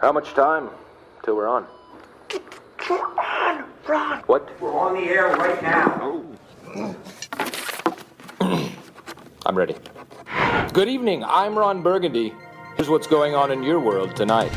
How 0.00 0.12
much 0.12 0.32
time 0.32 0.70
till 1.24 1.34
we're 1.34 1.48
on? 1.48 1.66
We're 2.88 2.96
on, 2.96 3.64
Ron. 3.88 4.20
What? 4.26 4.60
We're 4.60 4.78
on 4.78 4.94
the 4.94 5.00
air 5.00 5.26
right 5.34 5.60
now. 5.60 6.22
I'm 9.44 9.58
ready. 9.58 9.74
Good 10.72 10.88
evening. 10.88 11.24
I'm 11.24 11.58
Ron 11.58 11.82
Burgundy. 11.82 12.32
Here's 12.76 12.88
what's 12.88 13.08
going 13.08 13.34
on 13.34 13.50
in 13.50 13.64
your 13.64 13.80
world 13.80 14.14
tonight. 14.14 14.52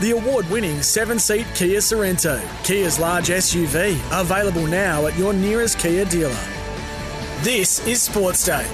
The 0.00 0.10
award 0.20 0.50
winning 0.50 0.82
seven 0.82 1.20
seat 1.20 1.46
Kia 1.54 1.78
Sorento, 1.78 2.42
Kia's 2.64 2.98
large 2.98 3.28
SUV, 3.28 3.96
available 4.20 4.66
now 4.66 5.06
at 5.06 5.16
your 5.16 5.32
nearest 5.32 5.78
Kia 5.78 6.04
dealer. 6.04 6.34
This 7.42 7.86
is 7.86 8.02
Sports 8.02 8.44
Day. 8.44 8.68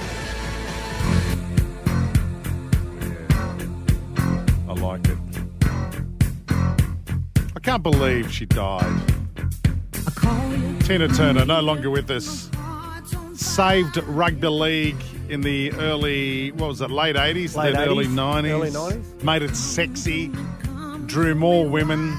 I 7.61 7.63
can't 7.63 7.83
believe 7.83 8.33
she 8.33 8.47
died. 8.47 9.01
Tina 10.79 11.07
Turner, 11.09 11.45
no 11.45 11.59
longer 11.61 11.91
with 11.91 12.09
us. 12.09 12.49
Saved 13.35 13.97
rugby 14.07 14.47
league 14.47 14.95
in 15.29 15.41
the 15.41 15.71
early, 15.73 16.51
what 16.53 16.69
was 16.69 16.81
it, 16.81 16.89
late 16.89 17.15
80s, 17.15 17.55
Late 17.55 17.73
then 17.75 17.87
early 17.87 18.07
90s. 18.07 18.49
early 18.49 18.69
90s. 18.71 19.23
Made 19.23 19.43
it 19.43 19.55
sexy, 19.55 20.31
drew 21.05 21.35
more 21.35 21.69
women 21.69 22.17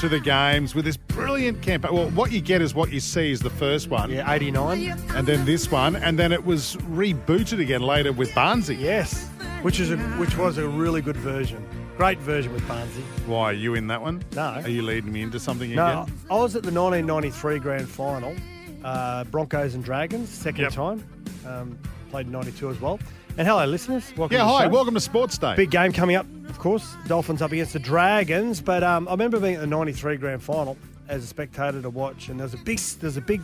to 0.00 0.08
the 0.08 0.18
games 0.18 0.74
with 0.74 0.84
this 0.84 0.96
brilliant 0.96 1.62
campaign. 1.62 1.94
Well, 1.94 2.10
what 2.10 2.32
you 2.32 2.40
get 2.40 2.60
is 2.60 2.74
what 2.74 2.90
you 2.90 2.98
see 2.98 3.30
is 3.30 3.38
the 3.38 3.50
first 3.50 3.90
one. 3.90 4.10
Yeah, 4.10 4.28
89. 4.28 4.90
And 5.10 5.24
then 5.24 5.44
this 5.44 5.70
one, 5.70 5.94
and 5.94 6.18
then 6.18 6.32
it 6.32 6.44
was 6.44 6.74
rebooted 6.90 7.60
again 7.60 7.82
later 7.82 8.10
with 8.12 8.30
Barnsey. 8.30 8.76
Yes, 8.80 9.28
which 9.62 9.78
is 9.78 9.92
a, 9.92 9.96
which 10.18 10.36
was 10.36 10.58
a 10.58 10.66
really 10.66 11.00
good 11.00 11.16
version. 11.16 11.64
Great 11.98 12.18
version 12.20 12.52
with 12.52 12.62
Barnsey. 12.62 13.02
Why, 13.26 13.50
are 13.50 13.52
you 13.52 13.74
in 13.74 13.88
that 13.88 14.00
one? 14.00 14.22
No. 14.36 14.42
Are 14.42 14.68
you 14.68 14.82
leading 14.82 15.10
me 15.12 15.20
into 15.22 15.40
something 15.40 15.74
No, 15.74 16.02
again? 16.04 16.14
I 16.30 16.36
was 16.36 16.54
at 16.54 16.62
the 16.62 16.70
1993 16.70 17.58
grand 17.58 17.88
final, 17.88 18.36
uh, 18.84 19.24
Broncos 19.24 19.74
and 19.74 19.82
Dragons, 19.82 20.28
second 20.28 20.60
Yep. 20.62 20.72
time. 20.72 21.04
Um, 21.44 21.76
played 22.10 22.26
in 22.26 22.32
92 22.32 22.70
as 22.70 22.80
well. 22.80 23.00
And 23.36 23.48
hello, 23.48 23.64
listeners. 23.66 24.12
Welcome 24.16 24.36
Yeah, 24.36 24.42
to 24.42 24.46
the 24.46 24.52
hi, 24.52 24.64
show. 24.64 24.68
welcome 24.70 24.94
to 24.94 25.00
Sports 25.00 25.38
Day. 25.38 25.56
Big 25.56 25.70
game 25.72 25.92
coming 25.92 26.14
up, 26.14 26.24
of 26.48 26.58
course. 26.60 26.94
Dolphins 27.08 27.42
up 27.42 27.50
against 27.50 27.72
the 27.72 27.78
Dragons. 27.80 28.60
But 28.60 28.84
um, 28.84 29.08
I 29.08 29.10
remember 29.12 29.40
being 29.40 29.54
at 29.56 29.60
the 29.60 29.66
'93 29.66 30.16
Grand 30.18 30.40
Final 30.42 30.76
as 31.08 31.24
a 31.24 31.26
spectator 31.26 31.82
to 31.82 31.90
watch, 31.90 32.28
and 32.28 32.38
there 32.38 32.44
was 32.44 32.54
a 32.54 32.58
big, 32.58 32.78
there's 33.00 33.16
a 33.16 33.20
big 33.20 33.40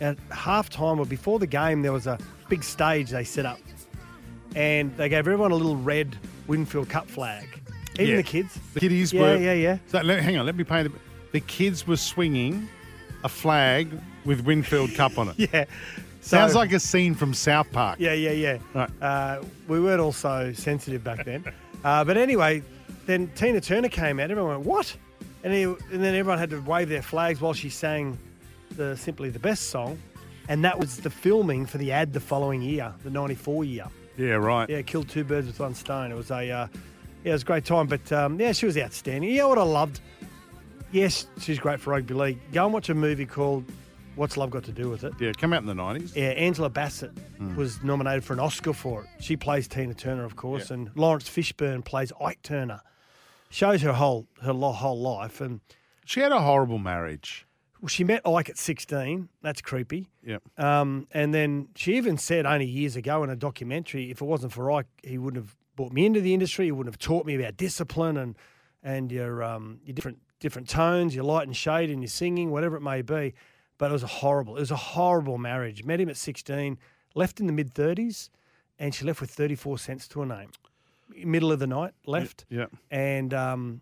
at 0.00 0.18
half 0.32 0.68
time 0.68 0.98
or 0.98 1.06
before 1.06 1.38
the 1.38 1.46
game, 1.46 1.82
there 1.82 1.92
was 1.92 2.08
a 2.08 2.18
big 2.48 2.64
stage 2.64 3.10
they 3.10 3.22
set 3.24 3.46
up, 3.46 3.58
and 4.56 4.96
they 4.96 5.08
gave 5.08 5.18
everyone 5.20 5.52
a 5.52 5.54
little 5.54 5.76
red 5.76 6.16
Winfield 6.48 6.88
Cup 6.88 7.08
flag, 7.08 7.46
even 7.98 8.06
Yeah. 8.10 8.16
the 8.16 8.22
kids. 8.22 8.58
The 8.74 8.80
kiddies 8.80 9.12
Yeah, 9.12 9.20
were. 9.20 9.36
yeah, 9.36 9.52
yeah. 9.52 9.78
So, 9.88 10.00
let, 10.00 10.20
hang 10.22 10.36
on, 10.38 10.46
let 10.46 10.56
me 10.56 10.64
paint 10.64 10.86
it. 10.86 10.92
The 11.32 11.40
kids 11.40 11.86
were 11.86 11.96
swinging 11.96 12.68
a 13.24 13.28
flag 13.28 13.88
with 14.24 14.40
Winfield 14.44 14.94
Cup 14.94 15.18
on 15.18 15.28
it. 15.28 15.34
Yeah. 15.52 15.64
So- 16.20 16.38
Sounds 16.38 16.54
like 16.54 16.72
a 16.72 16.80
scene 16.80 17.14
from 17.14 17.34
South 17.34 17.70
Park. 17.70 17.98
Yeah, 18.00 18.14
yeah, 18.14 18.30
yeah. 18.30 18.58
Right. 18.74 18.90
Uh, 19.02 19.42
we 19.68 19.78
weren't 19.80 20.00
all 20.00 20.12
so 20.12 20.52
sensitive 20.54 21.04
back 21.04 21.24
then. 21.26 21.44
uh, 21.84 22.02
but 22.04 22.16
anyway, 22.16 22.62
then 23.04 23.30
Tina 23.34 23.60
Turner 23.60 23.90
came 23.90 24.18
out. 24.18 24.30
Everyone 24.30 24.54
went, 24.54 24.66
what? 24.66 24.96
And, 25.42 25.52
he, 25.52 25.64
and 25.64 25.76
then 25.90 26.14
everyone 26.14 26.38
had 26.38 26.48
to 26.50 26.60
wave 26.62 26.88
their 26.88 27.02
flags 27.02 27.42
while 27.42 27.52
she 27.52 27.68
sang 27.68 28.16
the 28.76 28.96
Simply 28.96 29.28
the 29.28 29.38
Best 29.38 29.68
song. 29.68 29.98
And 30.48 30.64
that 30.64 30.78
was 30.78 30.96
the 30.98 31.10
filming 31.10 31.66
for 31.66 31.76
the 31.76 31.92
ad 31.92 32.14
the 32.14 32.20
following 32.20 32.62
year, 32.62 32.94
the 33.02 33.10
94 33.10 33.64
year. 33.64 33.86
Yeah, 34.16 34.34
right. 34.34 34.68
Yeah, 34.70 34.80
killed 34.80 35.08
two 35.10 35.24
birds 35.24 35.46
with 35.46 35.60
one 35.60 35.74
stone. 35.74 36.10
It 36.10 36.14
was 36.16 36.30
a, 36.30 36.50
uh, 36.50 36.66
yeah, 37.24 37.30
it 37.30 37.32
was 37.32 37.42
a 37.42 37.46
great 37.46 37.64
time. 37.64 37.86
But 37.88 38.10
um, 38.12 38.38
yeah, 38.38 38.52
she 38.52 38.66
was 38.66 38.76
outstanding. 38.78 39.30
You 39.30 39.38
know 39.38 39.48
what 39.48 39.58
I 39.58 39.62
loved? 39.62 40.00
Yes, 40.92 41.26
she's 41.40 41.58
great 41.58 41.80
for 41.80 41.90
rugby 41.90 42.14
league. 42.14 42.38
Go 42.52 42.64
and 42.64 42.72
watch 42.72 42.88
a 42.88 42.94
movie 42.94 43.26
called 43.26 43.64
What's 44.14 44.36
Love 44.36 44.50
Got 44.50 44.62
to 44.64 44.72
Do 44.72 44.88
with 44.90 45.02
It? 45.02 45.12
Yeah, 45.18 45.30
it 45.30 45.38
came 45.38 45.52
out 45.52 45.60
in 45.60 45.66
the 45.66 45.74
90s. 45.74 46.14
Yeah, 46.14 46.26
Angela 46.28 46.70
Bassett 46.70 47.10
Hmm. 47.38 47.56
was 47.56 47.82
nominated 47.82 48.22
for 48.24 48.32
an 48.32 48.38
Oscar 48.40 48.72
for 48.72 49.02
it. 49.02 49.08
She 49.20 49.36
plays 49.36 49.66
Tina 49.66 49.94
Turner, 49.94 50.24
of 50.24 50.36
course, 50.36 50.70
and 50.70 50.90
Laurence 50.94 51.28
Fishburne 51.28 51.84
plays 51.84 52.12
Ike 52.20 52.42
Turner. 52.42 52.80
Shows 53.50 53.82
her 53.82 53.92
whole 53.92 54.26
her 54.42 54.52
whole 54.52 55.00
life, 55.00 55.40
and 55.40 55.60
She 56.04 56.20
had 56.20 56.32
a 56.32 56.40
horrible 56.40 56.78
marriage. 56.78 57.46
well, 57.80 57.88
she 57.88 58.02
met 58.04 58.24
Ike 58.26 58.48
at 58.50 58.58
sixteen. 58.58 59.28
That's 59.42 59.60
creepy. 59.60 60.08
Yep. 60.24 60.42
Um, 60.58 61.06
and 61.12 61.32
then 61.34 61.68
she 61.76 61.96
even 61.96 62.18
said 62.18 62.46
only 62.46 62.66
years 62.66 62.94
ago 62.96 63.22
in 63.24 63.30
a 63.30 63.36
documentary, 63.36 64.10
if 64.10 64.20
it 64.20 64.24
wasn't 64.24 64.52
for 64.52 64.70
Ike, 64.72 64.86
he 65.02 65.18
wouldn't 65.18 65.42
have 65.44 65.56
brought 65.76 65.92
me 65.92 66.06
into 66.06 66.20
the 66.20 66.32
industry. 66.34 66.66
He 66.66 66.72
wouldn't 66.72 66.94
have 66.94 66.98
taught 66.98 67.26
me 67.26 67.34
about 67.34 67.56
discipline 67.56 68.16
and 68.16 68.36
and 68.82 69.10
your 69.10 69.42
um, 69.42 69.80
your 69.84 69.94
different 69.94 70.18
different 70.40 70.68
tones, 70.68 71.14
your 71.14 71.24
light 71.24 71.46
and 71.46 71.56
shade, 71.56 71.90
and 71.90 72.02
your 72.02 72.08
singing, 72.08 72.50
whatever 72.50 72.76
it 72.76 72.82
may 72.82 73.02
be. 73.02 73.34
But 73.78 73.90
it 73.90 73.92
was 73.92 74.02
a 74.02 74.06
horrible. 74.08 74.56
It 74.56 74.60
was 74.60 74.70
a 74.70 74.76
horrible 74.76 75.38
marriage. 75.38 75.84
Met 75.84 76.00
him 76.00 76.08
at 76.08 76.16
sixteen, 76.16 76.78
left 77.14 77.40
in 77.40 77.46
the 77.46 77.52
mid 77.52 77.74
thirties, 77.74 78.30
and 78.78 78.94
she 78.94 79.04
left 79.04 79.20
with 79.20 79.30
thirty 79.30 79.54
four 79.56 79.78
cents 79.78 80.06
to 80.08 80.20
her 80.20 80.26
name. 80.26 80.50
Middle 81.24 81.52
of 81.52 81.58
the 81.58 81.66
night, 81.66 81.92
left 82.06 82.44
Yeah. 82.48 82.66
and 82.90 83.32
um, 83.34 83.80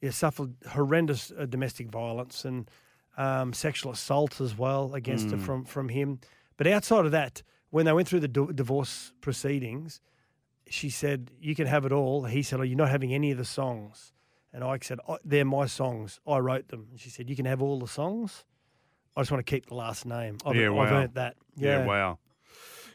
yeah, 0.00 0.10
suffered 0.10 0.54
horrendous 0.70 1.30
uh, 1.38 1.46
domestic 1.46 1.88
violence 1.90 2.44
and 2.44 2.70
um, 3.18 3.52
sexual 3.52 3.92
assault 3.92 4.40
as 4.40 4.56
well 4.56 4.94
against 4.94 5.30
her 5.30 5.36
Mm. 5.36 5.42
from 5.42 5.64
from 5.64 5.88
him. 5.88 6.18
But 6.56 6.66
outside 6.66 7.04
of 7.04 7.12
that, 7.12 7.42
when 7.70 7.84
they 7.84 7.92
went 7.92 8.08
through 8.08 8.20
the 8.20 8.28
di- 8.28 8.52
divorce 8.54 9.12
proceedings, 9.20 10.00
she 10.68 10.90
said, 10.90 11.30
"You 11.40 11.54
can 11.54 11.66
have 11.66 11.84
it 11.84 11.92
all." 11.92 12.24
He 12.24 12.42
said, 12.42 12.60
"Oh, 12.60 12.62
you're 12.62 12.76
not 12.76 12.88
having 12.88 13.12
any 13.12 13.30
of 13.30 13.38
the 13.38 13.44
songs." 13.44 14.12
And 14.52 14.64
Ike 14.64 14.84
said, 14.84 14.98
"Oh, 15.08 15.18
"They're 15.24 15.44
my 15.44 15.66
songs. 15.66 16.20
I 16.26 16.38
wrote 16.38 16.68
them." 16.68 16.88
And 16.90 17.00
she 17.00 17.10
said, 17.10 17.28
"You 17.28 17.36
can 17.36 17.46
have 17.46 17.62
all 17.62 17.78
the 17.78 17.88
songs. 17.88 18.44
I 19.16 19.20
just 19.20 19.30
want 19.30 19.44
to 19.44 19.50
keep 19.50 19.66
the 19.66 19.74
last 19.74 20.06
name. 20.06 20.38
I've, 20.44 20.56
yeah, 20.56 20.68
I've 20.68 20.74
wow. 20.74 20.94
earned 20.94 21.14
that." 21.14 21.36
Yeah, 21.56 21.84
wow. 21.86 22.18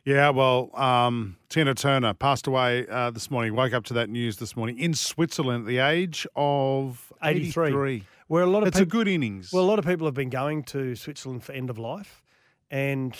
Yeah, 0.03 0.29
well, 0.31 0.75
um, 0.75 1.37
Tina 1.49 1.75
Turner 1.75 2.15
passed 2.15 2.47
away 2.47 2.87
uh, 2.87 3.11
this 3.11 3.29
morning. 3.29 3.55
Woke 3.55 3.73
up 3.73 3.83
to 3.85 3.93
that 3.95 4.09
news 4.09 4.37
this 4.37 4.55
morning 4.55 4.79
in 4.79 4.95
Switzerland 4.95 5.65
at 5.65 5.67
the 5.67 5.77
age 5.77 6.25
of 6.35 7.13
83. 7.23 7.67
83. 7.67 8.03
Where 8.27 8.43
a 8.43 8.47
lot 8.47 8.63
of 8.63 8.69
It's 8.69 8.79
a 8.79 8.85
good 8.85 9.07
innings. 9.07 9.53
Well, 9.53 9.63
a 9.63 9.65
lot 9.65 9.77
of 9.77 9.85
people 9.85 10.07
have 10.07 10.15
been 10.15 10.31
going 10.31 10.63
to 10.63 10.95
Switzerland 10.95 11.43
for 11.43 11.51
end 11.51 11.69
of 11.69 11.77
life, 11.77 12.23
and 12.71 13.15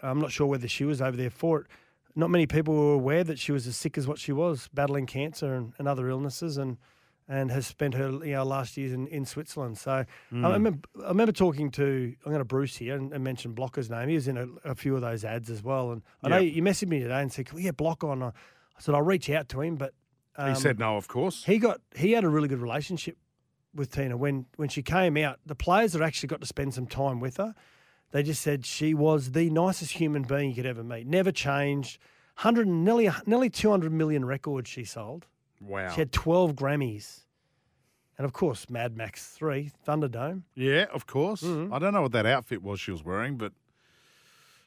I'm 0.00 0.18
not 0.18 0.32
sure 0.32 0.48
whether 0.48 0.66
she 0.66 0.84
was 0.84 1.00
over 1.00 1.16
there 1.16 1.30
for 1.30 1.60
it. 1.60 1.66
Not 2.18 2.30
many 2.30 2.46
people 2.46 2.74
were 2.74 2.94
aware 2.94 3.22
that 3.24 3.38
she 3.38 3.52
was 3.52 3.66
as 3.66 3.76
sick 3.76 3.98
as 3.98 4.08
what 4.08 4.18
she 4.18 4.32
was, 4.32 4.68
battling 4.72 5.04
cancer 5.06 5.54
and, 5.54 5.74
and 5.78 5.86
other 5.86 6.08
illnesses, 6.08 6.56
and 6.56 6.78
and 7.28 7.50
has 7.50 7.66
spent 7.66 7.94
her 7.94 8.08
you 8.24 8.32
know 8.32 8.44
last 8.44 8.76
years 8.76 8.92
in, 8.92 9.06
in 9.08 9.24
Switzerland. 9.26 9.76
So 9.78 9.90
I, 9.92 10.06
Mm. 10.32 10.52
remember 10.52 10.78
I 11.04 11.08
remember 11.08 11.32
talking 11.32 11.70
to 11.72 12.14
I'm 12.24 12.30
going 12.32 12.38
to 12.38 12.44
Bruce 12.44 12.76
here 12.76 12.96
and, 12.96 13.12
and 13.12 13.22
mention 13.22 13.52
Blocker's 13.52 13.90
name. 13.90 14.08
He 14.08 14.14
was 14.14 14.28
in 14.28 14.36
a, 14.38 14.46
a 14.64 14.74
few 14.74 14.94
of 14.94 15.02
those 15.02 15.24
ads 15.24 15.50
as 15.50 15.62
well, 15.62 15.90
and 15.92 16.02
I 16.22 16.28
know 16.28 16.38
Yep. 16.38 16.54
you 16.54 16.62
messaged 16.62 16.88
me 16.88 17.00
today 17.00 17.20
and 17.20 17.30
said, 17.32 17.46
"Can 17.46 17.56
we 17.56 17.62
get 17.62 17.76
Block 17.76 18.02
on?" 18.02 18.22
I 18.22 18.32
said, 18.78 18.94
"I'll 18.94 19.02
reach 19.02 19.28
out 19.28 19.48
to 19.50 19.60
him," 19.60 19.76
but 19.76 19.92
um, 20.36 20.54
he 20.54 20.60
said 20.60 20.78
no, 20.78 20.96
of 20.96 21.08
course. 21.08 21.44
he 21.44 21.58
got 21.58 21.80
he 21.94 22.12
had 22.12 22.24
a 22.24 22.28
really 22.28 22.48
good 22.48 22.60
relationship 22.60 23.18
with 23.74 23.90
Tina 23.90 24.16
when 24.16 24.46
when 24.56 24.68
she 24.70 24.82
came 24.82 25.16
out. 25.18 25.38
The 25.44 25.54
players 25.56 25.92
that 25.92 26.00
actually 26.02 26.28
got 26.28 26.40
to 26.40 26.46
spend 26.46 26.72
some 26.74 26.86
time 26.86 27.18
with 27.20 27.38
her, 27.38 27.54
they 28.12 28.22
just 28.22 28.40
said 28.40 28.64
she 28.64 28.94
was 28.94 29.32
the 29.32 29.50
nicest 29.50 29.92
human 29.94 30.22
being 30.22 30.50
you 30.50 30.54
could 30.56 30.66
ever 30.66 30.84
meet. 30.84 31.06
Never 31.08 31.32
changed. 31.32 31.98
Hundred 32.36 32.68
nearly 32.68 33.10
nearly 33.24 33.48
two 33.50 33.70
hundred 33.70 33.92
million 33.92 34.24
records 34.24 34.68
she 34.68 34.84
sold. 34.84 35.26
Wow. 35.60 35.88
She 35.90 36.00
had 36.02 36.12
twelve 36.12 36.52
Grammys, 36.54 37.20
and 38.18 38.24
of 38.26 38.32
course 38.34 38.68
Mad 38.68 38.96
Max 38.96 39.26
Three 39.28 39.72
Thunderdome. 39.86 40.42
Yeah, 40.54 40.84
of 40.92 41.06
course. 41.06 41.42
Mm-hmm. 41.42 41.72
I 41.72 41.78
don't 41.78 41.94
know 41.94 42.02
what 42.02 42.12
that 42.12 42.26
outfit 42.26 42.62
was 42.62 42.78
she 42.78 42.90
was 42.90 43.02
wearing, 43.02 43.36
but 43.36 43.52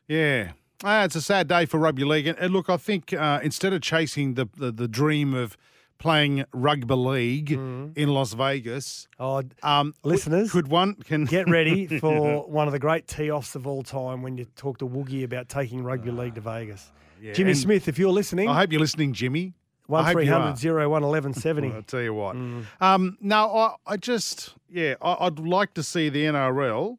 yeah. 0.07 0.51
Ah, 0.83 1.03
it's 1.03 1.15
a 1.15 1.21
sad 1.21 1.47
day 1.47 1.65
for 1.65 1.77
rugby 1.77 2.05
league. 2.05 2.25
And, 2.25 2.37
and 2.39 2.53
look, 2.53 2.69
I 2.69 2.77
think 2.77 3.11
uh, 3.13 3.39
instead 3.43 3.73
of 3.73 3.81
chasing 3.81 4.35
the, 4.35 4.47
the, 4.55 4.71
the 4.71 4.87
dream 4.87 5.33
of 5.33 5.57
playing 5.97 6.45
rugby 6.53 6.95
league 6.95 7.51
in 7.51 8.07
Las 8.07 8.31
Vegas, 8.31 9.07
Oh, 9.19 9.43
um, 9.61 9.93
listeners, 10.03 10.51
could 10.53 10.69
one 10.69 10.95
can 10.95 11.25
get 11.25 11.49
ready 11.49 11.85
for 11.99 12.47
one 12.49 12.65
of 12.67 12.71
the 12.71 12.79
great 12.79 13.07
tee 13.07 13.29
offs 13.29 13.55
of 13.55 13.67
all 13.67 13.83
time 13.83 14.21
when 14.21 14.37
you 14.37 14.45
talk 14.55 14.77
to 14.77 14.87
Woogie 14.87 15.25
about 15.25 15.49
taking 15.49 15.83
rugby 15.83 16.11
league 16.11 16.35
to 16.35 16.41
Vegas. 16.41 16.93
Yeah, 17.21 17.33
Jimmy 17.33 17.51
and 17.51 17.59
Smith, 17.59 17.87
if 17.87 17.97
you're 17.99 18.11
listening, 18.11 18.47
I 18.49 18.59
hope 18.59 18.71
you're 18.71 18.81
listening, 18.81 19.13
Jimmy. 19.13 19.53
I 19.87 19.91
one 19.91 20.03
hope 20.05 20.13
three 20.13 20.25
you 20.25 20.31
hundred 20.31 20.51
are. 20.51 20.55
zero 20.55 20.89
one 20.89 21.03
eleven 21.03 21.33
seventy. 21.33 21.71
I'll 21.71 21.81
tell 21.81 22.01
you 22.01 22.13
what. 22.13 22.35
Mm. 22.35 22.65
Um, 22.79 23.17
no, 23.21 23.55
I, 23.55 23.75
I 23.87 23.97
just, 23.97 24.53
yeah, 24.69 24.95
I, 25.01 25.25
I'd 25.25 25.39
like 25.39 25.73
to 25.73 25.83
see 25.83 26.09
the 26.09 26.25
NRL, 26.25 26.97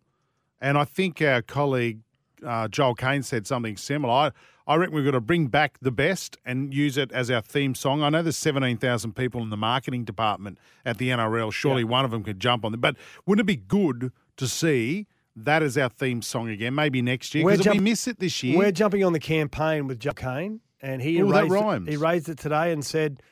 and 0.61 0.77
I 0.77 0.85
think 0.85 1.23
our 1.23 1.41
colleague 1.43 2.01
uh, 2.45 2.69
Joel 2.69 2.95
Kane 2.95 3.23
said 3.23 3.47
something 3.47 3.77
similar. 3.77 4.13
I, 4.13 4.31
I 4.67 4.77
reckon 4.77 4.95
we've 4.95 5.05
got 5.05 5.13
to 5.13 5.21
bring 5.21 5.49
back 5.49 5.79
the 5.81 5.91
best 5.91 6.37
and 6.45 6.73
use 6.73 6.97
it 6.97 7.11
as 7.13 7.31
our 7.31 7.41
theme 7.41 7.75
song. 7.75 8.03
I 8.03 8.09
know 8.09 8.23
there's 8.23 8.37
17,000 8.37 9.15
people 9.15 9.43
in 9.43 9.51
the 9.51 9.57
marketing 9.57 10.05
department 10.05 10.59
at 10.85 10.99
the 10.99 11.09
NRL. 11.09 11.53
Surely 11.53 11.83
one 11.83 12.05
of 12.05 12.11
them 12.13 12.23
could 12.23 12.39
jump 12.39 12.65
on 12.65 12.75
it. 12.75 12.81
But 12.81 12.97
wouldn't 13.27 13.45
it 13.45 13.47
be 13.47 13.57
good 13.57 14.13
to 14.37 14.47
see 14.47 15.07
that 15.45 15.63
as 15.63 15.77
our 15.79 15.89
theme 15.89 16.23
song 16.23 16.49
again, 16.49 16.75
maybe 16.75 17.03
next 17.03 17.35
year? 17.35 17.47
Because 17.49 17.67
we 17.69 17.79
miss 17.79 18.07
it 18.09 18.19
this 18.19 18.43
year. 18.43 18.59
We're 18.59 18.73
jumping 18.73 19.05
on 19.05 19.13
the 19.13 19.21
campaign 19.21 19.87
with 19.87 19.99
Joe 20.01 20.13
Kane, 20.13 20.61
and 20.81 21.01
he 21.03 21.21
Ooh, 21.21 21.33
that 21.33 21.43
raised 21.43 21.53
rhymes. 21.55 21.89
It, 21.89 21.93
he 21.93 21.97
raised 21.97 22.29
it 22.29 22.39
today 22.39 22.73
and 22.73 22.85
said, 22.85 23.23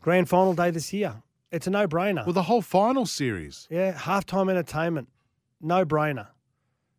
"Grand 0.00 0.28
final 0.28 0.54
day 0.54 0.70
this 0.70 0.92
year. 0.92 1.22
It's 1.50 1.66
a 1.66 1.70
no-brainer. 1.70 2.26
well, 2.26 2.34
the 2.34 2.42
whole 2.42 2.60
final 2.60 3.06
series. 3.06 3.66
yeah, 3.70 3.94
halftime 3.94 4.50
entertainment, 4.50 5.08
no-brainer. 5.62 6.26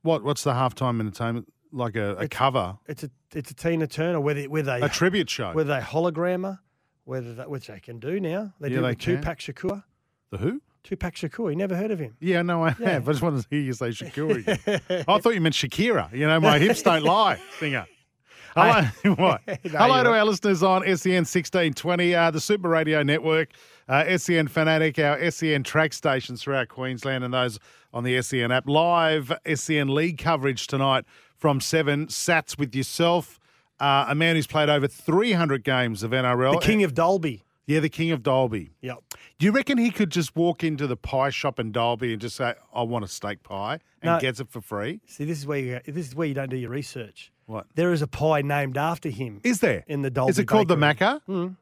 What? 0.02 0.24
What's 0.24 0.44
the 0.44 0.54
halftime 0.54 1.00
entertainment? 1.00 1.52
Like 1.72 1.96
a, 1.96 2.16
a 2.16 2.28
cover, 2.28 2.80
It's 2.88 3.04
a 3.04 3.12
it's 3.36 3.52
a 3.52 3.54
Tina 3.54 3.86
Turner 3.86 4.20
whether 4.20 4.42
whether 4.50 4.80
they 4.80 4.84
a 4.86 4.90
tribute 4.90 5.30
show. 5.30 5.54
whether 5.54 5.72
they 5.76 5.82
hologrammer, 5.82 6.58
whether 7.04 7.36
that 7.36 7.50
which 7.52 7.68
they 7.68 7.80
can 7.80 8.00
do 8.00 8.20
now. 8.20 8.54
They 8.60 8.70
Yeah, 8.70 8.76
did 8.78 8.84
they 8.84 8.90
with. 8.90 9.00
Tupac 9.00 9.38
Shakur. 9.38 9.84
the 10.32 10.38
who? 10.40 10.62
Tupac 10.84 11.16
Shakur. 11.16 11.50
You 11.52 11.56
never 11.58 11.76
heard 11.76 11.92
of 11.92 12.00
him? 12.00 12.16
Yeah, 12.20 12.42
no, 12.42 12.64
I 12.64 12.76
Yeah. 12.80 12.90
have. 12.92 13.10
I 13.10 13.12
just 13.12 13.22
wanted 13.22 13.42
to 13.44 13.48
hear 13.50 13.60
you 13.60 13.74
say 13.74 13.90
Shakira 13.90 14.38
again. 14.38 15.04
I 15.08 15.20
thought 15.20 15.34
you 15.36 15.42
meant 15.42 15.56
Shakira. 15.56 16.12
You 16.14 16.28
know, 16.28 16.40
my 16.40 16.58
hips 16.60 16.81
don't 16.81 17.04
lie 17.04 17.40
singer. 17.60 17.86
Hello, 18.56 18.81
what? 19.16 19.42
No, 19.48 19.56
Hello 19.78 20.04
to 20.04 20.10
right. 20.10 20.20
our 20.20 20.26
listeners 20.26 20.64
on 20.64 20.81
SEN 20.81 21.24
1620, 21.26 22.16
uh, 22.16 22.31
the 22.31 22.42
Super 22.42 22.68
Radio 22.68 23.04
Network, 23.04 23.50
uh, 23.88 24.18
SEN 24.18 24.48
Fanatic, 24.48 24.98
our 24.98 25.30
SEN 25.30 25.64
track 25.64 25.94
stations 25.94 26.42
throughout 26.42 26.68
Queensland, 26.68 27.24
and 27.24 27.31
those 27.34 27.60
on 27.94 28.04
the 28.04 28.20
SEN 28.24 28.52
app. 28.52 28.68
Live 28.68 29.31
SEN 29.54 29.94
League 29.94 30.18
coverage 30.18 30.66
tonight 30.66 31.06
from 31.38 31.62
7. 31.62 32.08
Sats 32.08 32.58
with 32.58 32.76
yourself, 32.76 33.40
uh, 33.80 34.06
a 34.10 34.16
man 34.16 34.36
who's 34.36 34.48
played 34.48 34.68
over 34.68 34.88
300 34.88 35.64
games 35.64 36.02
of 36.02 36.10
NRL. 36.12 36.54
The 36.60 36.66
King 36.66 36.84
of 36.84 36.96
Dalby. 36.96 37.44
Yeah, 37.69 37.80
the 37.81 37.89
King 37.89 38.10
of 38.12 38.24
Dalby. 38.24 38.71
Yep. 38.81 38.98
Do 39.38 39.45
you 39.45 39.51
reckon 39.51 39.77
he 39.77 39.92
could 39.92 40.10
just 40.10 40.36
walk 40.36 40.63
into 40.63 40.88
the 40.88 40.98
pie 40.98 41.30
shop 41.30 41.60
in 41.60 41.71
Dalby 41.71 42.12
and 42.13 42.19
just 42.21 42.36
say, 42.36 42.56
"I 42.74 42.81
want 42.81 43.06
a 43.06 43.07
steak 43.07 43.44
pie," 43.44 43.74
and 44.01 44.13
No. 44.16 44.19
gets 44.19 44.39
it 44.39 44.50
for 44.50 44.60
free? 44.60 45.01
See, 45.06 45.24
this 45.24 45.38
is 45.38 45.45
where 45.45 45.60
you 45.60 45.80
this 45.86 46.07
is 46.07 46.16
where 46.16 46.27
you 46.27 46.33
don't 46.33 46.50
do 46.50 46.57
your 46.57 46.71
research. 46.71 47.31
What 47.45 47.68
There 47.75 47.94
is 47.94 48.01
a 48.01 48.07
pie 48.07 48.42
named 48.42 48.75
after 48.77 49.10
him. 49.10 49.39
is 49.44 49.60
there 49.60 49.83
In 49.88 50.01
the 50.01 50.10
Dalby 50.10 50.31
Is 50.31 50.39
it 50.39 50.45
called 50.48 50.68
the 50.68 50.75
Bakery. 50.75 51.19
Macca? 51.27 51.56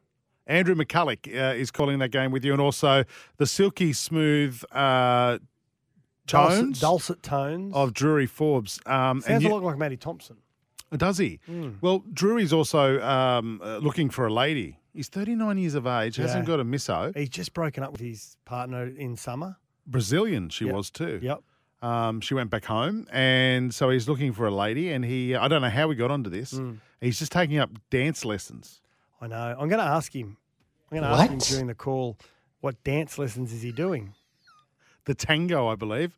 Andrew 0.47 0.75
McCulloch 0.75 1.27
uh, 1.27 1.55
is 1.55 1.71
calling 1.71 1.99
that 1.99 2.11
game 2.11 2.31
with 2.31 2.45
you, 2.45 2.53
and 2.53 2.61
also 2.61 3.03
the 3.35 3.45
silky 3.45 3.91
smooth 3.91 4.61
uh, 4.71 5.39
Dulcet, 6.25 6.59
tones 6.59 6.79
dulcet 6.79 7.21
tones. 7.23 7.73
of 7.75 7.93
Drury 7.93 8.27
Forbes. 8.27 8.79
Um, 8.85 9.17
and 9.17 9.23
Sounds 9.23 9.43
you- 9.43 9.49
a 9.49 9.53
lot 9.53 9.63
like 9.63 9.77
Matty 9.77 9.97
Thompson. 9.97 10.37
Does 10.95 11.17
he? 11.17 11.41
Hmm. 11.45 11.71
Well, 11.81 12.01
Drury's 12.13 12.53
also 12.53 13.01
um, 13.01 13.59
uh, 13.61 13.79
looking 13.79 14.09
for 14.09 14.25
a 14.25 14.31
lady. 14.33 14.79
He's 14.97 15.09
39 15.09 15.59
years 15.59 15.75
of 15.75 15.85
age, 15.85 16.15
hasn't 16.15 16.45
Yeah. 16.45 16.47
got 16.47 16.59
a 16.59 16.65
misso. 16.65 17.15
He's 17.15 17.29
just 17.29 17.53
broken 17.53 17.83
up 17.83 17.91
with 17.91 18.01
his 18.01 18.35
partner 18.45 18.87
in 18.87 19.15
summer. 19.15 19.57
Brazilian, 19.85 20.49
she 20.49 20.65
Yep. 20.65 20.73
was 20.75 20.89
too. 20.89 21.19
Yep. 21.21 21.43
Um, 21.83 22.19
she 22.19 22.33
went 22.33 22.49
back 22.49 22.65
home, 22.65 23.05
and 23.11 23.71
so 23.75 23.91
he's 23.91 24.09
looking 24.09 24.33
for 24.33 24.47
a 24.47 24.51
lady. 24.51 24.91
And 24.91 25.05
he, 25.05 25.35
I 25.35 25.47
don't 25.47 25.61
know 25.61 25.69
how 25.69 25.87
we 25.87 25.93
got 25.93 26.09
onto 26.09 26.31
this. 26.31 26.57
Hmm. 26.57 26.77
He's 26.99 27.19
just 27.19 27.31
taking 27.31 27.59
up 27.59 27.69
dance 27.91 28.25
lessons. 28.25 28.81
I 29.21 29.27
know. 29.27 29.55
I'm 29.59 29.69
going 29.69 29.77
to 29.79 29.85
ask 29.85 30.15
him. 30.15 30.37
I'm 30.91 30.97
going 30.97 31.03
to 31.07 31.15
ask 31.21 31.31
him 31.31 31.37
during 31.37 31.67
the 31.67 31.75
call 31.75 32.17
what 32.61 32.83
dance 32.83 33.19
lessons 33.19 33.53
is 33.53 33.61
he 33.61 33.71
doing. 33.71 34.15
The 35.05 35.13
tango, 35.13 35.67
I 35.67 35.75
believe. 35.75 36.17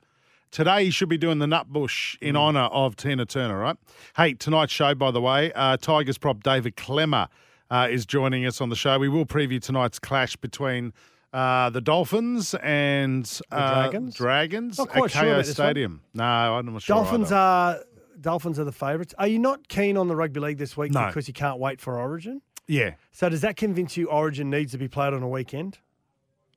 Today 0.52 0.86
he 0.86 0.90
should 0.90 1.10
be 1.10 1.18
doing 1.18 1.40
the 1.40 1.46
Nutbush 1.48 2.18
in 2.22 2.36
Hmm. 2.36 2.42
honour 2.42 2.62
of 2.72 2.96
Tina 2.96 3.25
Turner, 3.25 3.60
right? 3.60 3.75
Hey, 4.16 4.36
tonight's 4.36 4.72
show, 4.72 4.96
by 4.96 5.12
the 5.12 5.20
way, 5.22 5.52
uh, 5.52 5.75
Tigers 5.75 6.18
prop 6.18 6.42
David 6.44 6.78
Klemmer 6.78 7.28
uh, 7.69 7.88
is 7.89 8.06
joining 8.06 8.45
us 8.45 8.62
on 8.62 8.69
the 8.69 8.75
show. 8.75 8.98
We 9.00 9.10
will 9.10 9.25
preview 9.25 9.62
tonight's 9.62 10.00
clash 10.00 10.36
between 10.36 10.94
uh, 11.33 11.69
the 11.69 11.81
Dolphins 11.81 12.56
and 12.63 13.39
uh, 13.51 13.74
Dragons? 13.89 14.16
Dragons 14.16 14.77
Not 14.80 14.88
at 14.89 14.94
quite 14.95 15.12
sure 15.12 15.21
KO 15.21 15.27
about 15.30 15.38
this 15.45 15.48
one. 15.57 15.66
Stadium. 15.68 16.01
No, 16.13 16.24
I'm 16.24 16.74
not 16.74 16.81
sure. 16.81 16.95
Dolphins 16.95 17.27
either. 17.27 17.36
are 17.36 17.80
Dolphins 18.21 18.60
are 18.60 18.63
the 18.66 18.71
favourites. 18.71 19.13
Are 19.18 19.27
you 19.27 19.39
not 19.39 19.68
keen 19.69 19.95
on 19.95 20.07
the 20.07 20.16
rugby 20.16 20.39
league 20.39 20.57
this 20.57 20.75
week 20.75 20.92
No. 20.92 21.07
because 21.07 21.27
you 21.27 21.33
can't 21.33 21.60
wait 21.60 21.80
for 21.80 21.98
Origin? 22.00 22.42
yeah. 22.68 22.95
So 23.12 23.30
does 23.30 23.42
that 23.42 23.56
convince 23.56 23.95
you 23.98 24.10
Origin 24.10 24.50
needs 24.50 24.72
to 24.74 24.77
be 24.77 24.88
played 24.88 25.13
on 25.13 25.22
a 25.24 25.27
weekend? 25.30 25.77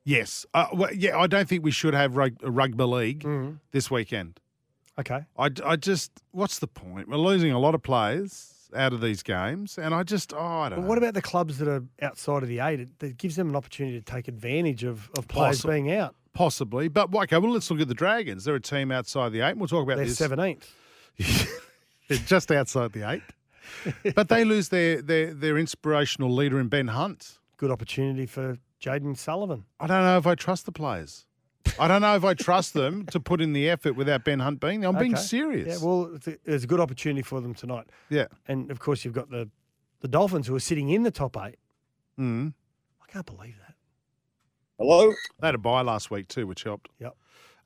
Yes. 0.03 0.45
Uh, 0.53 0.67
well, 0.73 0.93
yeah, 0.93 1.17
I 1.17 1.27
don't 1.27 1.47
think 1.47 1.63
we 1.63 1.71
should 1.71 1.93
have 1.93 2.17
rug- 2.17 2.37
rugby 2.43 2.83
league 2.83 3.23
Mm-hmm. 3.23 3.53
this 3.71 3.89
weekend. 3.89 4.39
Okay. 4.99 5.21
I, 5.37 5.49
I 5.65 5.75
just, 5.75 6.11
what's 6.31 6.59
the 6.59 6.67
point? 6.67 7.07
We're 7.09 7.17
losing 7.17 7.51
a 7.51 7.59
lot 7.59 7.73
of 7.73 7.81
players 7.81 8.52
out 8.75 8.93
of 8.93 9.01
these 9.01 9.23
games, 9.23 9.77
and 9.77 9.93
I 9.93 10.03
just, 10.03 10.33
oh, 10.33 10.37
I 10.39 10.69
don't 10.69 10.77
But 10.79 10.81
know. 10.83 10.87
what 10.89 10.97
about 10.97 11.13
the 11.13 11.21
clubs 11.21 11.57
that 11.59 11.67
are 11.67 11.83
outside 12.01 12.43
of 12.43 12.49
the 12.49 12.59
eight? 12.59 12.79
It, 12.79 12.99
that 12.99 13.17
gives 13.17 13.35
them 13.35 13.49
an 13.49 13.55
opportunity 13.55 13.99
to 13.99 14.05
take 14.05 14.27
advantage 14.27 14.83
of, 14.83 15.09
of 15.17 15.27
players 15.27 15.61
Possi- 15.61 15.69
being 15.69 15.91
out. 15.91 16.15
Possibly, 16.33 16.87
but 16.87 17.13
okay. 17.13 17.37
Well, 17.37 17.51
let's 17.51 17.69
look 17.69 17.79
at 17.81 17.87
the 17.87 17.93
Dragons. 17.93 18.45
They're 18.45 18.55
a 18.55 18.59
team 18.59 18.91
outside 18.91 19.31
the 19.31 19.41
eight. 19.41 19.51
and 19.51 19.59
We'll 19.59 19.67
talk 19.67 19.83
about 19.83 19.97
They're 19.97 20.05
this. 20.05 20.17
seventeenth. 20.17 20.67
They're 22.09 22.17
just 22.25 22.51
outside 22.51 22.91
the 22.93 23.09
eight, 23.09 23.21
but 24.15 24.29
they 24.29 24.43
lose 24.43 24.69
their, 24.69 25.01
their 25.01 25.33
their 25.33 25.57
inspirational 25.57 26.33
leader 26.33 26.59
in 26.59 26.67
Ben 26.67 26.87
Hunt. 26.87 27.37
Good 27.57 27.71
opportunity 27.71 28.25
for 28.25 28.57
Jayden 28.81 29.15
Sullivan. 29.17 29.65
I 29.79 29.87
don't 29.87 30.03
know 30.03 30.17
if 30.17 30.27
I 30.27 30.35
trust 30.35 30.65
the 30.65 30.71
players. 30.71 31.25
I 31.79 31.87
don't 31.87 32.01
know 32.01 32.15
if 32.15 32.23
I 32.23 32.33
trust 32.33 32.73
them 32.73 33.05
to 33.07 33.19
put 33.19 33.41
in 33.41 33.53
the 33.53 33.69
effort 33.69 33.93
without 33.93 34.23
Ben 34.23 34.39
Hunt 34.39 34.59
being 34.59 34.81
there. 34.81 34.89
I'm 34.89 34.97
being 34.97 35.15
serious. 35.15 35.81
Yeah, 35.81 35.87
well, 35.87 36.15
it's 36.15 36.27
a, 36.27 36.37
it's 36.45 36.63
a 36.63 36.67
good 36.67 36.79
opportunity 36.79 37.21
for 37.21 37.41
them 37.41 37.53
tonight. 37.53 37.87
yeah. 38.09 38.27
And 38.47 38.69
of 38.71 38.79
course, 38.79 39.03
you've 39.05 39.13
got 39.13 39.29
the 39.29 39.49
the 40.01 40.07
Dolphins 40.07 40.47
who 40.47 40.55
are 40.55 40.59
sitting 40.59 40.89
in 40.89 41.03
the 41.03 41.11
top 41.11 41.37
eight. 41.37 41.55
Mm. 42.19 42.53
I 43.01 43.11
can't 43.11 43.25
believe 43.25 43.55
that. 43.65 43.75
Hello. 44.77 45.13
They 45.39 45.47
had 45.47 45.55
a 45.55 45.59
bye 45.59 45.81
last 45.81 46.11
week 46.11 46.27
too, 46.27 46.45
which 46.45 46.63
helped. 46.63 46.89
Yep. 46.99 47.15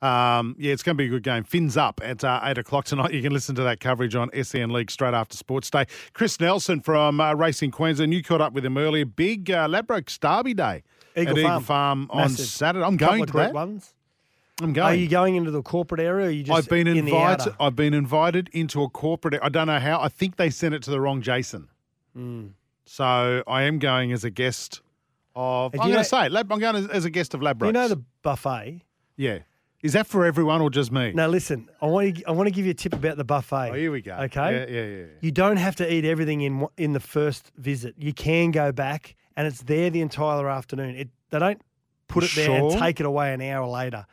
Um, 0.00 0.54
yeah, 0.58 0.72
it's 0.72 0.84
going 0.84 0.96
to 0.96 1.02
be 1.02 1.06
a 1.06 1.10
good 1.10 1.24
game. 1.24 1.42
Fins 1.42 1.76
up 1.76 2.00
at 2.04 2.22
uh, 2.22 2.38
8 2.44 2.58
o'clock 2.58 2.84
tonight. 2.84 3.12
You 3.12 3.20
can 3.20 3.32
listen 3.32 3.56
to 3.56 3.62
that 3.64 3.80
coverage 3.80 4.14
on 4.14 4.30
SEN 4.44 4.70
League 4.70 4.92
straight 4.92 5.14
after 5.14 5.36
Sports 5.36 5.70
Day. 5.70 5.86
Chris 6.12 6.38
Nelson 6.38 6.80
from 6.80 7.20
uh, 7.20 7.34
Racing 7.34 7.72
Queensland, 7.72 8.14
you 8.14 8.22
caught 8.22 8.40
up 8.40 8.52
with 8.52 8.64
him 8.64 8.78
earlier. 8.78 9.04
Big 9.04 9.50
uh, 9.50 9.66
Ladbrokes 9.66 10.20
Derby 10.20 10.54
Day 10.54 10.84
Eagle 11.16 11.32
at 11.32 11.38
Eagle 11.38 11.50
Farm. 11.50 11.64
Farm 11.64 12.06
on 12.10 12.18
Massive. 12.30 12.46
Saturday. 12.46 12.84
I'm 12.84 12.96
Couple 12.96 13.16
going 13.16 13.26
to 13.26 13.32
that. 13.32 13.52
ones. 13.52 13.94
I'm 14.60 14.72
going. 14.72 14.86
Are 14.86 14.94
you 14.94 15.08
going 15.08 15.36
into 15.36 15.50
the 15.50 15.62
corporate 15.62 16.00
area? 16.00 16.26
Or 16.26 16.28
are 16.28 16.30
you 16.30 16.42
just 16.42 16.56
I've 16.58 16.68
been 16.68 16.86
in 16.86 16.96
invited. 16.98 17.54
I've 17.60 17.76
been 17.76 17.94
invited 17.94 18.48
into 18.52 18.82
a 18.82 18.88
corporate. 18.88 19.38
I 19.42 19.48
don't 19.48 19.66
know 19.66 19.78
how. 19.78 20.00
I 20.00 20.08
think 20.08 20.36
they 20.36 20.50
sent 20.50 20.74
it 20.74 20.82
to 20.84 20.90
the 20.90 21.00
wrong 21.00 21.22
Jason. 21.22 21.68
Hmm. 22.14 22.48
So 22.84 23.42
I 23.46 23.62
am 23.62 23.78
going 23.78 24.12
as 24.12 24.24
a 24.24 24.30
guest 24.30 24.80
of. 25.36 25.74
I'm 25.74 25.88
going 25.88 25.98
to 25.98 26.04
say. 26.04 26.28
Lab, 26.28 26.50
I'm 26.52 26.58
going 26.58 26.76
as, 26.76 26.88
as 26.88 27.04
a 27.04 27.10
guest 27.10 27.34
of 27.34 27.40
Ladbrokes. 27.40 27.66
You 27.66 27.72
know 27.72 27.88
the 27.88 28.02
buffet. 28.22 28.82
Yeah. 29.16 29.40
Is 29.82 29.92
that 29.92 30.08
for 30.08 30.24
everyone 30.24 30.60
or 30.60 30.70
just 30.70 30.90
me? 30.90 31.12
Now 31.12 31.28
listen, 31.28 31.68
I 31.80 31.86
want 31.86 32.16
to 32.16 32.24
I 32.24 32.32
want 32.32 32.48
to 32.48 32.50
give 32.50 32.64
you 32.64 32.72
a 32.72 32.74
tip 32.74 32.94
about 32.94 33.16
the 33.16 33.24
buffet. 33.24 33.70
Oh, 33.70 33.74
here 33.74 33.92
we 33.92 34.02
go. 34.02 34.14
Okay. 34.14 34.52
Yeah, 34.52 34.66
yeah, 34.66 34.84
yeah. 34.84 34.96
yeah. 34.96 35.06
You 35.20 35.30
don't 35.30 35.56
have 35.56 35.76
to 35.76 35.92
eat 35.92 36.04
everything 36.04 36.40
in 36.40 36.66
in 36.76 36.94
the 36.94 37.00
first 37.00 37.52
visit. 37.56 37.94
You 37.96 38.12
can 38.12 38.50
go 38.50 38.72
back, 38.72 39.14
and 39.36 39.46
it's 39.46 39.62
there 39.62 39.88
the 39.90 40.00
entire 40.00 40.48
afternoon. 40.48 40.96
It 40.96 41.08
they 41.30 41.38
don't 41.38 41.62
put 42.08 42.24
it 42.24 42.32
there 42.34 42.50
and 42.50 42.72
take 42.72 42.98
it 42.98 43.06
away 43.06 43.32
an 43.32 43.40
hour 43.40 43.68
later. 43.68 44.04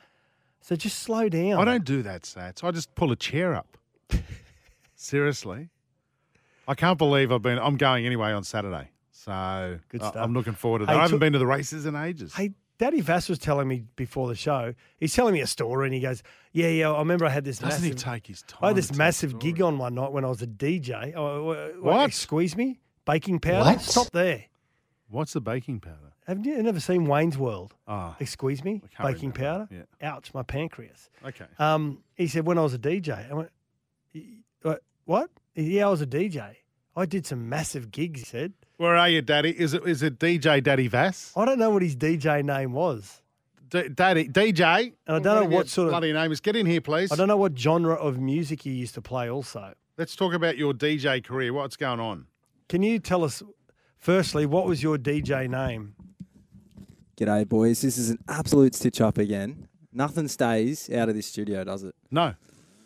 So 0.66 0.76
just 0.76 0.98
slow 0.98 1.30
down. 1.30 1.60
I 1.62 1.64
don't 1.64 1.86
do 1.86 2.02
that, 2.02 2.24
Sats. 2.24 2.64
I 2.64 2.72
just 2.72 2.96
pull 2.96 3.12
a 3.12 3.16
chair 3.16 3.54
up. 3.54 3.78
Seriously. 4.96 5.70
I 6.68 6.74
can't 6.74 6.98
believe 6.98 7.32
I've 7.32 7.44
been. 7.44 7.60
I'm 7.60 7.78
going 7.78 8.04
anyway 8.08 8.32
on 8.32 8.44
Saturday. 8.44 8.90
So 9.12 9.78
Good 9.90 10.02
stuff. 10.02 10.16
I'm 10.16 10.34
looking 10.34 10.54
forward 10.54 10.80
to 10.80 10.88
that. 10.88 10.94
Hey, 10.94 10.98
I 10.98 11.02
haven't 11.04 11.18
to- 11.18 11.20
been 11.20 11.34
to 11.34 11.40
the 11.40 11.46
races 11.46 11.86
in 11.86 11.96
ages. 11.96 12.34
Hey, 12.34 12.54
Daddy 12.80 13.02
Vass 13.02 13.30
was 13.30 13.38
telling 13.38 13.68
me 13.68 13.84
before 13.96 14.28
the 14.28 14.34
show. 14.34 14.74
He's 14.98 15.14
telling 15.14 15.36
me 15.36 15.42
a 15.42 15.48
story, 15.48 15.86
and 15.86 15.94
he 15.94 16.00
goes, 16.02 16.24
"Yeah, 16.52 16.70
yeah. 16.70 16.90
I 16.90 16.98
remember 16.98 17.28
I 17.28 17.30
had 17.30 17.46
this 17.46 17.60
Doesn't 17.60 17.84
he 17.84 17.92
massive, 17.92 18.04
take 18.04 18.26
his 18.26 18.42
time? 18.42 18.60
I 18.64 18.68
had 18.70 18.76
this 18.76 18.92
massive 18.96 19.38
gig 19.38 19.62
on 19.62 19.78
one 19.78 19.94
night 19.94 20.14
when 20.14 20.26
I 20.26 20.30
was 20.30 20.42
a 20.42 20.48
DJ. 20.48 21.14
Oh, 21.16 21.44
what? 21.44 21.80
What? 21.84 22.14
Squeeze 22.14 22.58
me, 22.58 22.80
baking 23.06 23.38
powder. 23.38 23.60
What? 23.70 23.82
Stop 23.82 24.10
there. 24.10 24.46
What's 25.10 25.34
the 25.34 25.42
baking 25.42 25.80
powder? 25.82 26.14
Have 26.28 26.46
you 26.46 26.62
never 26.64 26.80
seen 26.80 27.06
Wayne's 27.06 27.38
World? 27.38 27.76
Oh, 27.88 28.16
Excuse 28.20 28.64
me, 28.64 28.82
baking 29.02 29.32
powder. 29.32 29.68
Ouch, 30.02 30.34
my 30.34 30.42
pancreas. 30.44 31.10
okay. 31.26 31.46
Um, 31.60 32.00
he 32.16 32.28
said 32.28 32.46
when 32.46 32.58
I 32.58 32.62
was 32.62 32.74
a 32.74 32.80
DJ. 32.80 33.30
I 33.30 33.34
went, 33.34 33.52
what? 34.62 34.82
What? 35.06 35.30
Yeah, 35.56 35.88
I 35.88 35.90
was 35.92 36.02
a 36.02 36.08
DJ. 36.08 36.56
I 36.96 37.06
did 37.06 37.26
some 37.26 37.48
massive 37.50 37.92
gigs. 37.92 38.22
He 38.22 38.26
said. 38.26 38.54
Where 38.78 38.96
are 38.96 39.08
you, 39.10 39.22
Daddy? 39.22 39.52
Is 39.52 39.74
it 39.74 39.86
is 39.86 40.02
it 40.02 40.18
DJ 40.20 40.64
Daddy 40.64 40.88
Vass? 40.88 41.32
I 41.36 41.46
don't 41.46 41.60
know 41.60 41.70
what 41.70 41.82
his 41.84 41.96
DJ 41.96 42.44
name 42.44 42.72
was. 42.74 43.22
D- 43.70 43.90
Daddy 43.90 44.28
DJ. 44.28 44.94
And 45.08 45.18
I 45.18 45.20
don't 45.20 45.50
know 45.50 45.56
what 45.56 45.68
sort 45.70 45.88
of- 45.88 45.92
bloody 45.92 46.12
name 46.14 46.32
is. 46.32 46.40
Get 46.42 46.56
in 46.56 46.66
here, 46.66 46.82
please. 46.82 47.12
I 47.12 47.16
don't 47.16 47.28
know 47.28 47.38
what 47.38 47.58
genre 47.58 47.94
of 47.96 48.20
music 48.20 48.66
you 48.66 48.74
used 48.74 48.96
to 48.96 49.02
play. 49.02 49.30
Also, 49.30 49.74
Let's 49.98 50.16
talk 50.16 50.34
about 50.34 50.58
your 50.58 50.74
DJ 50.74 51.24
career. 51.24 51.54
What's 51.54 51.78
going 51.78 52.00
on? 52.02 52.26
Can 52.68 52.84
you 52.84 53.00
tell 53.00 53.24
us, 53.24 53.42
firstly, 53.98 54.46
what 54.46 54.66
was 54.66 54.82
your 54.84 54.98
DJ 54.98 55.50
name? 55.50 55.96
G'day, 57.18 57.48
boys. 57.48 57.82
This 57.82 57.98
is 57.98 58.10
an 58.10 58.20
absolute 58.28 58.76
stitch 58.76 59.00
up 59.02 59.18
again. 59.18 59.68
Nothing 59.94 60.28
stays 60.28 60.90
out 60.90 61.08
of 61.10 61.16
this 61.16 61.28
studio, 61.28 61.64
does 61.64 61.84
it? 61.84 61.96
No, 62.12 62.34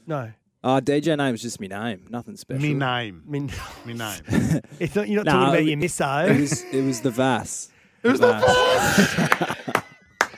No. 0.06 0.32
Uh, 0.62 0.82
DJ 0.82 1.18
name 1.18 1.34
is 1.34 1.42
just 1.42 1.58
me 1.62 1.70
name. 1.70 2.06
Nothing 2.10 2.36
special. 2.36 2.62
me 2.62 2.74
name, 2.74 3.24
I 3.26 3.32
mean, 3.32 3.50
me 3.86 3.94
name. 3.94 4.22
it's 4.80 4.94
not, 4.94 5.08
you're 5.08 5.24
not 5.24 5.26
No, 5.26 5.32
talking 5.32 5.48
about 5.50 5.60
it- 5.62 5.66
your 5.68 6.36
It 6.36 6.42
was, 6.42 6.64
it 6.64 6.82
was 6.86 7.00
the 7.02 7.12
Vass. 7.12 7.70
It 8.04 8.10
was 8.10 8.20
the 8.20 8.34
Vass. 8.34 9.84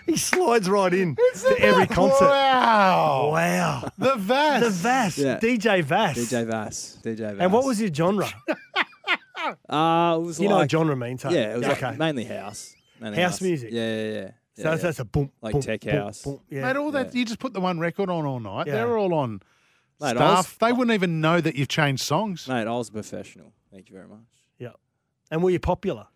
He 0.07 0.17
slides 0.17 0.69
right 0.69 0.93
in 0.93 1.15
to 1.15 1.55
every 1.59 1.87
concert. 1.87 2.25
Wow, 2.25 3.29
Wow. 3.31 3.89
the 3.97 4.15
Vass. 4.15 4.61
The 4.63 4.69
Vass, 4.69 5.17
Yeah. 5.17 5.39
DJ 5.39 5.81
Vass. 5.83 6.17
DJ 6.17 6.45
Vass. 6.45 6.97
DJ 7.01 7.17
Vass. 7.19 7.35
And 7.39 7.53
what 7.53 7.63
was 7.65 7.79
your 7.79 7.93
genre? 7.93 8.27
Uh, 9.69 10.17
it 10.17 10.21
was 10.25 10.39
You 10.39 10.47
know 10.49 10.55
like, 10.55 10.63
what 10.63 10.71
genre 10.71 10.95
means, 10.95 11.23
huh? 11.23 11.29
Yeah, 11.31 11.53
it 11.53 11.57
was 11.57 11.67
okay. 11.67 11.87
like 11.87 11.97
mainly 11.97 12.25
house. 12.25 12.73
Mainly 12.99 13.21
House 13.21 13.41
music? 13.41 13.69
Yeah, 13.71 13.81
yeah, 13.81 14.03
yeah. 14.03 14.11
so 14.13 14.13
Yeah, 14.21 14.31
that's, 14.63 14.65
yeah. 14.65 14.75
that's 14.87 14.99
a 14.99 15.05
boom, 15.05 15.31
Like 15.41 15.53
boom, 15.53 15.61
tech 15.61 15.81
boom, 15.81 15.93
house. 15.95 16.21
boom. 16.23 16.39
Yeah. 16.49 16.61
Mate, 16.61 16.75
all 16.77 16.91
that 16.91 17.15
you 17.15 17.25
just 17.25 17.39
put 17.39 17.53
the 17.53 17.61
one 17.61 17.79
record 17.79 18.09
on 18.09 18.25
all 18.25 18.39
night. 18.39 18.67
Yeah. 18.67 18.73
They're 18.73 18.97
all 18.97 19.13
on 19.13 19.41
Mate, 19.99 20.17
I 20.17 20.35
was- 20.35 20.47
stuff. 20.47 20.59
they 20.59 20.71
wouldn't 20.71 20.93
even 20.93 21.21
know 21.21 21.41
that 21.41 21.55
you've 21.55 21.67
changed 21.69 22.03
songs. 22.03 22.47
Mate, 22.47 22.67
I 22.67 22.71
was 22.71 22.89
a 22.89 22.91
professional. 22.91 23.53
Thank 23.71 23.89
you 23.89 23.95
very 23.95 24.07
much. 24.07 24.19
yeah. 24.59 24.69
And 25.31 25.41
were 25.41 25.49
you 25.49 25.59
popular? 25.59 26.07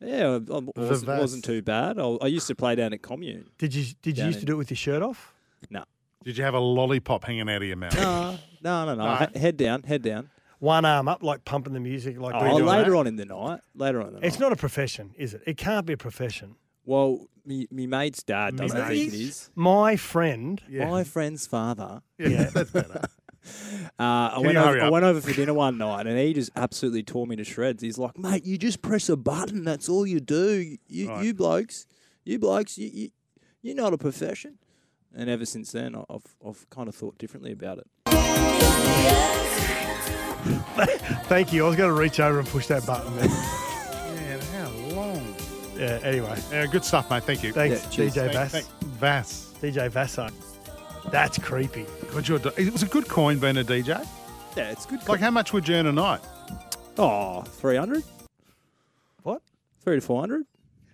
Yeah, 0.00 0.26
I, 0.50 0.54
I 0.54 0.60
wasn't, 0.76 1.06
Vass. 1.06 1.20
wasn't 1.20 1.44
too 1.44 1.62
bad. 1.62 1.98
I, 1.98 2.04
I 2.22 2.26
used 2.26 2.46
to 2.48 2.54
play 2.56 2.74
down 2.74 2.92
at 2.92 3.02
Commune. 3.02 3.50
Did 3.58 3.72
you 3.74 3.84
did 4.02 4.16
you 4.16 4.22
Down 4.22 4.26
used 4.28 4.38
to 4.40 4.42
in- 4.42 4.46
do 4.46 4.52
it 4.54 4.56
with 4.56 4.70
your 4.70 4.76
shirt 4.76 5.00
off? 5.02 5.32
No. 5.70 5.84
Did 6.24 6.36
you 6.38 6.44
have 6.44 6.54
a 6.54 6.58
lollipop 6.60 7.24
hanging 7.24 7.48
out 7.48 7.62
of 7.62 7.68
your 7.68 7.76
mouth? 7.76 7.94
No, 8.00 8.38
no, 8.62 8.84
no, 8.84 8.94
no. 8.94 9.26
He- 9.32 9.38
Head 9.38 9.56
down, 9.56 9.82
head 9.82 10.02
down. 10.02 10.30
One 10.62 10.84
arm 10.84 11.08
up, 11.08 11.24
like 11.24 11.44
pumping 11.44 11.72
the 11.72 11.80
music, 11.80 12.20
like 12.20 12.36
Oh, 12.36 12.40
we're 12.40 12.50
doing 12.50 12.66
later 12.66 12.90
that? 12.92 12.96
on 12.98 13.06
in 13.08 13.16
the 13.16 13.24
night. 13.24 13.58
Later 13.74 14.00
on 14.00 14.06
in 14.06 14.14
the 14.14 14.20
night. 14.20 14.26
It's 14.28 14.38
not 14.38 14.52
a 14.52 14.56
profession, 14.56 15.12
is 15.18 15.34
it? 15.34 15.42
It 15.44 15.56
can't 15.56 15.84
be 15.84 15.94
a 15.94 15.96
profession. 15.96 16.54
Well, 16.84 17.26
me, 17.44 17.66
me 17.72 17.88
mate's 17.88 18.22
dad 18.22 18.54
doesn't 18.56 18.78
mate's- 18.78 19.10
think 19.12 19.12
it 19.12 19.26
is. 19.26 19.50
My 19.56 19.96
friend, 19.96 20.62
My 20.70 21.02
friend's 21.02 21.48
father. 21.48 22.02
yeah, 22.16 22.48
Uh, 23.98 24.02
I, 24.34 24.38
went 24.38 24.56
over, 24.56 24.80
I 24.80 24.88
went 24.88 25.04
over 25.04 25.20
for 25.20 25.32
dinner 25.32 25.52
one 25.66 25.78
night 25.78 26.06
and 26.06 26.16
he 26.16 26.32
just 26.32 26.52
absolutely 26.54 27.02
tore 27.02 27.26
me 27.26 27.34
to 27.34 27.42
shreds. 27.42 27.82
He's 27.82 27.98
like, 27.98 28.16
mate, 28.16 28.44
you 28.44 28.56
just 28.56 28.82
press 28.82 29.08
a 29.08 29.16
button. 29.16 29.64
That's 29.64 29.88
all 29.88 30.06
you 30.06 30.20
do. 30.20 30.76
You, 30.86 31.08
Right. 31.08 31.24
you 31.24 31.34
blokes, 31.34 31.88
you 32.24 32.38
blokes, 32.38 32.78
you, 32.78 32.88
you, 32.94 33.10
you're 33.62 33.74
not 33.74 33.92
a 33.94 33.98
profession. 33.98 34.58
And 35.12 35.28
ever 35.28 35.44
since 35.44 35.72
then, 35.72 35.96
I- 35.96 36.04
I've, 36.08 36.36
I've 36.46 36.70
kind 36.70 36.88
of 36.88 36.94
thought 36.94 37.18
differently 37.18 37.50
about 37.50 37.78
it. 37.78 37.88
thank 41.24 41.52
you. 41.52 41.64
I 41.64 41.68
was 41.68 41.76
going 41.76 41.94
to 41.94 42.00
reach 42.00 42.20
over 42.20 42.38
and 42.38 42.48
push 42.48 42.66
that 42.66 42.84
button. 42.86 43.14
Then. 43.16 43.28
Man, 43.30 44.40
how 44.52 44.94
long? 44.96 45.34
yeah. 45.76 46.00
Anyway, 46.02 46.38
Yeah, 46.50 46.66
good 46.66 46.84
stuff, 46.84 47.10
mate. 47.10 47.22
Thank 47.24 47.42
you. 47.42 47.52
thanks, 47.52 47.84
Yeah. 47.96 48.04
DJ 48.06 48.12
Thank- 48.14 48.32
Vass. 48.32 48.52
thank- 48.52 48.66
Vass. 48.98 49.54
DJ 49.60 49.88
Vasso. 49.90 50.30
That's 51.10 51.38
creepy. 51.38 51.86
God, 52.12 52.28
you're, 52.28 52.40
it 52.56 52.72
was 52.72 52.82
a 52.82 52.86
good 52.86 53.08
coin 53.08 53.38
being 53.38 53.56
a 53.58 53.64
DJ. 53.64 54.06
Yeah, 54.56 54.70
it's 54.70 54.86
good. 54.86 55.06
Like, 55.08 55.20
how 55.20 55.30
much 55.30 55.52
would 55.52 55.66
you 55.68 55.74
earn 55.76 55.86
a 55.86 55.92
night? 55.92 56.20
oh, 56.98 57.42
300? 57.42 58.02
What? 59.22 59.42
Three 59.82 59.96
to 59.96 60.00
400? 60.00 60.44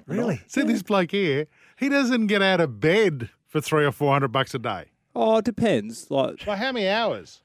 Really? 0.06 0.40
See, 0.46 0.62
this 0.62 0.82
bloke 0.82 1.10
here, 1.10 1.46
he 1.76 1.88
doesn't 1.90 2.28
get 2.28 2.40
out 2.40 2.60
of 2.60 2.80
bed 2.80 3.28
for 3.46 3.60
three 3.60 3.84
or 3.84 3.92
four 3.92 4.12
hundred 4.12 4.28
bucks 4.28 4.54
a 4.54 4.58
day. 4.58 4.86
Oh, 5.14 5.36
it 5.38 5.44
depends. 5.44 6.10
Like, 6.10 6.46
Like, 6.46 6.58
how 6.58 6.72
many 6.72 6.88
hours? 6.88 7.40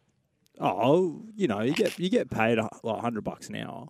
Oh, 0.63 1.21
you 1.35 1.47
know, 1.47 1.61
you 1.61 1.73
get 1.73 1.97
you 1.99 2.09
get 2.09 2.29
paid 2.29 2.59
uh, 2.59 2.69
like 2.83 2.95
100 2.95 3.23
bucks 3.23 3.49
an 3.49 3.55
hour. 3.57 3.87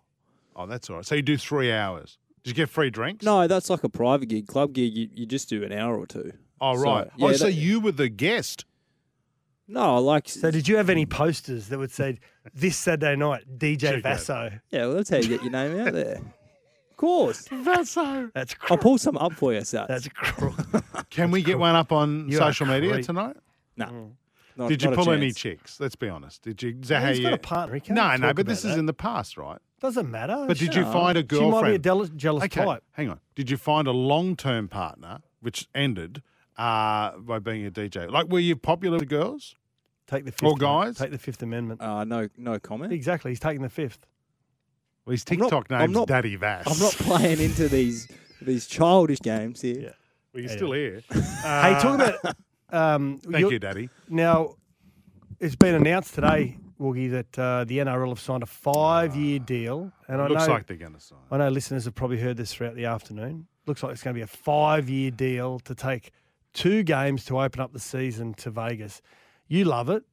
Oh, 0.55 0.65
that's 0.67 0.89
all 0.89 0.97
right. 0.97 1.05
So 1.05 1.15
you 1.15 1.21
do 1.21 1.37
three 1.37 1.71
hours. 1.71 2.17
Did 2.43 2.51
you 2.51 2.55
get 2.55 2.69
free 2.69 2.89
drinks? 2.89 3.23
No, 3.25 3.47
that's 3.47 3.69
like 3.69 3.83
a 3.83 3.89
private 3.89 4.27
gig. 4.27 4.47
Club 4.47 4.73
gig, 4.73 4.93
you, 4.95 5.07
you 5.13 5.25
just 5.25 5.49
do 5.49 5.63
an 5.63 5.71
hour 5.71 5.97
or 5.97 6.05
two. 6.05 6.33
Oh, 6.59 6.75
So, 6.75 6.81
right. 6.83 7.07
yeah, 7.17 7.25
oh, 7.27 7.33
so 7.33 7.45
that- 7.45 7.53
you 7.53 7.79
were 7.79 7.91
the 7.93 8.09
guest. 8.09 8.65
No, 9.67 9.95
I 9.95 9.99
like 9.99 10.27
So, 10.27 10.51
did 10.51 10.67
you 10.67 10.75
have 10.75 10.89
any 10.89 11.05
posters 11.05 11.69
that 11.69 11.79
would 11.79 11.91
say 11.91 12.19
this 12.53 12.75
Saturday 12.75 13.15
night, 13.15 13.43
DJ 13.57 13.79
Check 13.79 14.03
that. 14.03 14.17
Vasso? 14.19 14.59
yeah, 14.71 14.85
well, 14.87 14.95
that's 14.95 15.09
how 15.09 15.17
you 15.17 15.27
get 15.29 15.41
your 15.41 15.51
name 15.51 15.79
out 15.79 15.93
there. 15.93 16.15
Of 16.91 16.97
course, 16.97 17.47
Vasso. 17.47 18.29
That's 18.33 18.55
I'll 18.69 18.77
pull 18.77 18.97
some 18.97 19.17
up 19.17 19.33
for 19.33 19.53
you, 19.53 19.61
Sats. 19.61 19.87
that's 19.87 20.07
cruel. 20.09 20.53
Can 21.09 21.31
we 21.31 21.41
get 21.41 21.57
one 21.57 21.75
up 21.75 21.91
on 21.93 22.27
You 22.29 22.37
social 22.37 22.65
media 22.65 22.91
creep. 22.93 23.05
tonight? 23.05 23.37
no. 23.77 24.11
Not, 24.55 24.69
Did 24.69 24.83
you 24.83 24.89
not 24.91 24.97
pull 24.99 25.11
any 25.11 25.31
chicks? 25.31 25.79
Let's 25.79 25.95
be 25.95 26.07
honest. 26.09 26.41
Did 26.43 26.61
you? 26.61 26.77
Is 26.81 26.89
that 26.89 27.01
how 27.01 27.09
He's 27.09 27.19
you? 27.19 27.23
got 27.25 27.33
a 27.33 27.37
partner. 27.37 27.75
He 27.75 27.81
can't 27.81 27.95
no, 27.95 28.03
no. 28.03 28.09
talk 28.09 28.19
But 28.19 28.29
about 28.29 28.45
this 28.47 28.59
is 28.65 28.71
that. 28.73 28.79
in 28.79 28.85
the 28.85 28.93
past, 28.93 29.37
right? 29.37 29.57
Doesn't 29.79 30.09
matter. 30.11 30.45
But 30.47 30.57
did 30.57 30.75
you 30.75 30.83
Sure. 30.83 30.91
find 30.93 31.17
a 31.17 31.21
She 31.21 31.25
might 31.25 31.27
be 31.29 31.35
a 31.35 31.49
girlfriend? 31.51 31.83
jealous, 31.83 32.09
jealous 32.15 32.43
Okay, 32.45 32.63
type. 32.63 32.83
hang 32.91 33.09
on. 33.09 33.19
Did 33.35 33.49
you 33.49 33.57
find 33.57 33.87
a 33.87 33.91
long-term 33.91 34.67
partner 34.69 35.19
which 35.41 35.67
ended 35.75 36.21
uh, 36.57 37.17
by 37.17 37.39
being 37.39 37.65
a 37.65 37.71
DJ? 37.71 38.09
Like, 38.09 38.27
were 38.27 38.39
you 38.39 38.55
popular 38.55 38.97
with 38.99 39.09
girls? 39.09 39.55
Take 40.07 40.25
the 40.25 40.31
fifth. 40.31 40.43
Or 40.43 40.55
guys? 40.55 40.97
Take 40.97 41.11
the 41.11 41.17
Fifth 41.17 41.41
Amendment. 41.41 41.81
Uh, 41.81 42.03
no, 42.03 42.27
no 42.37 42.59
comment. 42.59 42.93
exactly. 42.93 43.31
He's 43.31 43.39
taking 43.39 43.61
the 43.61 43.69
fifth. 43.69 44.05
Well, 45.05 45.11
his 45.11 45.25
I'm 45.29 45.37
not- 45.39 45.45
TikTok 45.49 45.65
I'm 45.71 45.79
name's 45.79 45.93
not- 45.93 46.07
Daddy 46.07 46.35
Vass. 46.35 46.67
I'm 46.67 46.79
not 46.79 46.93
playing 46.93 47.39
into 47.39 47.67
these 47.67 48.07
these 48.41 48.67
childish 48.67 49.19
games 49.21 49.61
here. 49.61 49.79
Yeah. 49.79 49.89
Well, 50.33 50.41
you're 50.43 50.49
still 50.49 50.71
here. 50.73 51.01
hey, 51.11 51.77
talk 51.81 51.95
about. 51.99 52.35
Um, 52.73 53.19
Thank 53.19 53.39
you're- 53.39 53.59
Daddy. 53.59 53.89
Now, 54.09 54.55
it's 55.39 55.55
been 55.55 55.75
announced 55.75 56.15
today, 56.15 56.57
Woogie, 56.79 57.11
that 57.11 57.39
uh, 57.39 57.63
the 57.65 57.77
NRL 57.79 58.09
have 58.09 58.19
signed 58.19 58.43
a 58.43 58.47
five-year 58.47 59.39
deal, 59.39 59.91
and 60.07 60.21
I 60.21 60.27
Looks 60.27 60.47
know 60.47 60.53
like 60.53 60.67
they're 60.67 60.77
going 60.77 60.93
to 60.93 60.99
sign. 60.99 61.19
I 61.31 61.37
know 61.37 61.49
listeners 61.49 61.85
have 61.85 61.95
probably 61.95 62.19
heard 62.19 62.37
this 62.37 62.53
throughout 62.53 62.75
the 62.75 62.85
afternoon. 62.85 63.47
Looks 63.65 63.83
like 63.83 63.91
it's 63.93 64.03
going 64.03 64.13
to 64.15 64.17
be 64.17 64.23
a 64.23 64.27
five-year 64.27 65.11
deal 65.11 65.59
to 65.59 65.75
take 65.75 66.11
two 66.53 66.83
games 66.83 67.25
to 67.25 67.39
open 67.39 67.61
up 67.61 67.73
the 67.73 67.79
season 67.79 68.33
to 68.35 68.49
Vegas. 68.51 69.01
You 69.47 69.65
love 69.65 69.89
it. 69.89 70.03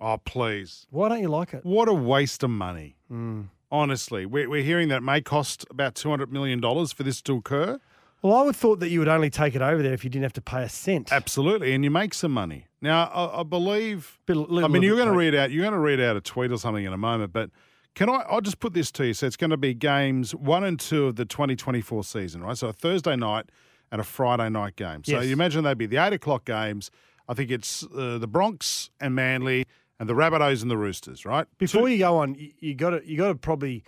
Oh, 0.00 0.18
please. 0.18 0.86
Why 0.90 1.08
don't 1.08 1.20
you 1.20 1.28
like 1.28 1.54
it? 1.54 1.64
What 1.64 1.88
a 1.88 1.92
waste 1.94 2.42
of 2.42 2.50
money. 2.50 2.96
Mm. 3.10 3.48
Honestly, 3.70 4.24
we're, 4.26 4.48
we're 4.48 4.62
hearing 4.62 4.88
that 4.88 4.98
it 4.98 5.02
may 5.02 5.20
cost 5.20 5.64
about 5.70 5.94
$200 5.94 6.30
million 6.30 6.60
for 6.88 7.02
this 7.02 7.20
to 7.22 7.36
occur. 7.36 7.78
Well, 8.24 8.38
I 8.38 8.42
would 8.42 8.56
thought 8.56 8.80
that 8.80 8.88
you 8.88 9.00
would 9.00 9.08
only 9.08 9.28
take 9.28 9.54
it 9.54 9.60
over 9.60 9.82
there 9.82 9.92
if 9.92 10.02
you 10.02 10.08
didn't 10.08 10.22
have 10.22 10.32
to 10.32 10.40
pay 10.40 10.62
a 10.62 10.68
cent. 10.70 11.12
Absolutely. 11.12 11.74
And 11.74 11.84
you 11.84 11.90
make 11.90 12.14
some 12.14 12.32
money. 12.32 12.64
Now, 12.80 13.04
I, 13.04 13.40
I 13.40 13.42
believe 13.42 14.18
Bit- 14.24 14.38
little- 14.38 14.64
I 14.64 14.68
mean, 14.68 14.82
you're 14.82 14.96
going 14.96 15.10
to 15.10 15.14
read 15.14 15.34
out. 15.34 15.50
You're 15.50 15.62
going 15.62 15.74
to 15.74 15.78
read 15.78 16.00
out 16.00 16.16
a 16.16 16.22
tweet 16.22 16.50
or 16.50 16.56
something 16.56 16.86
in 16.86 16.94
a 16.94 16.96
moment. 16.96 17.34
But 17.34 17.50
can 17.94 18.08
I? 18.08 18.24
I'll 18.30 18.40
just 18.40 18.60
put 18.60 18.72
this 18.72 18.90
to 18.92 19.06
you. 19.06 19.12
So 19.12 19.26
it's 19.26 19.36
going 19.36 19.50
to 19.50 19.58
be 19.58 19.74
games 19.74 20.34
one 20.34 20.64
and 20.64 20.80
two 20.80 21.04
of 21.08 21.16
the 21.16 21.26
2024 21.26 22.02
season, 22.02 22.42
right? 22.42 22.56
So 22.56 22.68
a 22.68 22.72
Thursday 22.72 23.14
night 23.14 23.50
and 23.92 24.00
a 24.00 24.04
Friday 24.04 24.48
night 24.48 24.76
game. 24.76 25.04
So 25.04 25.12
Yes. 25.16 25.26
you 25.26 25.32
imagine 25.34 25.62
they'd 25.62 25.76
be 25.76 25.84
the 25.84 25.98
eight 25.98 26.14
o'clock 26.14 26.46
games. 26.46 26.90
I 27.28 27.34
think 27.34 27.50
it's 27.50 27.84
uh, 27.94 28.16
the 28.16 28.26
Bronx 28.26 28.88
and 29.00 29.14
Manly 29.14 29.66
and 30.00 30.08
the 30.08 30.14
Rabbitohs 30.14 30.62
and 30.62 30.70
the 30.70 30.78
Roosters, 30.78 31.26
right? 31.26 31.46
Before 31.58 31.82
Two- 31.82 31.88
you 31.88 31.98
go 31.98 32.16
on, 32.16 32.36
you 32.58 32.74
got 32.74 32.90
to 32.90 33.02
you 33.06 33.18
got 33.18 33.28
to 33.28 33.34
probably. 33.34 33.84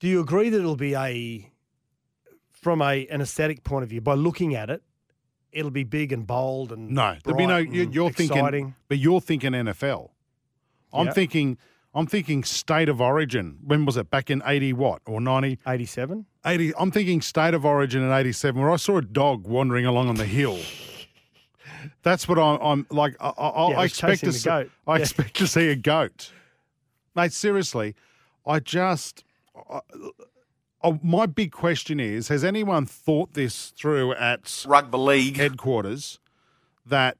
Do 0.00 0.08
you 0.08 0.18
agree 0.20 0.50
that 0.50 0.58
it'll 0.58 0.74
be 0.74 0.94
a, 0.96 1.50
from 2.64 2.80
a 2.82 3.06
an 3.08 3.20
aesthetic 3.20 3.62
point 3.62 3.82
of 3.84 3.90
view, 3.90 4.00
by 4.00 4.14
looking 4.14 4.54
at 4.56 4.70
it, 4.70 4.82
it'll 5.52 5.70
be 5.70 5.84
big 5.84 6.10
and 6.12 6.26
bold 6.26 6.72
and 6.72 6.90
no, 6.90 7.16
there'd 7.22 7.36
be 7.36 7.46
no. 7.46 7.58
You're 7.58 8.08
exciting. 8.08 8.28
thinking, 8.28 8.74
but 8.88 8.98
you're 8.98 9.20
thinking 9.20 9.52
NFL. 9.52 10.10
I'm 10.92 11.06
Yeah. 11.06 11.12
thinking. 11.12 11.58
I'm 11.96 12.08
thinking 12.08 12.42
state 12.42 12.88
of 12.88 13.00
origin. 13.00 13.58
When 13.64 13.84
was 13.84 13.96
it? 13.96 14.10
Back 14.10 14.28
in 14.28 14.42
80 14.44 14.72
what? 14.72 15.00
Or 15.06 15.20
90? 15.20 15.60
eighty-seven. 15.64 16.26
80 16.44 16.72
I'm 16.76 16.90
thinking 16.90 17.20
state 17.22 17.54
of 17.54 17.64
origin 17.64 18.02
in 18.02 18.10
87 18.10 18.60
where 18.60 18.72
I 18.72 18.76
saw 18.76 18.96
a 18.96 19.02
dog 19.02 19.46
wandering 19.46 19.86
along 19.86 20.08
on 20.08 20.16
the 20.16 20.24
hill. 20.24 20.58
That's 22.02 22.26
what 22.26 22.36
I'm, 22.38 22.58
I'm 22.60 22.86
like. 22.90 23.14
I, 23.20 23.28
I, 23.28 23.68
Yeah, 23.70 23.78
I 23.78 23.84
expect 23.84 24.20
to 24.22 24.32
see, 24.32 24.48
goat. 24.48 24.70
I 24.88 24.96
Yeah. 24.96 25.02
expect 25.02 25.36
to 25.36 25.46
see 25.46 25.68
a 25.68 25.76
goat, 25.76 26.32
mate. 27.14 27.32
Seriously, 27.32 27.94
I 28.44 28.58
just. 28.58 29.22
I, 29.70 29.78
I, 30.84 30.98
my 31.02 31.26
big 31.26 31.50
question 31.52 31.98
is: 31.98 32.28
Has 32.28 32.44
anyone 32.44 32.86
thought 32.86 33.34
this 33.34 33.70
through 33.70 34.12
at 34.14 34.64
Rugby 34.68 34.98
league. 34.98 35.36
headquarters 35.36 36.18
that 36.86 37.16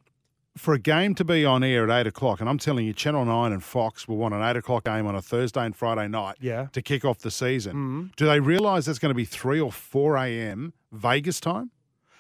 for 0.57 0.73
a 0.75 0.79
game 0.79 1.15
to 1.17 1.25
be 1.25 1.45
on 1.45 1.65
air 1.65 1.91
at 1.91 2.01
eight 2.01 2.07
o'clock, 2.07 2.41
and 2.41 2.49
I'm 2.49 2.59
telling 2.59 2.87
you, 2.87 2.93
Channel 2.93 3.25
Nine 3.25 3.51
and 3.53 3.63
Fox 3.65 4.07
will 4.07 4.17
want 4.19 4.35
an 4.35 4.43
eight 4.43 4.57
o'clock 4.57 4.85
game 4.85 5.07
on 5.07 5.15
a 5.17 5.23
Thursday 5.23 5.65
and 5.65 5.75
Friday 5.75 6.07
night 6.07 6.37
Yeah. 6.41 6.67
to 6.73 6.81
kick 6.83 7.05
off 7.05 7.19
the 7.19 7.31
season. 7.31 7.73
Mm-hmm. 7.73 8.07
Do 8.17 8.27
they 8.27 8.39
realise 8.39 8.85
that's 8.85 9.01
going 9.01 9.11
to 9.11 9.17
be 9.17 9.25
three 9.25 9.59
or 9.61 9.73
four 9.73 10.17
a.m. 10.17 10.73
Vegas 10.93 11.41
time? 11.41 11.71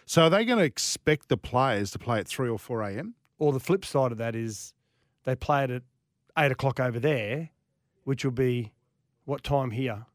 So 0.06 0.24
are 0.24 0.30
they 0.30 0.44
going 0.44 0.58
to 0.58 0.64
expect 0.64 1.28
the 1.28 1.36
players 1.36 1.90
to 1.92 1.98
play 1.98 2.18
at 2.18 2.26
three 2.26 2.48
or 2.48 2.58
four 2.58 2.82
a.m.? 2.82 3.14
Or 3.38 3.52
the 3.52 3.60
flip 3.60 3.84
side 3.84 4.10
of 4.12 4.18
that 4.18 4.34
is, 4.34 4.74
they 5.24 5.34
play 5.36 5.64
it 5.64 5.70
at 5.70 5.82
eight 6.36 6.50
o'clock 6.50 6.80
over 6.80 6.98
there, 6.98 7.50
which 8.04 8.24
will 8.24 8.32
be 8.32 8.72
what 9.26 9.42
time 9.44 9.70
here? 9.70 10.06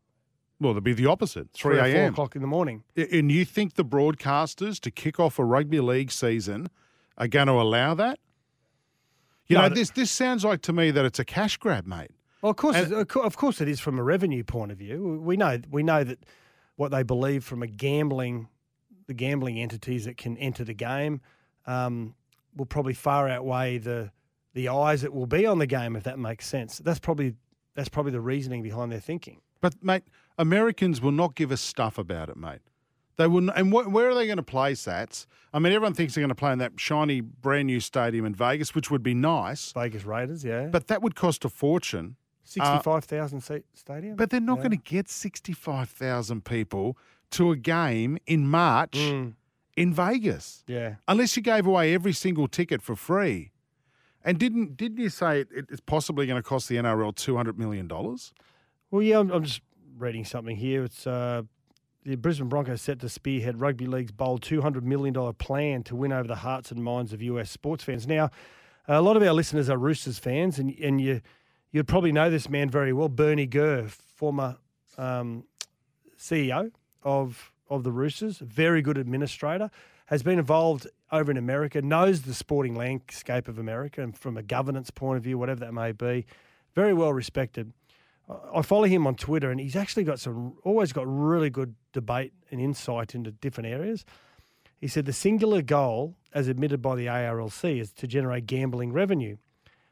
Well, 0.59 0.71
it'll 0.71 0.81
be 0.81 0.93
the 0.93 1.05
opposite, 1.05 1.51
three 1.53 1.79
or 1.79 1.89
four 1.91 2.05
o'clock 2.07 2.35
in 2.35 2.41
the 2.41 2.47
morning. 2.47 2.83
And 2.95 3.31
you 3.31 3.45
think 3.45 3.75
the 3.75 3.85
broadcasters 3.85 4.79
to 4.81 4.91
kick 4.91 5.19
off 5.19 5.39
a 5.39 5.45
rugby 5.45 5.79
league 5.79 6.11
season 6.11 6.67
are 7.17 7.27
going 7.29 7.47
to 7.47 7.53
allow 7.53 7.93
that? 7.95 8.19
You 9.47 9.55
No, 9.55 9.67
know, 9.67 9.73
this 9.73 9.89
this 9.91 10.11
sounds 10.11 10.43
like 10.45 10.61
to 10.63 10.73
me 10.73 10.91
that 10.91 11.05
it's 11.05 11.17
a 11.19 11.25
cash 11.25 11.57
grab, 11.57 11.87
mate. 11.87 12.11
Well, 12.41 12.51
of 12.51 12.55
course, 12.57 12.75
And- 12.77 12.93
of 12.93 13.37
course, 13.37 13.61
it 13.61 13.67
is 13.67 13.79
from 13.79 13.97
a 13.97 14.03
revenue 14.03 14.43
point 14.43 14.71
of 14.71 14.77
view. 14.77 15.19
We 15.23 15.37
know 15.37 15.59
we 15.71 15.81
know 15.81 16.03
that 16.03 16.19
what 16.75 16.91
they 16.91 17.03
believe 17.03 17.43
from 17.43 17.63
a 17.63 17.67
gambling, 17.67 18.47
the 19.07 19.13
gambling 19.13 19.59
entities 19.59 20.05
that 20.05 20.17
can 20.17 20.37
enter 20.37 20.63
the 20.63 20.73
game, 20.75 21.21
um, 21.65 22.15
will 22.55 22.65
probably 22.67 22.93
far 22.93 23.27
outweigh 23.27 23.77
the 23.79 24.11
the 24.53 24.69
eyes 24.69 25.01
that 25.01 25.13
will 25.13 25.25
be 25.27 25.45
on 25.45 25.57
the 25.59 25.67
game. 25.67 25.95
If 25.95 26.03
that 26.03 26.19
makes 26.19 26.45
sense, 26.47 26.77
that's 26.77 26.99
probably 26.99 27.35
that's 27.75 27.89
probably 27.89 28.11
the 28.11 28.21
reasoning 28.21 28.61
behind 28.61 28.91
their 28.91 28.99
thinking. 28.99 29.41
But 29.61 29.83
mate, 29.83 30.03
Americans 30.37 31.01
will 31.01 31.11
not 31.11 31.35
give 31.35 31.51
us 31.51 31.61
stuff 31.61 31.97
about 31.97 32.29
it, 32.29 32.37
mate. 32.37 32.59
They 33.17 33.27
will, 33.27 33.49
and 33.51 33.71
wh- 33.73 33.91
where 33.91 34.09
are 34.09 34.15
they 34.15 34.25
going 34.27 34.37
to 34.37 34.43
play 34.43 34.71
Sats? 34.73 35.25
I 35.53 35.59
mean, 35.59 35.73
everyone 35.73 35.93
thinks 35.93 36.15
they're 36.15 36.21
going 36.21 36.29
to 36.29 36.35
play 36.35 36.53
in 36.53 36.59
that 36.59 36.73
shiny, 36.79 37.19
brand 37.19 37.67
new 37.67 37.81
stadium 37.81 38.23
in 38.25 38.33
Vegas, 38.33 38.73
which 38.73 38.89
would 38.89 39.03
be 39.03 39.13
nice, 39.13 39.73
Vegas 39.73 40.05
Raiders, 40.05 40.45
yeah, 40.45 40.67
but 40.67 40.87
that 40.87 41.01
would 41.01 41.15
cost 41.15 41.43
a 41.43 41.49
fortune. 41.49 42.15
sixty-five 42.45 43.03
thousand 43.03 43.41
seat 43.41 43.65
stadium. 43.73 44.15
But 44.15 44.29
they're 44.29 44.39
not 44.39 44.59
Yeah. 44.59 44.63
going 44.69 44.71
to 44.71 44.83
get 44.95 45.09
sixty-five 45.09 45.89
thousand 45.89 46.45
people 46.45 46.97
to 47.31 47.51
a 47.51 47.57
game 47.57 48.17
in 48.25 48.47
March 48.47 48.93
Mm, 48.97 49.33
in 49.75 49.93
Vegas, 49.93 50.63
yeah. 50.67 50.95
unless 51.07 51.35
you 51.35 51.43
gave 51.43 51.67
away 51.67 51.93
every 51.93 52.13
single 52.13 52.47
ticket 52.47 52.81
for 52.81 52.95
free. 52.95 53.51
And 54.23 54.37
didn't 54.39 54.77
didn't 54.77 54.97
you 54.97 55.09
say 55.09 55.41
it, 55.41 55.47
it's 55.69 55.81
possibly 55.81 56.25
going 56.25 56.41
to 56.41 56.47
cost 56.47 56.69
the 56.69 56.75
NRL 56.77 57.13
two 57.15 57.35
hundred 57.35 57.59
million 57.59 57.87
dollars? 57.87 58.33
Well, 58.91 59.03
yeah, 59.03 59.19
I'm, 59.19 59.29
I'm 59.29 59.43
just 59.43 59.61
reading 59.99 60.25
something 60.25 60.55
here. 60.55 60.83
It's 60.83 61.05
uh, 61.05 61.43
the 62.03 62.15
Brisbane 62.15 62.49
Broncos 62.49 62.81
set 62.81 62.99
to 63.01 63.09
spearhead 63.09 63.61
rugby 63.61 63.85
league's 63.85 64.11
bold 64.11 64.41
$200 64.41 64.81
million 64.81 65.13
plan 65.33 65.83
to 65.83 65.95
win 65.95 66.11
over 66.11 66.27
the 66.27 66.37
hearts 66.37 66.71
and 66.71 66.83
minds 66.83 67.13
of 67.13 67.21
US 67.21 67.51
sports 67.51 67.83
fans. 67.83 68.07
Now, 68.07 68.31
a 68.87 69.01
lot 69.01 69.15
of 69.15 69.21
our 69.21 69.33
listeners 69.33 69.69
are 69.69 69.77
Roosters 69.77 70.17
fans, 70.17 70.57
and, 70.57 70.73
and 70.79 70.99
you, 70.99 71.21
you'd 71.71 71.87
probably 71.87 72.11
know 72.11 72.31
this 72.31 72.49
man 72.49 72.67
very 72.67 72.91
well, 72.91 73.09
Bernie 73.09 73.45
Gurr, 73.45 73.89
former 74.15 74.57
um, 74.97 75.43
CEO 76.17 76.71
of, 77.03 77.51
of 77.69 77.83
the 77.83 77.91
Roosters, 77.91 78.39
very 78.39 78.81
good 78.81 78.97
administrator, 78.97 79.69
has 80.07 80.23
been 80.23 80.39
involved 80.39 80.87
over 81.11 81.29
in 81.29 81.37
America, 81.37 81.79
knows 81.83 82.23
the 82.23 82.33
sporting 82.33 82.73
landscape 82.73 83.47
of 83.47 83.59
America, 83.59 84.01
and 84.01 84.17
from 84.17 84.35
a 84.35 84.41
governance 84.41 84.89
point 84.89 85.17
of 85.17 85.23
view, 85.23 85.37
whatever 85.37 85.59
that 85.59 85.75
may 85.75 85.91
be, 85.91 86.25
very 86.73 86.93
well 86.95 87.13
respected. 87.13 87.71
I 88.53 88.61
follow 88.61 88.83
him 88.83 89.07
on 89.07 89.15
Twitter, 89.15 89.49
and 89.49 89.59
he's 89.59 89.75
actually 89.75 90.03
got 90.03 90.19
some, 90.19 90.53
always 90.63 90.93
got 90.93 91.05
really 91.07 91.49
good 91.49 91.75
debate 91.93 92.33
and 92.51 92.61
insight 92.61 93.15
into 93.15 93.31
different 93.31 93.69
areas. 93.69 94.05
He 94.77 94.87
said 94.87 95.05
the 95.05 95.13
singular 95.13 95.61
goal, 95.61 96.15
as 96.33 96.47
admitted 96.47 96.81
by 96.81 96.95
the 96.95 97.07
ARLC, 97.07 97.81
is 97.81 97.91
to 97.93 98.07
generate 98.07 98.45
gambling 98.45 98.93
revenue. 98.93 99.37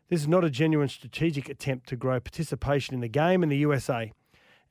This 0.09 0.21
is 0.21 0.27
not 0.27 0.45
a 0.45 0.49
genuine 0.49 0.87
strategic 0.87 1.49
attempt 1.49 1.89
to 1.89 1.97
grow 1.97 2.19
participation 2.19 2.93
in 2.93 3.01
the 3.01 3.09
game 3.09 3.43
in 3.43 3.49
the 3.49 3.57
USA, 3.57 4.13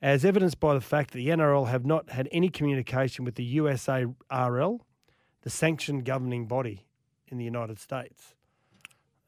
as 0.01 0.25
evidenced 0.25 0.59
by 0.59 0.73
the 0.73 0.81
fact 0.81 1.11
that 1.11 1.17
the 1.17 1.27
NRL 1.27 1.67
have 1.67 1.85
not 1.85 2.09
had 2.09 2.27
any 2.31 2.49
communication 2.49 3.25
with 3.25 3.35
the 3.35 3.57
USARL, 3.57 4.79
the 5.41 5.49
sanctioned 5.49 6.05
governing 6.05 6.47
body 6.47 6.87
in 7.27 7.37
the 7.37 7.45
United 7.45 7.79
States. 7.79 8.33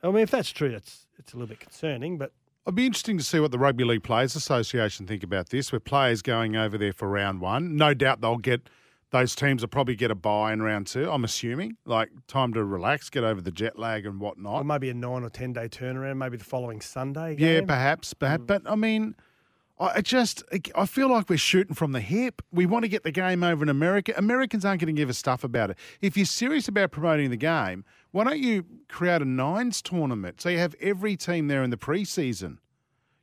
I 0.01 0.07
mean, 0.07 0.23
if 0.23 0.31
that's 0.31 0.51
true, 0.51 0.71
that's 0.71 1.07
it's 1.17 1.33
a 1.33 1.35
little 1.35 1.49
bit 1.49 1.59
concerning, 1.59 2.17
but 2.17 2.31
It'd 2.69 2.75
be 2.75 2.85
interesting 2.85 3.17
to 3.17 3.23
see 3.23 3.39
what 3.39 3.49
the 3.49 3.57
Rugby 3.57 3.83
League 3.83 4.03
Players 4.03 4.35
Association 4.35 5.07
think 5.07 5.23
about 5.23 5.49
this, 5.49 5.71
with 5.71 5.83
players 5.85 6.21
going 6.21 6.55
over 6.55 6.77
there 6.77 6.93
for 6.93 7.09
round 7.09 7.41
one. 7.41 7.75
No 7.75 7.95
doubt 7.95 8.21
they'll 8.21 8.37
get 8.37 8.69
those 9.09 9.33
teams 9.33 9.63
will 9.63 9.69
probably 9.69 9.95
get 9.95 10.11
a 10.11 10.15
buy 10.15 10.53
in 10.53 10.61
round 10.61 10.85
two. 10.85 11.09
I'm 11.09 11.23
assuming, 11.23 11.77
like 11.85 12.11
time 12.27 12.53
to 12.53 12.63
relax, 12.63 13.09
get 13.09 13.23
over 13.23 13.41
the 13.41 13.49
jet 13.49 13.79
lag 13.79 14.05
and 14.05 14.19
whatnot. 14.19 14.61
or 14.61 14.63
maybe 14.63 14.91
a 14.91 14.93
nine 14.93 15.23
or 15.23 15.31
ten 15.31 15.51
day 15.51 15.67
turnaround, 15.67 16.17
maybe 16.17 16.37
the 16.37 16.43
following 16.43 16.79
Sunday. 16.79 17.31
Yeah, 17.31 17.55
game. 17.55 17.65
perhaps, 17.65 18.13
perhaps. 18.13 18.43
Mm. 18.43 18.47
But 18.47 18.61
I 18.67 18.75
mean, 18.75 19.15
I 19.79 20.01
just 20.01 20.43
I 20.75 20.85
feel 20.85 21.09
like 21.09 21.27
we're 21.27 21.39
shooting 21.39 21.73
from 21.73 21.93
the 21.93 22.01
hip. 22.01 22.43
We 22.51 22.67
want 22.67 22.83
to 22.83 22.89
get 22.89 23.01
the 23.01 23.11
game 23.11 23.43
over 23.43 23.63
in 23.63 23.69
America. 23.69 24.13
Americans 24.15 24.63
aren't 24.63 24.81
going 24.81 24.93
to 24.93 24.99
give 24.99 25.09
us 25.09 25.17
stuff 25.17 25.43
about 25.43 25.71
it. 25.71 25.77
If 26.01 26.15
you're 26.17 26.27
serious 26.27 26.67
about 26.67 26.91
promoting 26.91 27.31
the 27.31 27.37
game, 27.37 27.83
why 28.11 28.23
don't 28.23 28.39
you 28.39 28.65
create 28.87 29.21
a 29.21 29.25
nines 29.25 29.81
tournament 29.81 30.41
so 30.41 30.49
you 30.49 30.57
have 30.57 30.75
every 30.81 31.15
team 31.15 31.47
there 31.47 31.63
in 31.63 31.69
the 31.69 31.77
preseason? 31.77 32.57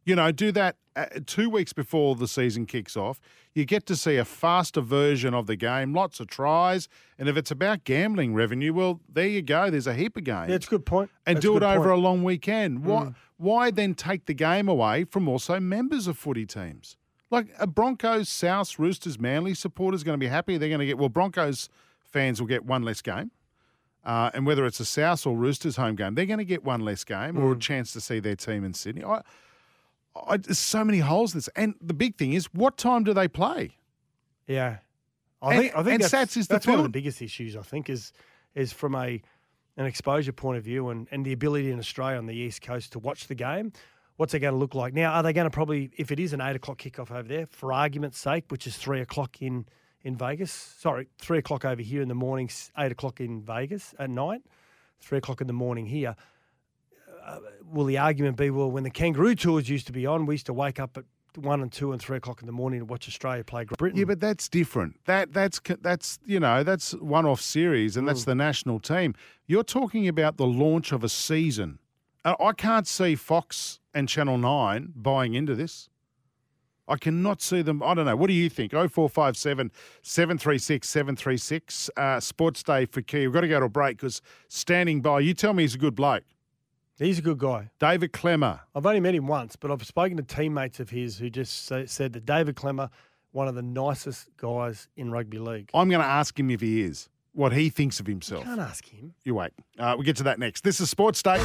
You 0.04 0.14
know, 0.14 0.30
do 0.30 0.52
that 0.52 0.76
uh, 0.94 1.06
two 1.26 1.50
weeks 1.50 1.72
before 1.72 2.14
the 2.14 2.28
season 2.28 2.64
kicks 2.64 2.96
off. 2.96 3.20
You 3.54 3.64
get 3.64 3.86
to 3.86 3.96
see 3.96 4.16
a 4.16 4.24
faster 4.24 4.80
version 4.80 5.34
of 5.34 5.46
the 5.48 5.56
game, 5.56 5.92
lots 5.92 6.20
of 6.20 6.28
tries, 6.28 6.88
and 7.18 7.28
if 7.28 7.36
it's 7.36 7.50
about 7.50 7.82
gambling 7.82 8.32
revenue, 8.32 8.72
well, 8.72 9.00
there 9.12 9.26
you 9.26 9.42
go. 9.42 9.68
There's 9.68 9.88
a 9.88 9.94
heap 9.94 10.16
of 10.16 10.22
games 10.24 10.48
Yeah, 10.50 10.54
it's 10.54 10.66
a 10.68 10.70
good 10.70 10.86
point. 10.86 11.10
and 11.26 11.36
That's 11.36 11.42
do 11.42 11.56
it 11.56 11.64
over 11.64 11.90
a 11.90 11.94
point. 11.94 12.00
Mm. 12.00 12.02
long 12.02 12.22
weekend. 12.22 12.84
Why, 12.84 13.12
why 13.36 13.70
then 13.72 13.94
take 13.94 14.26
the 14.26 14.34
game 14.34 14.68
away 14.68 15.04
from 15.04 15.26
also 15.28 15.58
members 15.58 16.06
of 16.06 16.16
footy 16.16 16.46
teams? 16.46 16.96
Like 17.28 17.48
a 17.58 17.66
Broncos, 17.66 18.28
South, 18.28 18.78
Roosters, 18.78 19.18
Manly 19.18 19.54
supporters 19.54 20.04
going 20.04 20.14
to 20.14 20.24
be 20.24 20.28
happy. 20.28 20.56
They're 20.56 20.68
going 20.68 20.78
to 20.78 20.86
get, 20.86 20.98
well, 20.98 21.08
Broncos 21.08 21.68
fans 22.04 22.40
will 22.40 22.46
get 22.46 22.64
one 22.64 22.82
less 22.82 23.02
game. 23.02 23.32
Uh, 24.06 24.30
and 24.34 24.46
whether 24.46 24.64
it's 24.64 24.78
a 24.78 24.84
South 24.84 25.26
or 25.26 25.36
Roosters 25.36 25.74
home 25.76 25.96
game, 25.96 26.14
they're 26.14 26.26
going 26.26 26.38
to 26.38 26.44
get 26.44 26.62
one 26.64 26.80
less 26.80 27.02
game 27.02 27.36
or 27.36 27.50
a 27.52 27.56
Mm. 27.56 27.60
chance 27.60 27.92
to 27.92 28.00
see 28.00 28.20
their 28.20 28.36
team 28.36 28.62
in 28.64 28.72
Sydney. 28.72 29.02
I, 29.02 29.20
I, 30.28 30.36
there's 30.36 30.60
so 30.60 30.84
many 30.84 31.00
holes 31.00 31.34
in 31.34 31.38
this. 31.38 31.48
And 31.56 31.74
the 31.80 31.92
big 31.92 32.16
thing 32.16 32.32
is, 32.32 32.46
what 32.54 32.78
time 32.78 33.02
do 33.04 33.12
they 33.12 33.26
play? 33.28 33.72
Yeah, 34.46 34.78
I 35.42 35.54
And- 35.54 35.60
think 35.60 35.72
I 35.76 35.82
think 35.82 35.94
and 35.94 36.02
that's, 36.04 36.14
Sats 36.34 36.36
is 36.36 36.46
the 36.46 36.60
one 36.70 36.78
of 36.78 36.82
the 36.84 36.88
biggest 36.88 37.20
issues. 37.20 37.56
I 37.56 37.62
think 37.62 37.90
is 37.90 38.12
is 38.54 38.72
from 38.72 38.94
a 38.94 39.20
an 39.76 39.84
exposure 39.86 40.32
point 40.32 40.56
of 40.56 40.64
view 40.64 40.88
and, 40.88 41.06
and 41.10 41.26
the 41.26 41.32
ability 41.32 41.70
in 41.70 41.78
Australia 41.78 42.16
on 42.16 42.24
the 42.26 42.34
east 42.34 42.62
coast 42.62 42.92
to 42.92 42.98
watch 42.98 43.26
the 43.26 43.34
game. 43.34 43.72
What's 44.16 44.32
it 44.32 44.38
going 44.38 44.54
to 44.54 44.58
look 44.58 44.74
like 44.74 44.94
now? 44.94 45.12
Are 45.12 45.22
they 45.22 45.34
going 45.34 45.44
to 45.44 45.50
probably, 45.50 45.90
if 45.98 46.10
it 46.10 46.18
is 46.18 46.32
an 46.32 46.40
eight 46.40 46.56
o'clock 46.56 46.78
kickoff 46.78 47.10
over 47.10 47.28
there, 47.28 47.46
for 47.46 47.74
argument's 47.74 48.18
sake, 48.18 48.44
which 48.48 48.66
is 48.66 48.74
three 48.78 49.02
o'clock 49.02 49.42
in 49.42 49.66
in 50.06 50.16
Vegas? 50.16 50.52
Sorry, 50.52 51.08
three 51.18 51.38
o'clock 51.38 51.64
over 51.64 51.82
here 51.82 52.00
in 52.00 52.08
the 52.08 52.14
morning, 52.14 52.48
eight 52.78 52.92
o'clock 52.92 53.20
in 53.20 53.42
Vegas 53.42 53.94
at 53.98 54.08
night, 54.08 54.42
three 55.00 55.18
o'clock 55.18 55.40
in 55.40 55.46
the 55.46 55.52
morning 55.52 55.86
here. 55.86 56.14
Uh, 57.24 57.40
will 57.70 57.84
the 57.84 57.98
argument 57.98 58.36
be, 58.36 58.50
well, 58.50 58.70
when 58.70 58.84
the 58.84 58.90
Kangaroo 58.90 59.34
tours 59.34 59.68
used 59.68 59.86
to 59.88 59.92
be 59.92 60.06
on, 60.06 60.26
we 60.26 60.34
used 60.34 60.46
to 60.46 60.52
wake 60.52 60.78
up 60.78 60.96
at 60.96 61.04
one 61.34 61.60
and 61.60 61.72
two 61.72 61.90
and 61.92 62.00
three 62.00 62.16
o'clock 62.16 62.40
in 62.40 62.46
the 62.46 62.52
morning 62.52 62.78
to 62.80 62.86
watch 62.86 63.08
Australia 63.08 63.42
play 63.42 63.64
Great 63.64 63.78
Britain. 63.78 63.98
Yeah, 63.98 64.04
but 64.04 64.20
that's 64.20 64.48
different. 64.48 64.96
That 65.06 65.32
that's 65.32 65.60
that's 65.80 66.18
you 66.24 66.38
know 66.40 66.62
that's 66.62 66.92
one-off 66.94 67.40
series, 67.40 67.96
and 67.96 68.06
that's 68.08 68.22
Mm. 68.22 68.26
the 68.26 68.34
national 68.36 68.80
team. 68.80 69.14
You're 69.46 69.64
talking 69.64 70.06
about 70.08 70.36
the 70.36 70.46
launch 70.46 70.92
of 70.92 71.02
a 71.04 71.08
season. 71.08 71.78
Uh, 72.24 72.36
I 72.40 72.52
can't 72.52 72.86
see 72.86 73.16
Fox 73.16 73.80
and 73.92 74.08
Channel 74.08 74.38
Nine 74.38 74.92
buying 74.96 75.34
into 75.34 75.54
this. 75.54 75.88
I 76.88 76.96
cannot 76.96 77.42
see 77.42 77.62
them. 77.62 77.82
I 77.82 77.94
don't 77.94 78.06
know. 78.06 78.14
What 78.16 78.28
do 78.28 78.32
you 78.32 78.48
think? 78.48 78.72
0457 78.72 79.72
736 80.02 80.88
736. 80.88 81.90
Uh, 81.96 82.20
Sports 82.20 82.62
Day 82.62 82.86
for 82.86 83.02
Key. 83.02 83.26
We've 83.26 83.32
got 83.32 83.40
to 83.42 83.48
go 83.48 83.58
to 83.60 83.66
a 83.66 83.68
break 83.68 83.96
because 83.96 84.22
standing 84.48 85.00
by, 85.00 85.20
you 85.20 85.34
tell 85.34 85.52
me 85.52 85.64
he's 85.64 85.74
a 85.74 85.78
good 85.78 85.94
bloke. 85.94 86.24
He's 86.98 87.18
a 87.18 87.22
good 87.22 87.38
guy. 87.38 87.70
David 87.78 88.12
Klemmer. 88.12 88.60
I've 88.74 88.86
only 88.86 89.00
met 89.00 89.14
him 89.14 89.26
once, 89.26 89.54
but 89.54 89.70
I've 89.70 89.84
spoken 89.86 90.16
to 90.16 90.22
teammates 90.22 90.80
of 90.80 90.88
his 90.90 91.18
who 91.18 91.28
just 91.28 91.66
sa- 91.66 91.82
said 91.86 92.14
that 92.14 92.24
David 92.24 92.56
Klemmer, 92.56 92.88
one 93.32 93.48
of 93.48 93.54
the 93.54 93.62
nicest 93.62 94.28
guys 94.38 94.88
in 94.96 95.10
rugby 95.10 95.38
league. 95.38 95.70
I'm 95.74 95.90
going 95.90 96.00
to 96.00 96.06
ask 96.06 96.38
him 96.38 96.50
if 96.50 96.62
he 96.62 96.80
is, 96.82 97.10
what 97.32 97.52
he 97.52 97.68
thinks 97.68 98.00
of 98.00 98.06
himself. 98.06 98.44
Can't 98.44 98.60
ask 98.60 98.86
him. 98.88 99.12
You 99.24 99.34
wait. 99.34 99.50
Uh, 99.78 99.92
we'll 99.96 100.04
get 100.06 100.16
to 100.16 100.22
that 100.22 100.38
next. 100.38 100.64
This 100.64 100.80
is 100.80 100.88
Sports 100.88 101.22
Day. 101.22 101.36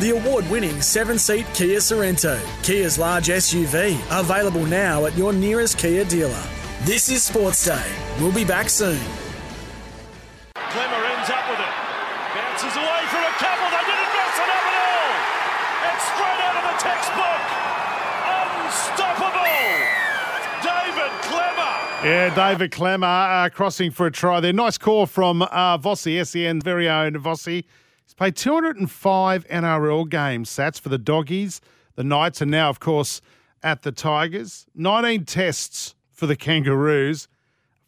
The 0.00 0.10
award 0.10 0.50
winning 0.50 0.82
seven 0.82 1.20
seat 1.20 1.46
Kia 1.54 1.78
Sorento, 1.78 2.36
Kia's 2.64 2.98
large 2.98 3.28
SUV, 3.28 3.96
available 4.10 4.66
now 4.66 5.06
at 5.06 5.16
your 5.16 5.32
nearest 5.32 5.78
Kia 5.78 6.04
dealer. 6.04 6.42
This 6.82 7.08
is 7.08 7.22
Sports 7.22 7.64
Day. 7.64 7.92
We'll 8.18 8.32
be 8.32 8.44
back 8.44 8.68
soon. 8.68 8.98
Klemmer 10.56 10.98
ends 11.14 11.30
up 11.30 11.48
with 11.48 11.60
it. 11.60 11.74
Bounces 12.34 12.74
away 12.74 13.02
from 13.06 13.22
a 13.22 13.34
couple. 13.38 13.70
They 13.70 13.84
didn't 13.86 14.10
mess 14.18 14.34
it 14.34 14.50
up 14.50 14.66
at 14.66 14.74
all. 14.82 15.14
It's 15.86 16.04
straight 16.10 16.40
out 16.42 16.56
of 16.58 16.64
the 16.66 16.76
textbook. 16.82 17.42
Unstoppable. 18.66 19.46
David 20.58 21.12
Klemmer. 21.22 21.74
Yeah, 22.02 22.34
David 22.34 22.72
Klemmer 22.72 23.46
uh, 23.46 23.48
crossing 23.50 23.92
for 23.92 24.06
a 24.06 24.10
try 24.10 24.40
there. 24.40 24.52
Nice 24.52 24.76
call 24.76 25.06
from 25.06 25.42
uh, 25.42 25.78
Vossi, 25.78 26.26
SEN's 26.26 26.64
very 26.64 26.88
own 26.88 27.12
Vossi. 27.14 27.62
He's 28.04 28.14
played 28.14 28.36
205 28.36 29.46
NRL 29.48 30.08
games, 30.08 30.50
Sats, 30.50 30.80
for 30.80 30.88
the 30.88 30.98
Doggies, 30.98 31.60
the 31.96 32.04
Knights, 32.04 32.42
are 32.42 32.46
now, 32.46 32.68
of 32.68 32.80
course, 32.80 33.20
at 33.62 33.82
the 33.82 33.92
Tigers. 33.92 34.66
19 34.74 35.24
tests 35.24 35.94
for 36.12 36.26
the 36.26 36.36
Kangaroos, 36.36 37.28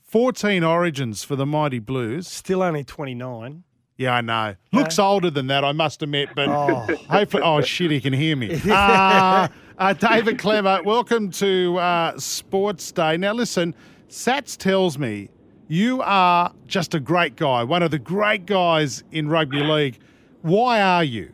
14 0.02 0.64
origins 0.64 1.22
for 1.22 1.36
the 1.36 1.46
Mighty 1.46 1.78
Blues. 1.78 2.26
Still 2.28 2.62
only 2.62 2.82
29. 2.84 3.64
Yeah, 3.98 4.14
I 4.14 4.20
know. 4.20 4.56
Looks 4.72 4.98
older 4.98 5.30
than 5.30 5.46
that, 5.46 5.64
I 5.64 5.72
must 5.72 6.02
admit, 6.02 6.30
but 6.34 6.48
Oh. 6.48 6.80
hopefully, 7.08 7.42
oh 7.42 7.60
shit, 7.62 7.90
he 7.90 8.00
can 8.00 8.12
hear 8.12 8.36
me. 8.36 8.60
Uh, 8.70 9.48
uh, 9.78 9.92
David 9.92 10.38
Klemmer, 10.38 10.82
welcome 10.84 11.30
to 11.32 11.76
uh, 11.78 12.18
Sports 12.18 12.90
Day. 12.92 13.16
Now, 13.18 13.32
listen, 13.34 13.74
Sats 14.08 14.56
tells 14.56 14.98
me 14.98 15.28
you 15.68 16.00
are 16.02 16.52
just 16.66 16.94
a 16.94 17.00
great 17.00 17.36
guy, 17.36 17.62
one 17.64 17.82
of 17.82 17.90
the 17.90 17.98
great 17.98 18.46
guys 18.46 19.02
in 19.10 19.28
rugby 19.28 19.60
league. 19.60 19.98
Why 20.42 20.80
are 20.80 21.04
you? 21.04 21.32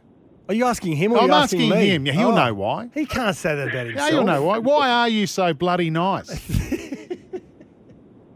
Are 0.48 0.54
you 0.54 0.64
asking 0.64 0.96
him 0.96 1.12
or 1.12 1.18
I'm 1.18 1.24
are 1.24 1.26
you 1.28 1.32
asking, 1.34 1.60
asking 1.72 1.78
me? 1.78 1.90
him. 1.90 2.06
Yeah, 2.06 2.12
he'll 2.14 2.28
Oh. 2.28 2.34
know 2.46 2.54
why. 2.54 2.90
He 2.94 3.06
can't 3.06 3.36
say 3.36 3.54
that 3.54 3.68
about 3.68 3.74
Yeah, 3.74 3.84
himself. 3.84 4.10
you'll 4.12 4.24
know 4.24 4.42
why. 4.42 4.58
Why 4.58 4.90
are 4.90 5.08
you 5.08 5.26
so 5.26 5.52
bloody 5.54 5.90
nice? 5.90 6.28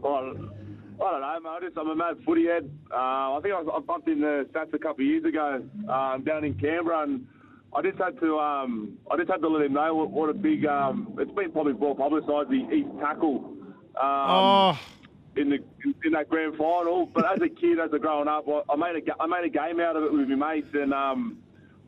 Well, 0.01 0.15
I 0.15 1.11
don't 1.11 1.21
know, 1.21 1.39
mate. 1.43 1.49
I 1.49 1.59
just, 1.61 1.77
I'm 1.77 1.89
a 1.89 1.95
mad 1.95 2.17
footy 2.25 2.45
head. 2.47 2.69
Uh, 2.91 2.95
I 3.35 3.39
think 3.43 3.53
I, 3.53 3.61
was, 3.61 3.71
I 3.75 3.79
bumped 3.81 4.07
in 4.07 4.21
the 4.21 4.47
stats 4.51 4.73
a 4.73 4.79
couple 4.79 5.03
of 5.03 5.07
years 5.07 5.25
ago 5.25 5.63
um, 5.89 6.23
down 6.23 6.43
in 6.43 6.53
Canberra, 6.55 7.03
and 7.03 7.27
I 7.75 7.81
just 7.81 7.97
had 7.97 8.19
to, 8.21 8.39
um, 8.39 8.97
I 9.11 9.17
just 9.17 9.29
had 9.29 9.41
to 9.41 9.47
let 9.47 9.65
him 9.65 9.73
know 9.73 9.93
what, 9.93 10.09
what 10.11 10.29
a 10.29 10.33
big. 10.33 10.65
Um, 10.65 11.13
it's 11.19 11.31
been 11.31 11.51
probably 11.51 11.73
well 11.73 11.93
publicised. 11.93 12.49
The 12.49 12.67
East 12.73 12.89
tackle. 12.99 13.53
Um, 14.01 14.29
oh, 14.29 14.79
in 15.37 15.49
the 15.49 15.59
in, 16.03 16.11
that 16.11 16.29
grand 16.29 16.55
final. 16.57 17.05
But 17.05 17.31
as 17.31 17.41
a 17.41 17.49
kid, 17.49 17.79
as 17.79 17.91
a 17.93 17.99
growing 17.99 18.27
up, 18.27 18.47
I, 18.47 18.61
I 18.73 18.75
made 18.75 19.07
a 19.07 19.21
I 19.21 19.27
made 19.27 19.45
a 19.45 19.49
game 19.49 19.79
out 19.79 19.95
of 19.95 20.03
it 20.03 20.13
with 20.13 20.27
my 20.29 20.55
mates, 20.55 20.73
and 20.73 20.93
um, 20.93 21.37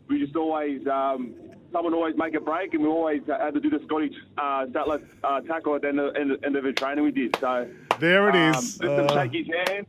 we 0.08 0.20
just 0.20 0.36
always 0.36 0.86
um, 0.88 1.34
someone 1.72 1.94
always 1.94 2.16
make 2.18 2.36
a 2.36 2.40
break, 2.40 2.74
and 2.74 2.84
we 2.84 2.90
always 2.90 3.22
had 3.28 3.54
to 3.54 3.60
do 3.60 3.70
the 3.70 3.82
Scottish 3.86 4.16
uh, 4.38 4.66
Sattler 4.74 5.02
uh, 5.24 5.42
tackle 5.42 5.76
at 5.76 5.82
the 5.82 5.90
end 5.90 6.00
of, 6.00 6.16
end, 6.16 6.32
of- 6.32 6.44
end 6.44 6.56
of 6.56 6.64
the 6.64 6.74
training 6.74 7.04
we 7.04 7.12
did. 7.12 7.36
So 7.40 7.68
there 8.00 8.30
it 8.30 8.36
um, 8.36 8.56
is. 8.56 8.78
just 8.78 8.82
to 8.82 9.08
shake 9.14 9.34
his 9.34 9.48
hand. 9.68 9.88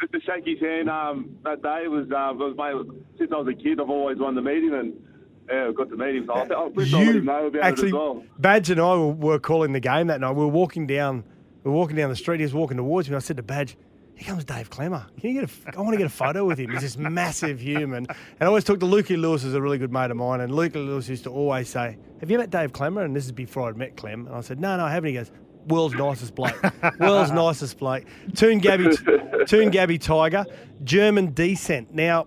Just 0.00 0.12
to 0.12 0.20
shake 0.20 0.46
his 0.46 0.60
hand 0.60 0.88
um, 0.88 1.36
that 1.44 1.60
day 1.62 1.88
was 1.88 2.06
uh, 2.12 2.32
was 2.34 2.54
my 2.56 2.72
since 3.18 3.32
I 3.32 3.36
was 3.36 3.48
a 3.48 3.54
kid. 3.54 3.80
I've 3.80 3.90
always 3.90 4.18
wanted 4.18 4.36
to 4.36 4.42
meet 4.42 4.62
him, 4.62 4.74
and 4.74 5.02
yeah, 5.48 5.72
got 5.72 5.88
to 5.90 5.96
meet 5.96 6.14
him. 6.14 6.26
So 6.26 6.34
I, 6.34 6.44
I 6.44 6.66
wish 6.66 6.94
I 6.94 6.98
let 6.98 7.16
him 7.16 7.24
know 7.24 7.46
about 7.46 7.62
actually, 7.62 7.84
it 7.84 7.88
as 7.88 7.92
well. 7.94 8.24
Badge 8.38 8.70
and 8.70 8.80
I 8.80 8.94
were, 8.94 9.08
were 9.12 9.38
calling 9.40 9.72
the 9.72 9.80
game 9.80 10.06
that 10.06 10.20
night. 10.20 10.32
We 10.32 10.44
were 10.44 10.48
walking 10.52 10.86
down, 10.86 11.24
were 11.68 11.76
walking 11.76 11.96
down 11.96 12.10
the 12.10 12.16
street. 12.16 12.40
He 12.40 12.44
was 12.44 12.54
walking 12.54 12.76
towards 12.76 13.08
me. 13.08 13.16
I 13.16 13.20
said 13.20 13.36
to 13.36 13.42
Badge, 13.42 13.76
"Here 14.14 14.28
comes 14.28 14.44
Dave 14.44 14.70
Klemmer. 14.70 15.06
Can 15.20 15.30
you 15.30 15.40
get 15.40 15.50
a? 15.50 15.78
I 15.78 15.80
want 15.80 15.92
to 15.92 15.98
get 15.98 16.06
a 16.06 16.10
photo 16.10 16.44
with 16.44 16.58
him. 16.58 16.70
He's 16.70 16.82
this 16.82 16.96
massive 16.96 17.60
human." 17.60 18.06
And 18.08 18.40
I 18.40 18.46
always 18.46 18.64
talk 18.64 18.80
to 18.80 18.86
Lukey 18.86 19.20
Lewis, 19.20 19.44
is 19.44 19.54
a 19.54 19.60
really 19.60 19.78
good 19.78 19.92
mate 19.92 20.10
of 20.10 20.16
mine. 20.16 20.40
And 20.40 20.52
Lukey 20.52 20.74
Lewis 20.74 21.08
used 21.08 21.24
to 21.24 21.30
always 21.30 21.68
say, 21.68 21.96
"Have 22.20 22.30
you 22.30 22.38
met 22.38 22.50
Dave 22.50 22.72
Klemmer?" 22.72 23.04
And 23.04 23.14
this 23.14 23.26
is 23.26 23.32
before 23.32 23.68
I'd 23.68 23.76
met 23.76 23.96
Clem. 23.96 24.26
And 24.26 24.34
I 24.34 24.40
said, 24.40 24.60
"No, 24.60 24.76
no, 24.76 24.84
I 24.84 24.90
haven't." 24.90 25.08
He 25.08 25.14
goes. 25.14 25.30
World's 25.66 25.94
nicest 25.96 26.34
bloke. 26.34 26.58
World's 26.98 27.30
nicest 27.30 27.78
bloke. 27.78 28.04
Toongabbie, 28.32 29.46
Toon 29.46 29.68
Gabby 29.68 29.98
Tiger, 29.98 30.46
German 30.82 31.34
descent. 31.34 31.92
Now, 31.92 32.26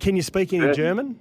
can 0.00 0.16
you 0.16 0.22
speak 0.22 0.52
any. 0.52 0.72
German? 0.72 1.16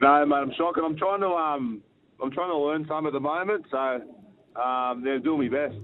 No, 0.00 0.24
mate, 0.24 0.36
I'm 0.36 0.52
shocking. 0.52 0.84
I'm 0.84 0.96
trying 0.96 1.20
to 1.20 1.28
um, 1.28 1.82
I'm 2.22 2.30
trying 2.30 2.50
to 2.50 2.56
learn 2.58 2.86
some 2.86 3.06
at 3.08 3.12
the 3.12 3.20
moment, 3.20 3.66
so 3.72 4.02
um, 4.56 5.02
they're 5.02 5.18
doing 5.18 5.50
my 5.50 5.68
best. 5.68 5.76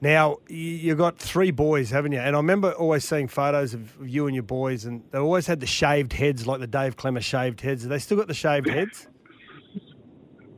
Now 0.00 0.38
you've 0.48 0.98
got 0.98 1.18
three 1.18 1.50
boys, 1.50 1.90
haven't 1.90 2.12
you? 2.12 2.18
And 2.18 2.36
I 2.36 2.38
remember 2.38 2.72
always 2.72 3.04
seeing 3.04 3.28
photos 3.28 3.72
of 3.72 4.00
of 4.00 4.08
you 4.08 4.26
and 4.26 4.34
your 4.34 4.42
boys, 4.42 4.84
and 4.84 5.02
they 5.10 5.18
always 5.18 5.46
had 5.46 5.60
the 5.60 5.66
shaved 5.66 6.12
heads, 6.12 6.46
like 6.46 6.60
the 6.60 6.66
Dave 6.66 6.96
Klemmer 6.96 7.22
shaved 7.22 7.60
heads. 7.60 7.82
Have 7.82 7.90
they 7.90 7.98
still 7.98 8.16
got 8.18 8.26
the 8.26 8.34
shaved 8.34 8.68
heads? 8.68 9.08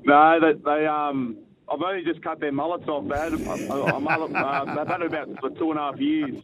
No, 0.09 0.39
they, 0.41 0.53
they 0.65 0.87
um, 0.87 1.37
I've 1.69 1.83
only 1.83 2.05
just 2.05 2.23
cut 2.23 2.39
their 2.39 2.53
mullets 2.53 2.87
off. 2.87 3.09
They 3.09 3.19
had 3.19 3.33
a, 3.33 3.73
a, 3.73 3.97
a 3.97 4.01
mullet. 4.01 4.33
Uh, 4.33 4.65
they've 4.67 4.87
had 4.87 5.01
it 5.01 5.07
about 5.07 5.29
for 5.41 5.51
two 5.51 5.71
and 5.73 5.81
a 5.81 5.83
half 5.83 5.99
years. 5.99 6.43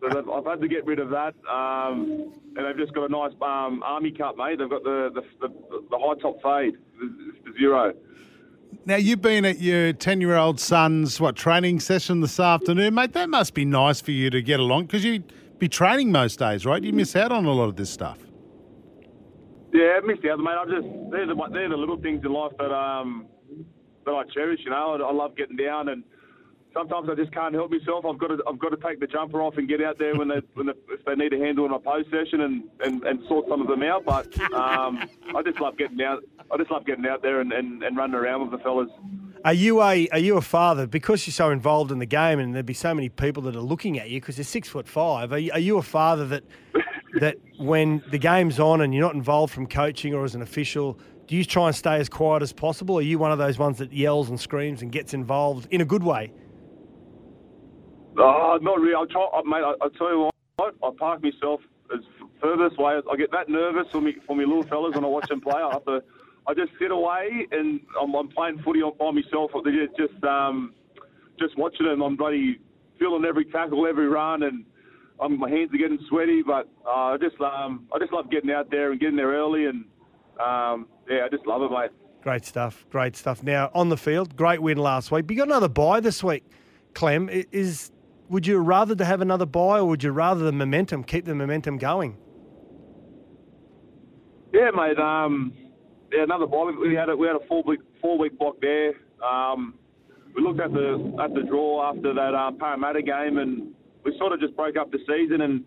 So 0.00 0.32
I've 0.32 0.46
had 0.46 0.60
to 0.62 0.68
get 0.68 0.86
rid 0.86 0.98
of 0.98 1.10
that. 1.10 1.34
Um, 1.50 2.32
and 2.56 2.64
they've 2.64 2.78
just 2.78 2.94
got 2.94 3.04
a 3.04 3.12
nice 3.12 3.32
um, 3.42 3.82
army 3.84 4.10
cut, 4.10 4.38
mate. 4.38 4.58
They've 4.58 4.70
got 4.70 4.84
the 4.84 5.10
the, 5.14 5.48
the, 5.48 5.54
the 5.90 5.98
high 5.98 6.18
top 6.22 6.40
fade, 6.42 6.78
the, 6.98 7.34
the 7.44 7.58
zero. 7.58 7.92
Now 8.88 8.96
you've 8.96 9.20
been 9.20 9.44
at 9.44 9.60
your 9.60 9.92
ten-year-old 9.92 10.58
son's 10.58 11.20
what 11.20 11.36
training 11.36 11.80
session 11.80 12.22
this 12.22 12.40
afternoon, 12.40 12.94
mate. 12.94 13.12
That 13.12 13.28
must 13.28 13.52
be 13.52 13.66
nice 13.66 14.00
for 14.00 14.12
you 14.12 14.30
to 14.30 14.40
get 14.40 14.60
along 14.60 14.86
because 14.86 15.04
you'd 15.04 15.30
be 15.58 15.68
training 15.68 16.10
most 16.10 16.38
days, 16.38 16.64
right? 16.64 16.82
You 16.82 16.94
miss 16.94 17.14
out 17.14 17.30
on 17.30 17.44
a 17.44 17.52
lot 17.52 17.68
of 17.68 17.76
this 17.76 17.90
stuff. 17.90 18.16
Yeah, 19.74 19.98
I 20.02 20.06
missed 20.06 20.24
out, 20.24 20.38
mate. 20.38 20.56
I 20.58 20.64
just 20.64 20.88
they're 21.10 21.26
the 21.26 21.36
they're 21.52 21.68
the 21.68 21.76
little 21.76 21.98
things 21.98 22.24
in 22.24 22.32
life 22.32 22.52
that 22.58 22.72
um 22.74 23.26
that 24.06 24.12
I 24.12 24.22
cherish. 24.32 24.60
You 24.64 24.70
know, 24.70 24.96
I, 24.98 25.06
I 25.06 25.12
love 25.12 25.36
getting 25.36 25.56
down, 25.56 25.90
and 25.90 26.02
sometimes 26.78 27.08
I 27.10 27.14
just 27.14 27.32
can't 27.32 27.54
help 27.54 27.70
myself. 27.70 28.04
I've 28.04 28.18
got 28.18 28.28
to 28.28 28.38
I've 28.46 28.58
got 28.58 28.70
to 28.70 28.76
take 28.76 29.00
the 29.00 29.06
jumper 29.06 29.42
off 29.42 29.56
and 29.56 29.68
get 29.68 29.82
out 29.82 29.98
there 29.98 30.14
when 30.14 30.28
they 30.28 30.40
when 30.54 30.66
they, 30.66 30.72
if 30.90 31.04
they 31.04 31.14
need 31.14 31.32
a 31.32 31.38
handle 31.38 31.66
in 31.66 31.72
a 31.72 31.78
post 31.78 32.10
session 32.10 32.40
and, 32.42 32.64
and, 32.84 33.02
and 33.04 33.20
sort 33.26 33.48
some 33.48 33.60
of 33.60 33.66
them 33.66 33.82
out. 33.82 34.04
But 34.04 34.38
um, 34.52 35.08
I 35.34 35.42
just 35.42 35.60
love 35.60 35.76
getting 35.76 36.00
out. 36.02 36.22
I 36.50 36.56
just 36.56 36.70
love 36.70 36.86
getting 36.86 37.06
out 37.06 37.22
there 37.22 37.40
and, 37.40 37.52
and, 37.52 37.82
and 37.82 37.96
running 37.96 38.14
around 38.14 38.42
with 38.42 38.50
the 38.52 38.58
fellas. 38.58 38.88
Are 39.44 39.52
you 39.52 39.82
a 39.82 40.08
are 40.08 40.18
you 40.18 40.36
a 40.36 40.42
father 40.42 40.86
because 40.86 41.26
you're 41.26 41.32
so 41.32 41.50
involved 41.50 41.90
in 41.90 41.98
the 41.98 42.06
game, 42.06 42.38
and 42.38 42.54
there'd 42.54 42.66
be 42.66 42.74
so 42.74 42.94
many 42.94 43.08
people 43.08 43.42
that 43.44 43.56
are 43.56 43.60
looking 43.60 43.98
at 43.98 44.10
you 44.10 44.20
because 44.20 44.38
you're 44.38 44.44
six 44.44 44.68
foot 44.68 44.88
five? 44.88 45.32
Are 45.32 45.38
you, 45.38 45.52
are 45.52 45.60
you 45.60 45.78
a 45.78 45.82
father 45.82 46.26
that 46.28 46.44
that 47.20 47.36
when 47.58 48.02
the 48.10 48.18
game's 48.18 48.60
on 48.60 48.80
and 48.80 48.94
you're 48.94 49.04
not 49.04 49.14
involved 49.14 49.52
from 49.52 49.66
coaching 49.66 50.14
or 50.14 50.24
as 50.24 50.34
an 50.34 50.42
official, 50.42 50.98
do 51.26 51.36
you 51.36 51.44
try 51.44 51.66
and 51.66 51.76
stay 51.76 51.96
as 51.96 52.08
quiet 52.08 52.42
as 52.42 52.52
possible? 52.52 52.98
Are 52.98 53.02
you 53.02 53.18
one 53.18 53.32
of 53.32 53.38
those 53.38 53.58
ones 53.58 53.78
that 53.78 53.92
yells 53.92 54.28
and 54.28 54.38
screams 54.40 54.82
and 54.82 54.90
gets 54.92 55.14
involved 55.14 55.66
in 55.70 55.80
a 55.80 55.84
good 55.84 56.02
way? 56.02 56.32
Oh, 58.18 58.58
not 58.60 58.80
really. 58.80 58.94
I'll 58.94 59.06
try, 59.06 59.26
uh, 59.32 59.42
mate. 59.42 59.62
I, 59.64 59.74
I'll 59.80 59.90
tell 59.90 60.10
you 60.10 60.18
what. 60.20 60.74
I 60.82 60.90
park 60.98 61.22
myself 61.22 61.60
as 61.94 62.00
furthest 62.40 62.78
away. 62.78 63.00
I 63.10 63.16
get 63.16 63.30
that 63.30 63.48
nervous 63.48 63.86
for 63.92 64.00
me 64.00 64.16
for 64.26 64.34
me 64.34 64.44
little 64.44 64.64
fellas 64.64 64.94
when 64.94 65.04
I 65.04 65.08
watch 65.08 65.28
them 65.28 65.40
play. 65.40 65.54
I. 65.54 65.78
I 66.48 66.54
just 66.54 66.72
sit 66.80 66.90
away 66.90 67.46
and 67.52 67.78
I'm, 68.00 68.14
I'm 68.14 68.28
playing 68.28 68.62
footy 68.64 68.80
by 68.98 69.10
myself. 69.10 69.50
Just 69.64 69.96
just 69.98 70.24
um, 70.24 70.72
just 71.38 71.56
watching 71.58 71.86
them. 71.86 72.00
I'm 72.00 72.16
bloody 72.16 72.58
feeling 72.98 73.26
every 73.26 73.44
tackle, 73.44 73.86
every 73.86 74.08
run, 74.08 74.42
and 74.42 74.64
my 75.38 75.50
hands 75.50 75.70
are 75.74 75.76
getting 75.76 75.98
sweaty. 76.08 76.42
But 76.42 76.66
uh, 76.86 77.12
I 77.12 77.16
just 77.18 77.38
um, 77.42 77.86
I 77.94 77.98
just 77.98 78.14
love 78.14 78.30
getting 78.30 78.50
out 78.50 78.70
there 78.70 78.92
and 78.92 78.98
getting 78.98 79.16
there 79.16 79.32
early, 79.32 79.66
and 79.66 79.84
um, 80.40 80.88
yeah, 81.08 81.26
I 81.26 81.28
just 81.30 81.46
love 81.46 81.60
it, 81.60 81.70
mate. 81.70 81.90
Great 82.22 82.46
stuff. 82.46 82.86
Great 82.88 83.14
stuff. 83.14 83.42
Now 83.42 83.70
on 83.74 83.90
the 83.90 83.98
field, 83.98 84.34
great 84.34 84.62
win 84.62 84.78
last 84.78 85.10
week. 85.10 85.26
But 85.26 85.36
you 85.36 85.40
got 85.40 85.48
another 85.48 85.68
bye 85.68 86.00
this 86.00 86.24
week, 86.24 86.44
Clem. 86.94 87.28
Is 87.28 87.90
would 88.28 88.46
you 88.46 88.58
rather 88.58 88.94
to 88.94 89.04
have 89.04 89.20
another 89.20 89.46
buy, 89.46 89.78
or 89.78 89.86
would 89.86 90.02
you 90.02 90.12
rather 90.12 90.44
the 90.44 90.52
momentum 90.52 91.04
keep 91.04 91.24
the 91.24 91.34
momentum 91.34 91.78
going? 91.78 92.16
Yeah, 94.52 94.70
mate. 94.74 94.98
Um, 94.98 95.52
yeah, 96.12 96.22
another 96.22 96.46
bye. 96.46 96.72
We 96.80 96.94
had 96.94 97.08
a, 97.08 97.16
we 97.16 97.26
had 97.26 97.36
a 97.36 97.46
four 97.48 97.62
week 97.66 97.80
four 98.00 98.18
week 98.18 98.38
block 98.38 98.56
there. 98.60 98.92
Um, 99.22 99.74
we 100.34 100.42
looked 100.42 100.60
at 100.60 100.72
the 100.72 101.16
at 101.22 101.34
the 101.34 101.42
draw 101.42 101.90
after 101.90 102.14
that 102.14 102.34
uh, 102.34 102.52
Parramatta 102.52 103.02
game, 103.02 103.38
and 103.38 103.74
we 104.04 104.16
sort 104.18 104.32
of 104.32 104.40
just 104.40 104.56
broke 104.56 104.76
up 104.76 104.90
the 104.90 104.98
season. 105.06 105.42
And 105.42 105.64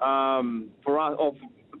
um, 0.00 0.70
for 0.84 0.98
us, 0.98 1.14
or 1.18 1.34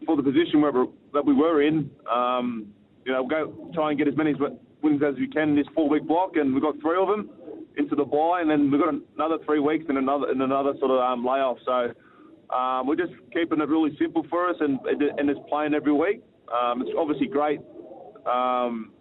for 0.06 0.16
the 0.16 0.22
position 0.22 0.60
where 0.60 0.72
that 1.12 1.24
we 1.24 1.34
were 1.34 1.62
in, 1.62 1.90
um, 2.12 2.66
you 3.04 3.12
know, 3.12 3.26
go 3.26 3.70
try 3.74 3.90
and 3.90 3.98
get 3.98 4.08
as 4.08 4.16
many 4.16 4.34
wins 4.82 5.02
as 5.02 5.14
we 5.16 5.28
can 5.28 5.50
in 5.50 5.56
this 5.56 5.66
four 5.74 5.88
week 5.88 6.06
block, 6.06 6.36
and 6.36 6.54
we 6.54 6.60
got 6.60 6.80
three 6.80 7.00
of 7.00 7.08
them 7.08 7.30
into 7.76 7.94
the 7.96 8.04
bye, 8.04 8.40
and 8.40 8.50
then 8.50 8.70
we've 8.70 8.80
got 8.80 8.94
another 9.16 9.42
three 9.44 9.60
weeks 9.60 9.84
and 9.88 9.98
another 9.98 10.30
and 10.30 10.40
another 10.42 10.74
sort 10.78 10.90
of 10.90 11.00
um, 11.00 11.24
layoff. 11.24 11.58
So 11.64 11.92
um, 12.54 12.86
we're 12.86 12.96
just 12.96 13.12
keeping 13.32 13.60
it 13.60 13.68
really 13.68 13.96
simple 13.98 14.24
for 14.30 14.48
us, 14.48 14.56
and 14.60 14.78
and 14.86 15.30
it's 15.30 15.40
playing 15.48 15.74
every 15.74 15.92
week. 15.92 16.22
Um, 16.52 16.82
it's 16.82 16.90
obviously 16.96 17.26
great, 17.26 17.60
um, 18.26 18.92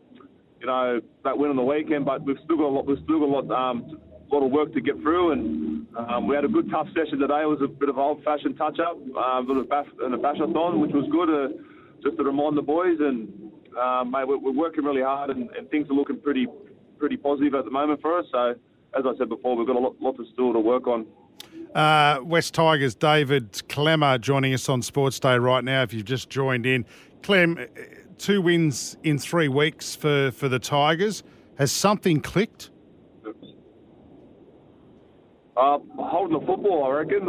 you 0.59 0.65
know, 0.65 1.01
that 1.23 1.37
win 1.37 1.49
on 1.49 1.57
the 1.57 1.63
weekend, 1.63 2.05
but 2.05 2.23
we've 2.23 2.37
still 2.45 2.57
got 2.57 2.67
a 2.67 2.73
lot. 2.73 2.85
We've 2.85 3.03
still 3.03 3.19
got 3.19 3.29
a 3.29 3.33
lot, 3.37 3.51
um, 3.51 3.99
lot 4.31 4.45
of 4.45 4.51
work 4.51 4.73
to 4.73 4.81
get 4.81 4.95
through, 5.01 5.33
and 5.33 5.85
um, 5.97 6.27
we 6.27 6.35
had 6.35 6.45
a 6.45 6.47
good 6.47 6.71
tough 6.71 6.87
session 6.95 7.19
today. 7.19 7.41
It 7.43 7.51
was 7.51 7.59
a 7.61 7.67
bit 7.67 7.89
of 7.89 7.99
old-fashioned 7.99 8.57
touch-up, 8.57 8.95
um, 8.95 9.11
a 9.15 9.43
bit 9.43 9.57
of 9.57 9.87
in 10.05 10.13
a 10.13 10.17
bashathon, 10.17 10.79
which 10.79 10.91
was 10.91 11.05
good, 11.11 11.29
uh, 11.29 11.49
just 12.01 12.17
to 12.17 12.23
remind 12.23 12.57
the 12.57 12.61
boys. 12.63 12.97
And 12.99 13.51
um, 13.77 14.09
mate, 14.09 14.27
we're, 14.27 14.39
we're 14.39 14.51
working 14.51 14.85
really 14.85 15.03
hard, 15.03 15.29
and, 15.29 15.49
and 15.51 15.69
things 15.69 15.87
are 15.89 15.93
looking 15.93 16.19
pretty, 16.19 16.47
pretty 17.03 17.17
positive 17.17 17.53
at 17.53 17.65
the 17.65 17.69
moment 17.69 18.01
for 18.01 18.17
us. 18.17 18.25
So, 18.31 18.55
as 18.97 19.03
I 19.05 19.11
said 19.17 19.27
before, 19.27 19.57
we've 19.57 19.67
got 19.67 19.75
a 19.75 19.79
lot, 19.79 20.01
lot 20.01 20.17
of 20.17 20.25
still 20.31 20.53
to 20.53 20.59
work 20.61 20.87
on. 20.87 21.05
Uh, 21.75 22.21
Wests 22.23 22.49
Tigers, 22.49 22.95
David 22.95 23.51
Klemmer 23.67 24.21
joining 24.21 24.53
us 24.53 24.69
on 24.69 24.81
Sports 24.81 25.19
Day 25.19 25.37
right 25.37 25.65
now. 25.65 25.83
If 25.83 25.93
you've 25.93 26.05
just 26.05 26.29
joined 26.29 26.65
in, 26.65 26.85
Clem, 27.21 27.57
uh, 27.57 27.65
two 28.17 28.41
wins 28.41 28.95
in 29.03 29.19
three 29.19 29.49
weeks 29.49 29.97
for, 29.97 30.31
for 30.31 30.47
the 30.47 30.59
Tigers. 30.59 31.23
Has 31.57 31.73
something 31.73 32.21
clicked? 32.21 32.69
Uh, 35.57 35.79
holding 35.97 36.39
the 36.39 36.45
football, 36.45 36.85
I 36.85 36.89
reckon. 36.89 37.27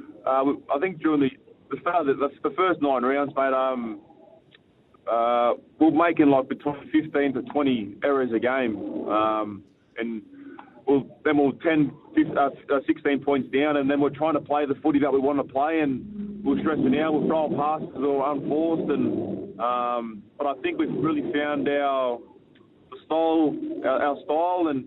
Uh, 0.26 0.30
uh, 0.30 0.52
I 0.74 0.80
think 0.80 0.98
during 0.98 1.20
the 1.20 1.30
the 1.70 1.76
start 1.80 2.08
of 2.08 2.18
the, 2.18 2.28
the 2.42 2.50
first 2.56 2.82
nine 2.82 3.04
rounds, 3.04 3.32
mate, 3.36 3.52
um, 3.52 4.00
uh, 5.10 5.54
we're 5.78 5.90
making 5.90 6.26
like 6.30 6.48
between 6.48 6.76
15 6.92 7.34
to 7.34 7.42
20 7.42 7.96
errors 8.02 8.30
a 8.34 8.40
game, 8.40 9.08
um, 9.08 9.62
and 9.98 10.22
we'll, 10.86 11.06
then 11.24 11.36
we'll 11.36 11.52
10, 11.52 11.92
15, 12.14 12.36
uh, 12.36 12.50
16 12.86 13.24
points 13.24 13.48
down, 13.52 13.76
and 13.76 13.90
then 13.90 14.00
we're 14.00 14.10
trying 14.10 14.34
to 14.34 14.40
play 14.40 14.66
the 14.66 14.74
footy 14.76 14.98
that 14.98 15.12
we 15.12 15.20
want 15.20 15.38
to 15.38 15.52
play, 15.52 15.80
and 15.80 16.44
we're 16.44 16.58
stressing 16.60 16.98
out. 16.98 17.14
We're 17.14 17.26
throwing 17.26 17.56
passes 17.56 17.88
are 17.96 18.32
unforced, 18.32 18.90
and 18.90 19.60
um, 19.60 20.22
but 20.38 20.46
I 20.46 20.54
think 20.62 20.78
we've 20.78 20.92
really 20.92 21.32
found 21.32 21.68
our 21.68 22.18
style, 23.06 23.54
our, 23.84 24.02
our 24.02 24.16
style, 24.24 24.68
and 24.68 24.84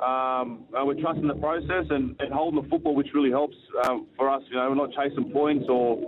um, 0.00 0.64
uh, 0.76 0.84
we're 0.84 1.00
trusting 1.00 1.28
the 1.28 1.34
process 1.34 1.86
and, 1.90 2.16
and 2.20 2.32
holding 2.32 2.62
the 2.62 2.68
football, 2.68 2.94
which 2.94 3.08
really 3.14 3.30
helps 3.30 3.56
um, 3.84 4.06
for 4.16 4.28
us. 4.30 4.42
You 4.50 4.56
know, 4.56 4.68
we're 4.70 4.74
not 4.74 4.90
chasing 4.92 5.30
points 5.30 5.66
or 5.68 5.98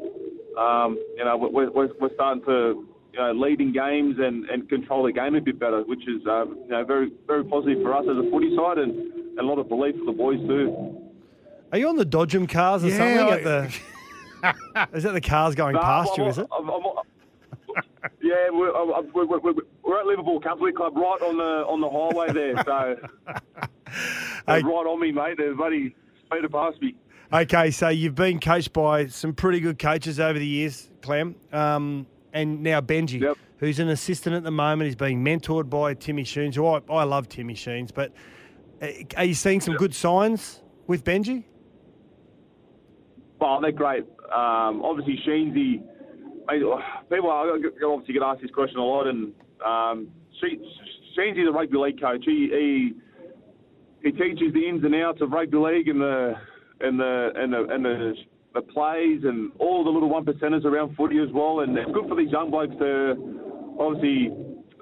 um, 0.59 0.99
you 1.17 1.25
know, 1.25 1.37
we're, 1.37 1.71
we're, 1.71 1.89
we're 2.01 2.15
starting 2.15 2.45
to 2.45 2.87
you 3.15 3.21
know, 3.21 3.33
lead 3.33 3.61
in 3.61 3.73
games 3.73 4.17
and, 4.19 4.45
and 4.47 4.69
control 4.69 5.05
the 5.05 5.13
game 5.13 5.37
a 5.37 5.41
bit 5.41 5.59
better, 5.59 5.83
which 5.83 6.03
is 6.09 6.27
um, 6.29 6.59
you 6.65 6.71
know 6.71 6.85
very 6.85 7.13
very 7.29 7.45
positive 7.45 7.81
for 7.83 7.95
us 7.95 8.05
as 8.11 8.17
a 8.17 8.29
footy 8.31 8.55
side 8.57 8.79
and, 8.79 8.91
and 8.93 9.39
a 9.39 9.43
lot 9.43 9.59
of 9.59 9.69
belief 9.69 9.95
for 9.99 10.05
the 10.07 10.13
boys 10.13 10.39
too. 10.49 10.99
Are 11.73 11.79
you 11.79 11.89
on 11.89 11.97
the 11.97 12.05
Dodgem 12.07 12.49
cars 12.49 12.83
or 12.85 12.89
Yeah, 12.89 12.97
something? 12.99 13.19
I- 13.19 13.31
At 13.37 13.45
the, 13.45 14.89
is 14.97 15.03
that 15.05 15.13
the 15.13 15.21
cars 15.21 15.55
going 15.55 15.75
No, 15.75 15.81
past 15.81 16.11
I'm- 16.13 16.23
you? 16.23 16.29
Is 16.29 16.39
it? 16.39 16.47
I'm- 16.53 16.69
I'm- 16.71 16.83
yeah, 18.23 18.49
we're, 18.51 18.75
I'm- 18.75 19.11
we're, 19.15 19.27
we're, 19.27 19.39
we're, 19.41 19.55
we're 19.85 20.01
at 20.01 20.07
Liverpool 20.07 20.41
Country 20.41 20.73
Club, 20.73 20.97
right 20.97 21.23
on 21.23 21.37
the 21.37 21.65
on 21.67 21.81
the 21.81 21.89
highway 21.89 22.33
there. 22.33 22.63
So 22.65 22.97
they're 24.47 24.61
right 24.61 24.65
on 24.87 25.01
me, 25.01 25.13
mate. 25.13 25.37
They're 25.39 25.55
bloody 25.55 25.95
speeding 26.27 26.51
past 26.51 26.81
me. 26.83 26.95
Okay, 27.33 27.71
so 27.71 27.89
you've 27.89 28.15
been 28.15 28.39
coached 28.39 28.73
by 28.73 29.07
some 29.07 29.33
pretty 29.35 29.59
good 29.61 29.79
coaches 29.79 30.21
over 30.21 30.39
the 30.39 30.47
years, 30.47 30.89
Clem, 31.03 31.35
um, 31.53 32.07
and 32.35 32.63
now 32.63 32.81
Benji, 32.81 33.35
who's 33.59 33.79
an 33.79 33.89
assistant 33.89 34.37
at 34.37 34.43
the 34.43 34.51
moment. 34.51 34.89
He's 34.89 34.97
being 34.97 35.25
mentored 35.25 35.71
by 35.71 35.95
Timmy 35.95 36.25
Sheens, 36.25 36.57
who 36.57 36.67
I, 36.67 36.81
I 36.91 37.05
love 37.05 37.29
Timmy 37.29 37.55
Sheens, 37.55 37.93
but 37.93 38.13
uh, 38.83 38.89
are 39.17 39.25
you 39.25 39.35
seeing 39.35 39.61
some 39.61 39.77
good 39.77 39.95
signs 39.95 40.61
with 40.87 41.05
Benji? 41.05 41.45
Well, 43.41 43.61
they're 43.61 43.73
great. 43.73 44.05
Um, 44.25 44.83
obviously, 44.83 45.19
Sheensy, 45.27 45.83
people 47.09 47.31
I 47.31 47.59
obviously 47.87 48.15
get 48.15 48.23
asked 48.23 48.43
this 48.43 48.51
question 48.51 48.79
a 48.79 48.85
lot, 48.85 49.07
and 49.07 49.33
um, 49.65 50.09
she, 50.41 50.59
Sheensy's 51.17 51.49
a 51.49 51.53
rugby 51.53 51.79
league 51.79 52.01
coach. 52.01 52.25
He, 52.27 52.49
he 52.51 52.93
he 54.03 54.11
teaches 54.13 54.53
the 54.53 54.69
ins 54.69 54.85
and 54.85 54.95
outs 54.97 55.21
of 55.23 55.31
rugby 55.31 55.57
league 55.57 55.89
and 55.89 56.01
the 56.01 56.35
and 56.81 56.99
the 56.99 57.33
and 57.37 57.53
the 57.53 57.67
and 57.71 57.85
the, 57.85 58.15
the 58.55 58.63
plays 58.63 59.21
and 59.25 59.51
all 59.59 59.85
the 59.85 59.91
little 59.91 60.09
one 60.09 60.25
percenters 60.25 60.65
around 60.65 60.97
footy 60.97 61.19
as 61.19 61.29
well. 61.33 61.61
And 61.61 61.77
it's 61.77 61.91
good 61.93 62.09
for 62.09 62.17
these 62.17 62.31
young 62.31 62.51
blokes 62.51 62.75
to 62.79 63.75
obviously 63.79 64.31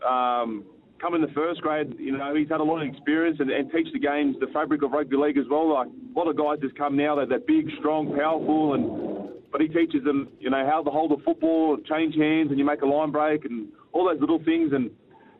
um, 0.06 0.64
come 1.00 1.14
in 1.14 1.22
the 1.22 1.32
first 1.34 1.62
grade. 1.62 1.94
You 1.98 2.16
know, 2.16 2.34
he's 2.34 2.48
had 2.48 2.60
a 2.60 2.64
lot 2.64 2.82
of 2.82 2.88
experience 2.88 3.38
and, 3.40 3.50
and 3.50 3.70
teach 3.72 3.88
the 3.92 3.98
games 3.98 4.36
the 4.40 4.46
fabric 4.52 4.82
of 4.82 4.92
rugby 4.92 5.16
league 5.16 5.38
as 5.38 5.46
well. 5.50 5.72
Like 5.72 5.88
a 5.88 6.18
lot 6.18 6.28
of 6.28 6.36
guys 6.36 6.58
just 6.60 6.76
come 6.76 6.96
now 6.96 7.16
that 7.16 7.28
they're 7.30 7.40
big, 7.40 7.68
strong, 7.80 8.14
powerful, 8.14 8.74
and 8.74 9.12
but 9.50 9.60
he 9.60 9.68
teaches 9.68 10.02
them, 10.02 10.28
you 10.40 10.48
know, 10.48 10.66
how 10.66 10.82
to 10.82 10.90
hold 10.90 11.12
a 11.12 11.22
football, 11.24 11.76
change 11.86 12.14
hands, 12.16 12.48
and 12.48 12.58
you 12.58 12.64
make 12.64 12.80
a 12.80 12.86
line 12.86 13.10
break, 13.10 13.44
and 13.44 13.68
all 13.92 14.08
those 14.08 14.18
little 14.18 14.42
things. 14.42 14.72
And 14.72 14.90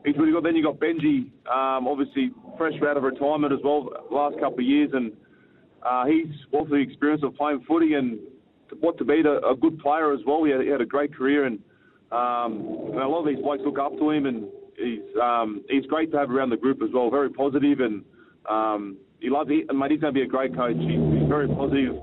he's 0.05 0.17
really 0.19 0.33
good. 0.33 0.45
Then 0.45 0.55
you 0.55 0.63
got 0.63 0.79
Benji, 0.79 1.31
um, 1.49 1.89
obviously 1.89 2.31
fresh 2.59 2.75
out 2.87 2.99
of 2.99 3.05
retirement 3.05 3.55
as 3.55 3.61
well, 3.65 3.89
last 4.11 4.39
couple 4.39 4.59
of 4.59 4.67
years, 4.67 4.91
and 4.93 5.13
uh, 5.85 6.07
he's 6.07 6.29
also 6.53 6.71
the 6.71 6.77
experience 6.77 7.23
of 7.23 7.35
playing 7.37 7.65
footy 7.67 7.95
and 7.95 8.19
what 8.81 8.99
to 8.99 9.05
be 9.05 9.21
a, 9.21 9.39
a 9.51 9.57
good 9.57 9.79
player 9.79 10.13
as 10.13 10.21
well. 10.27 10.45
He 10.45 10.53
had, 10.53 10.61
he 10.63 10.69
had 10.69 10.81
a 10.81 10.87
great 10.87 11.15
career, 11.15 11.45
and, 11.45 11.59
um, 12.11 12.91
and 12.93 13.01
a 13.01 13.09
lot 13.09 13.21
of 13.21 13.27
these 13.27 13.43
blokes 13.43 13.63
look 13.65 13.79
up 13.79 13.97
to 13.99 14.11
him, 14.11 14.27
and 14.27 14.47
he's 14.77 15.01
um, 15.21 15.65
he's 15.69 15.87
great 15.87 16.11
to 16.13 16.19
have 16.19 16.31
around 16.31 16.51
the 16.51 16.57
group 16.57 16.83
as 16.83 16.91
well. 16.93 17.11
Very 17.11 17.31
positive, 17.31 17.81
and 17.81 18.05
um, 18.49 18.97
he 19.21 19.29
loves 19.31 19.51
it. 19.51 19.67
And 19.69 19.79
mate, 19.79 19.91
he's 19.91 20.01
going 20.01 20.15
to 20.15 20.19
be 20.19 20.25
a 20.25 20.29
great 20.29 20.55
coach. 20.55 20.77
He's, 20.77 21.21
he's 21.21 21.29
very 21.29 21.49
positive 21.49 21.97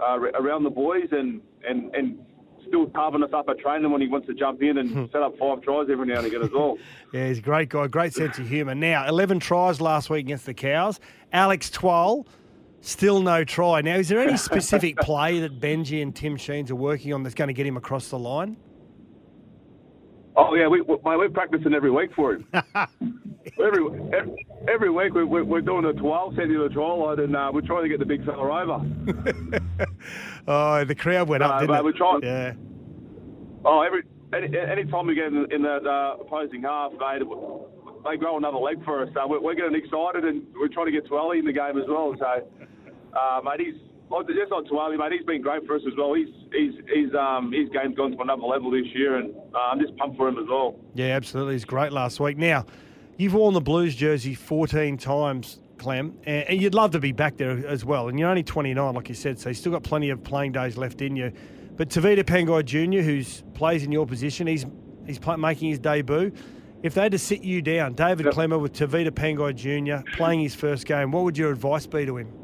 uh, 0.00 0.18
around 0.18 0.64
the 0.64 0.70
boys, 0.70 1.08
and 1.12 1.40
and 1.66 1.94
and 1.94 2.18
still 2.66 2.86
carving 2.86 3.22
us 3.22 3.30
up 3.32 3.48
at 3.48 3.58
training 3.58 3.90
when 3.90 4.00
he 4.00 4.08
wants 4.08 4.26
to 4.26 4.34
jump 4.34 4.62
in 4.62 4.78
and 4.78 5.10
set 5.12 5.22
up 5.22 5.36
five 5.38 5.62
tries 5.62 5.88
every 5.90 6.06
now 6.06 6.18
and 6.18 6.26
again 6.26 6.42
as 6.42 6.50
well. 6.50 6.76
Yeah, 7.12 7.28
he's 7.28 7.38
a 7.38 7.42
great 7.42 7.68
guy, 7.68 7.86
great 7.86 8.12
sense 8.12 8.38
of 8.38 8.48
humour. 8.48 8.74
Now, 8.74 9.06
11 9.06 9.38
tries 9.38 9.80
last 9.80 10.10
week 10.10 10.24
against 10.26 10.46
the 10.46 10.54
Cows. 10.54 10.98
Alex 11.32 11.70
Twal, 11.70 12.26
still 12.88 13.20
no 13.20 13.44
try. 13.44 13.80
Now, 13.80 13.96
is 13.96 14.08
there 14.08 14.20
any 14.20 14.36
specific 14.36 14.96
play 14.98 15.40
that 15.40 15.60
Benji 15.60 16.02
and 16.02 16.14
Tim 16.14 16.36
Sheens 16.36 16.70
are 16.70 16.76
working 16.76 17.12
on 17.12 17.22
that's 17.22 17.34
going 17.34 17.48
to 17.48 17.54
get 17.54 17.66
him 17.66 17.76
across 17.76 18.08
the 18.08 18.18
line? 18.18 18.56
Oh 20.36 20.54
yeah, 20.54 20.66
we, 20.66 20.80
we're 20.80 21.28
practicing 21.28 21.74
every 21.74 21.92
week 21.92 22.10
for 22.16 22.34
him. 22.34 22.46
every, 22.52 23.84
every 24.12 24.46
every 24.68 24.90
week 24.90 25.14
we, 25.14 25.24
we're 25.24 25.60
doing 25.60 25.84
a 25.84 25.92
12 25.92 26.34
sending 26.34 26.58
the 26.58 26.68
try 26.70 26.92
line, 26.92 27.20
and 27.20 27.36
uh, 27.36 27.50
we're 27.54 27.60
trying 27.60 27.84
to 27.84 27.88
get 27.88 28.00
the 28.00 28.06
big 28.06 28.24
fella 28.24 28.62
over. 28.62 28.84
Oh, 30.46 30.84
the 30.84 30.94
crowd 30.94 31.28
went 31.28 31.42
up, 31.42 31.60
didn't 31.60 31.74
it? 31.74 31.84
we're 31.84 31.92
trying. 31.92 32.22
Yeah. 32.22 32.52
Oh, 33.64 33.80
every 33.80 34.02
any, 34.34 34.58
any 34.58 34.84
time 34.90 35.06
we 35.06 35.14
get 35.14 35.28
in, 35.28 35.50
in 35.50 35.62
that 35.62 35.86
uh, 35.86 36.16
opposing 36.20 36.62
half, 36.62 36.92
mate, 36.92 37.22
they 38.04 38.16
grow 38.18 38.36
another 38.36 38.58
leg 38.58 38.84
for 38.84 39.02
us. 39.02 39.08
So 39.14 39.26
we're, 39.26 39.40
we're 39.40 39.54
getting 39.54 39.74
excited, 39.74 40.24
and 40.24 40.46
we're 40.54 40.68
trying 40.68 40.86
to 40.86 40.92
get 40.92 41.06
Twelly 41.06 41.38
in 41.38 41.46
the 41.46 41.52
game 41.52 41.78
as 41.78 41.88
well. 41.88 42.14
So, 42.18 42.46
uh, 43.16 43.40
mate, 43.44 43.60
he's 43.60 43.74
just 44.36 44.52
on 44.52 44.64
Twelly, 44.66 44.98
mate. 44.98 45.12
He's 45.12 45.26
been 45.26 45.42
great 45.42 45.66
for 45.66 45.76
us 45.76 45.82
as 45.86 45.94
well. 45.96 46.14
He's 46.14 46.28
he's 46.52 46.74
he's 46.92 47.14
um 47.14 47.52
his 47.52 47.68
game's 47.70 47.96
gone 47.96 48.12
to 48.12 48.20
another 48.20 48.42
level 48.42 48.70
this 48.70 48.86
year, 48.94 49.18
and 49.18 49.34
uh, 49.54 49.58
I'm 49.58 49.80
just 49.80 49.96
pumped 49.96 50.16
for 50.16 50.28
him 50.28 50.38
as 50.38 50.46
well. 50.48 50.76
Yeah, 50.94 51.16
absolutely. 51.16 51.54
He's 51.54 51.64
great 51.64 51.92
last 51.92 52.20
week. 52.20 52.36
Now, 52.36 52.66
you've 53.16 53.34
worn 53.34 53.54
the 53.54 53.60
Blues 53.60 53.94
jersey 53.94 54.34
14 54.34 54.96
times, 54.98 55.60
Clem, 55.78 56.16
and, 56.24 56.60
you'd 56.60 56.74
love 56.74 56.92
to 56.92 57.00
be 57.00 57.12
back 57.12 57.36
there 57.36 57.66
as 57.66 57.84
well. 57.84 58.08
And 58.08 58.18
you're 58.18 58.28
only 58.28 58.42
29, 58.42 58.94
like 58.94 59.08
you 59.08 59.14
said, 59.14 59.38
so 59.38 59.48
you've 59.48 59.58
still 59.58 59.72
got 59.72 59.82
plenty 59.82 60.10
of 60.10 60.22
playing 60.22 60.52
days 60.52 60.76
left 60.76 61.02
in 61.02 61.16
you. 61.16 61.32
But 61.76 61.88
Tevita 61.88 62.22
Pangai 62.22 62.64
Jr., 62.64 63.02
who 63.02 63.22
plays 63.54 63.82
in 63.82 63.90
your 63.90 64.06
position, 64.06 64.46
he's 64.46 64.66
he's 65.06 65.18
play, 65.18 65.36
making 65.36 65.70
his 65.70 65.78
debut. 65.78 66.32
If 66.82 66.94
they 66.94 67.02
had 67.02 67.12
to 67.12 67.18
sit 67.18 67.42
you 67.42 67.62
down, 67.62 67.94
David 67.94 68.26
Klemmer 68.26 68.60
with 68.60 68.74
Tevita 68.74 69.10
Pangai 69.10 69.54
Jr. 69.54 70.08
playing 70.16 70.40
his 70.40 70.54
first 70.54 70.86
game, 70.86 71.10
what 71.12 71.24
would 71.24 71.38
your 71.38 71.50
advice 71.50 71.86
be 71.86 72.04
to 72.04 72.18
him? 72.18 72.43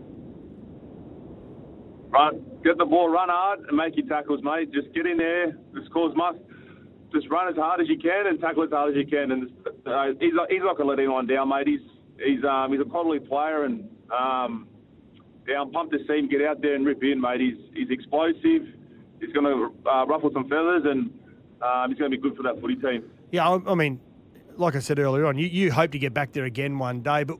Run, 2.10 2.44
get 2.64 2.76
the 2.76 2.84
ball, 2.84 3.08
run 3.08 3.28
hard, 3.28 3.60
and 3.60 3.76
make 3.76 3.96
your 3.96 4.06
tackles, 4.06 4.40
mate. 4.42 4.72
Just 4.72 4.92
get 4.94 5.06
in 5.06 5.16
there. 5.16 5.52
The 5.72 5.82
scores 5.86 6.14
must. 6.16 6.38
Just 7.12 7.28
run 7.30 7.48
as 7.48 7.56
hard 7.56 7.80
as 7.80 7.88
you 7.88 7.98
can 7.98 8.26
and 8.26 8.40
tackle 8.40 8.64
as 8.64 8.70
hard 8.70 8.90
as 8.90 8.96
you 8.96 9.06
can. 9.06 9.32
And 9.32 9.50
uh, 9.86 10.06
he's 10.20 10.32
he's 10.48 10.62
not 10.62 10.76
going 10.76 10.86
to 10.86 10.90
let 10.90 10.98
anyone 10.98 11.26
down, 11.26 11.48
mate. 11.48 11.66
He's 11.66 11.80
he's 12.18 12.44
um, 12.44 12.72
he's 12.72 12.80
a 12.80 12.84
quality 12.84 13.24
player, 13.24 13.64
and 13.64 13.88
um, 14.16 14.68
yeah, 15.46 15.60
I'm 15.60 15.70
pumped 15.70 15.92
to 15.92 15.98
see 16.06 16.18
him 16.18 16.28
get 16.28 16.42
out 16.42 16.62
there 16.62 16.74
and 16.74 16.84
rip 16.84 17.02
in, 17.02 17.20
mate. 17.20 17.40
He's 17.40 17.58
he's 17.74 17.90
explosive. 17.90 18.66
He's 19.20 19.32
going 19.32 19.44
to 19.44 19.88
uh, 19.88 20.06
ruffle 20.06 20.30
some 20.32 20.48
feathers, 20.48 20.82
and 20.86 21.10
um, 21.62 21.90
he's 21.90 21.98
going 21.98 22.10
to 22.10 22.16
be 22.16 22.18
good 22.22 22.36
for 22.36 22.42
that 22.42 22.60
footy 22.60 22.76
team. 22.76 23.04
Yeah, 23.30 23.48
I, 23.48 23.72
I 23.72 23.74
mean, 23.74 24.00
like 24.56 24.74
I 24.74 24.78
said 24.80 24.98
earlier 24.98 25.26
on, 25.26 25.38
you, 25.38 25.46
you 25.46 25.70
hope 25.72 25.90
to 25.92 25.98
get 25.98 26.14
back 26.14 26.32
there 26.32 26.44
again 26.44 26.78
one 26.78 27.02
day, 27.02 27.24
but 27.24 27.38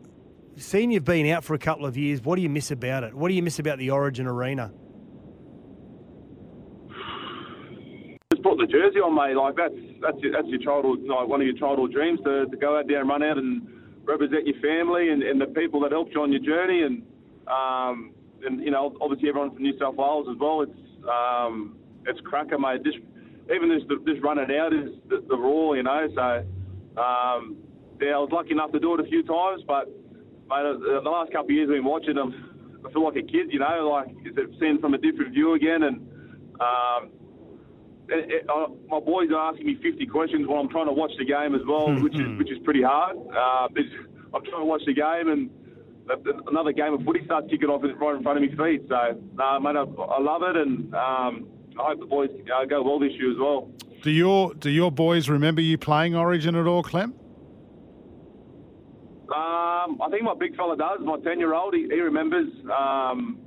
seeing 0.60 0.90
you've 0.90 1.04
been 1.04 1.26
out 1.28 1.44
for 1.44 1.54
a 1.54 1.58
couple 1.58 1.86
of 1.86 1.96
years, 1.96 2.22
what 2.22 2.36
do 2.36 2.42
you 2.42 2.48
miss 2.48 2.70
about 2.70 3.04
it? 3.04 3.14
What 3.14 3.28
do 3.28 3.34
you 3.34 3.42
miss 3.42 3.58
about 3.58 3.78
the 3.78 3.90
Origin 3.90 4.26
Arena? 4.26 4.70
Just 8.30 8.42
put 8.42 8.58
the 8.58 8.66
jersey 8.66 9.00
on, 9.00 9.14
mate. 9.14 9.36
Like 9.36 9.56
that's 9.56 9.74
that's 10.00 10.18
your, 10.22 10.32
that's 10.32 10.48
your 10.48 10.60
childhood, 10.60 11.00
like 11.04 11.26
one 11.26 11.40
of 11.40 11.46
your 11.46 11.56
childhood 11.56 11.92
dreams 11.92 12.20
to, 12.24 12.46
to 12.46 12.56
go 12.56 12.78
out 12.78 12.86
there 12.86 13.00
and 13.00 13.08
run 13.08 13.22
out 13.22 13.38
and 13.38 13.66
represent 14.04 14.46
your 14.46 14.60
family 14.60 15.10
and, 15.10 15.22
and 15.22 15.40
the 15.40 15.46
people 15.46 15.80
that 15.80 15.92
helped 15.92 16.14
you 16.14 16.22
on 16.22 16.32
your 16.32 16.40
journey, 16.40 16.82
and 16.82 17.02
um, 17.48 18.12
and 18.44 18.62
you 18.62 18.70
know 18.70 18.96
obviously 19.00 19.28
everyone 19.28 19.52
from 19.52 19.62
New 19.62 19.76
South 19.78 19.96
Wales 19.96 20.28
as 20.30 20.36
well. 20.38 20.62
It's 20.62 20.78
um, 21.08 21.76
it's 22.06 22.20
cracker, 22.20 22.58
mate. 22.58 22.82
Even 23.52 23.68
this 23.68 23.82
this 24.06 24.22
running 24.22 24.54
out 24.56 24.72
is 24.72 24.90
the, 25.08 25.24
the 25.28 25.36
raw, 25.36 25.72
you 25.72 25.82
know. 25.82 26.06
So 26.14 27.00
um, 27.00 27.56
yeah, 28.00 28.14
I 28.14 28.18
was 28.18 28.30
lucky 28.32 28.52
enough 28.52 28.72
to 28.72 28.80
do 28.80 28.94
it 28.94 29.00
a 29.00 29.04
few 29.04 29.22
times, 29.22 29.62
but 29.66 29.90
mate, 30.50 30.66
uh, 30.66 31.00
the 31.00 31.10
last 31.10 31.32
couple 31.32 31.46
of 31.46 31.50
years 31.52 31.68
I've 31.70 31.76
been 31.76 31.84
watching 31.84 32.14
them. 32.14 32.82
I 32.84 32.92
feel 32.92 33.04
like 33.04 33.16
a 33.16 33.22
kid, 33.22 33.52
you 33.52 33.58
know, 33.60 33.88
like 33.88 34.08
seeing 34.58 34.78
from 34.80 34.94
a 34.94 34.98
different 34.98 35.32
view 35.32 35.54
again, 35.54 35.82
and 35.84 35.96
um, 36.60 37.10
it, 38.08 38.42
it, 38.42 38.50
uh, 38.50 38.66
my 38.88 39.00
boys 39.00 39.30
are 39.30 39.52
asking 39.52 39.66
me 39.66 39.78
50 39.82 40.06
questions 40.06 40.46
while 40.46 40.60
I'm 40.60 40.68
trying 40.68 40.86
to 40.86 40.92
watch 40.92 41.12
the 41.18 41.24
game 41.24 41.54
as 41.54 41.60
well, 41.66 41.94
which 42.00 42.14
is 42.14 42.38
which 42.38 42.50
is 42.50 42.58
pretty 42.64 42.82
hard. 42.82 43.16
Uh, 43.16 43.68
I'm 44.32 44.44
trying 44.44 44.62
to 44.62 44.64
watch 44.64 44.82
the 44.86 44.94
game 44.94 45.28
and 45.28 45.50
another 46.48 46.72
game 46.72 46.94
of 46.94 47.04
footy 47.04 47.24
starts 47.24 47.48
kicking 47.50 47.68
off 47.68 47.82
right 47.82 48.16
in 48.16 48.22
front 48.22 48.42
of 48.42 48.50
my 48.50 48.64
feet. 48.64 48.82
So, 48.88 49.20
no, 49.34 49.60
mate, 49.60 49.76
I, 49.76 49.82
I 49.82 50.20
love 50.20 50.42
it, 50.42 50.56
and 50.56 50.94
um, 50.94 51.48
I 51.78 51.90
hope 51.90 52.00
the 52.00 52.06
boys 52.06 52.30
uh, 52.54 52.64
go 52.64 52.82
well 52.82 52.98
this 52.98 53.12
year 53.12 53.30
as 53.30 53.38
well. 53.38 53.70
Do 54.02 54.10
your 54.10 54.54
do 54.54 54.70
your 54.70 54.90
boys 54.90 55.28
remember 55.28 55.60
you 55.60 55.76
playing 55.76 56.16
Origin 56.16 56.56
at 56.56 56.66
all, 56.66 56.82
Clem? 56.82 57.14
Um, 59.30 60.02
I 60.02 60.08
think 60.10 60.24
my 60.24 60.34
big 60.34 60.56
fella 60.56 60.76
does. 60.76 60.98
My 61.02 61.18
10 61.20 61.38
year 61.38 61.54
old, 61.54 61.74
he, 61.74 61.82
he 61.82 62.00
remembers 62.00 62.48
um, 62.76 63.38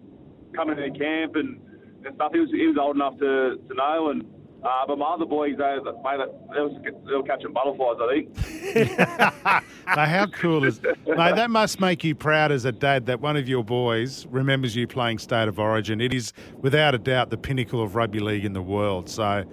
coming 0.56 0.78
to 0.78 0.90
camp 0.98 1.36
and, 1.36 1.60
and 2.06 2.16
stuff. 2.16 2.32
He 2.34 2.40
was, 2.40 2.50
he 2.52 2.68
was 2.68 2.78
old 2.80 2.96
enough 2.96 3.18
to, 3.20 3.58
to 3.68 3.74
know. 3.74 4.10
And 4.12 4.24
uh, 4.64 4.86
but 4.88 4.98
my 4.98 5.08
other 5.08 5.26
boys, 5.26 5.56
they, 5.58 5.76
mate, 5.76 6.20
they, 6.54 6.62
was, 6.62 6.82
they 7.06 7.14
were 7.14 7.24
catching 7.24 7.52
butterflies, 7.52 7.98
I 8.00 8.08
think. 8.14 9.66
now, 9.88 10.06
how 10.06 10.26
cool 10.28 10.64
is 10.64 10.82
mate? 10.82 11.36
That 11.36 11.52
must 11.52 11.82
make 11.82 12.02
you 12.06 12.16
proud 12.16 12.54
as 12.54 12.64
a 12.64 12.72
dad 12.72 13.06
that 13.08 13.20
one 13.20 13.36
of 13.36 13.50
your 13.50 13.66
boys 13.66 14.26
remembers 14.28 14.74
you 14.74 14.88
playing 14.88 15.18
State 15.20 15.50
of 15.50 15.60
Origin. 15.60 16.00
It 16.00 16.14
is 16.14 16.32
without 16.62 16.96
a 16.96 16.98
doubt 16.98 17.30
the 17.30 17.38
pinnacle 17.38 17.84
of 17.84 17.96
rugby 17.96 18.22
league 18.22 18.46
in 18.46 18.54
the 18.54 18.62
world. 18.62 19.10
So, 19.10 19.44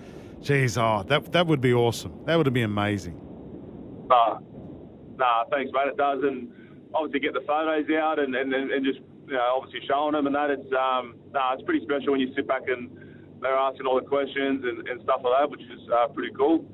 geez, 0.42 0.78
oh, 0.78 1.02
that 1.08 1.32
that 1.32 1.48
would 1.48 1.60
be 1.60 1.74
awesome. 1.74 2.12
That 2.26 2.36
would 2.36 2.52
be 2.52 2.62
amazing. 2.62 3.20
Nah, 4.08 4.38
nah, 5.20 5.44
thanks, 5.50 5.70
mate. 5.72 5.88
It 5.88 5.96
does, 5.96 6.22
and 6.24 6.48
obviously 6.94 7.20
get 7.20 7.34
the 7.34 7.44
photos 7.46 7.86
out 7.94 8.18
and, 8.18 8.34
and, 8.34 8.52
and 8.52 8.84
just 8.84 8.98
you 9.28 9.34
know 9.34 9.54
obviously 9.56 9.86
showing 9.86 10.12
them 10.12 10.26
and 10.26 10.34
that. 10.34 10.50
It's 10.50 10.72
um, 10.72 11.14
nah, 11.32 11.52
it's 11.54 11.62
pretty 11.62 11.84
special 11.84 12.12
when 12.12 12.20
you 12.20 12.32
sit 12.34 12.48
back 12.48 12.62
and 12.66 12.90
they're 13.40 13.54
asking 13.56 13.86
all 13.86 13.94
the 14.00 14.06
questions 14.06 14.64
and, 14.64 14.86
and 14.88 15.00
stuff 15.02 15.20
like 15.24 15.32
that, 15.38 15.50
which 15.50 15.60
is 15.62 15.88
uh, 15.94 16.08
pretty 16.08 16.32
cool. 16.34 16.64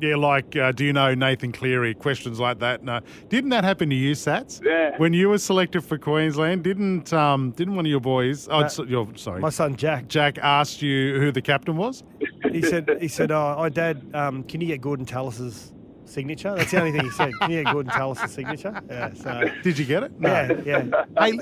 Yeah, 0.00 0.16
like, 0.16 0.56
uh, 0.56 0.72
do 0.72 0.84
you 0.84 0.92
know 0.92 1.14
Nathan 1.14 1.52
Cleary? 1.52 1.94
Questions 1.94 2.40
like 2.40 2.58
that. 2.58 2.82
No, 2.82 2.98
didn't 3.28 3.50
that 3.50 3.62
happen 3.62 3.88
to 3.90 3.94
you, 3.94 4.12
Sats? 4.16 4.60
Yeah. 4.64 4.96
When 4.96 5.12
you 5.12 5.28
were 5.28 5.38
selected 5.38 5.82
for 5.82 5.96
Queensland, 5.96 6.64
didn't 6.64 7.12
um, 7.12 7.52
didn't 7.52 7.76
one 7.76 7.86
of 7.86 7.90
your 7.90 8.00
boys? 8.00 8.48
Oh, 8.50 8.62
Uh, 8.64 8.70
your, 8.88 9.06
sorry, 9.14 9.40
My 9.40 9.50
son 9.50 9.76
Jack. 9.76 10.08
Jack 10.08 10.38
asked 10.38 10.82
you 10.82 11.20
who 11.20 11.30
the 11.30 11.42
captain 11.42 11.76
was. 11.76 12.02
He 12.50 12.62
said, 12.62 12.90
"He 13.00 13.06
said, 13.06 13.30
oh, 13.30 13.54
oh 13.56 13.68
Dad, 13.68 14.02
um, 14.12 14.42
can 14.42 14.60
you 14.60 14.66
get 14.66 14.80
Gordon 14.80 15.06
Tallis's 15.06 15.72
signature?" 16.12 16.54
That's 16.54 16.70
the 16.70 16.78
only 16.78 16.92
thing 16.92 17.04
he 17.04 17.10
said. 17.10 17.32
Can 17.40 17.50
you 17.50 17.62
get 17.62 17.72
Gordon 17.72 17.92
Tallis's 17.92 18.32
signature? 18.32 18.80
Yeah. 18.88 19.12
So 19.14 19.42
Did 19.62 19.78
you 19.78 19.84
get 19.84 20.02
it? 20.04 20.12
yeah, 20.20 20.52
yeah. 20.64 21.04
hey, 21.18 21.38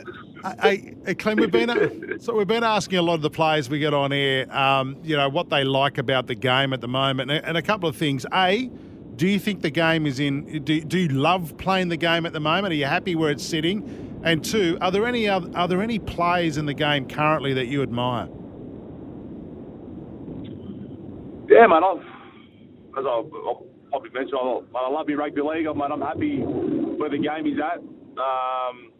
hey, 0.62 0.94
hey, 1.04 1.14
Clem, 1.14 1.36
we've 1.36 1.50
been 1.50 2.18
so 2.20 2.36
we've 2.36 2.46
been 2.46 2.64
asking 2.64 2.98
a 2.98 3.02
lot 3.02 3.14
of 3.14 3.22
the 3.22 3.30
players 3.30 3.68
we 3.68 3.78
get 3.78 3.92
on 3.94 4.12
air, 4.12 4.50
um, 4.56 4.96
you 5.02 5.16
know, 5.16 5.28
what 5.28 5.50
they 5.50 5.64
like 5.64 5.98
about 5.98 6.26
the 6.26 6.34
game 6.34 6.72
at 6.72 6.80
the 6.80 6.88
moment, 6.88 7.30
and, 7.30 7.44
and 7.44 7.56
a 7.56 7.62
couple 7.62 7.88
of 7.88 7.96
things. 7.96 8.24
A, 8.32 8.70
do 9.16 9.26
you 9.28 9.38
think 9.38 9.60
the 9.62 9.70
game 9.70 10.06
is 10.06 10.20
in? 10.20 10.64
Do, 10.64 10.80
do 10.80 10.98
you 10.98 11.08
love 11.08 11.56
playing 11.58 11.88
the 11.88 11.96
game 11.96 12.24
at 12.26 12.32
the 12.32 12.40
moment? 12.40 12.72
Are 12.72 12.76
you 12.76 12.86
happy 12.86 13.14
where 13.14 13.30
it's 13.30 13.44
sitting? 13.44 14.06
And 14.22 14.44
two, 14.44 14.76
are 14.82 14.90
there 14.90 15.06
any 15.06 15.28
other, 15.28 15.50
are 15.56 15.66
there 15.66 15.82
any 15.82 15.98
players 15.98 16.58
in 16.58 16.66
the 16.66 16.74
game 16.74 17.08
currently 17.08 17.54
that 17.54 17.66
you 17.68 17.82
admire? 17.82 18.28
Yeah, 21.48 21.66
man. 21.66 21.82
I've, 21.82 21.98
as 22.98 23.04
I've, 23.06 23.26
I've 23.26 23.69
probably 23.90 24.10
mentioned, 24.10 24.38
I, 24.40 24.60
I 24.78 24.88
love 24.90 25.06
my 25.08 25.14
rugby 25.14 25.42
league. 25.42 25.66
I'm, 25.66 25.80
I'm 25.82 26.00
happy 26.00 26.38
where 26.40 27.10
the 27.10 27.18
game 27.18 27.46
is 27.46 27.58
at. 27.58 27.78
Um, 28.18 28.92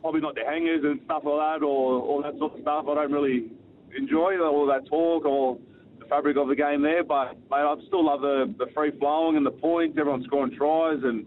probably 0.00 0.20
not 0.20 0.34
the 0.34 0.44
hangers 0.48 0.82
and 0.84 1.00
stuff 1.04 1.22
like 1.24 1.60
that, 1.60 1.64
or 1.64 2.00
all 2.00 2.22
that 2.22 2.36
sort 2.38 2.54
of 2.54 2.60
stuff. 2.62 2.86
I 2.88 2.94
don't 2.94 3.12
really 3.12 3.50
enjoy 3.96 4.38
all 4.40 4.66
that 4.66 4.86
talk 4.88 5.24
or 5.24 5.58
the 5.98 6.06
fabric 6.06 6.36
of 6.36 6.48
the 6.48 6.54
game 6.56 6.82
there. 6.82 7.04
But 7.04 7.34
mate, 7.50 7.58
I 7.66 7.74
still 7.86 8.04
love 8.06 8.20
the, 8.22 8.54
the 8.58 8.66
free 8.74 8.92
flowing 8.98 9.36
and 9.36 9.44
the 9.44 9.50
points. 9.50 9.96
Everyone 9.98 10.22
scoring 10.24 10.54
tries 10.56 10.98
and 11.02 11.26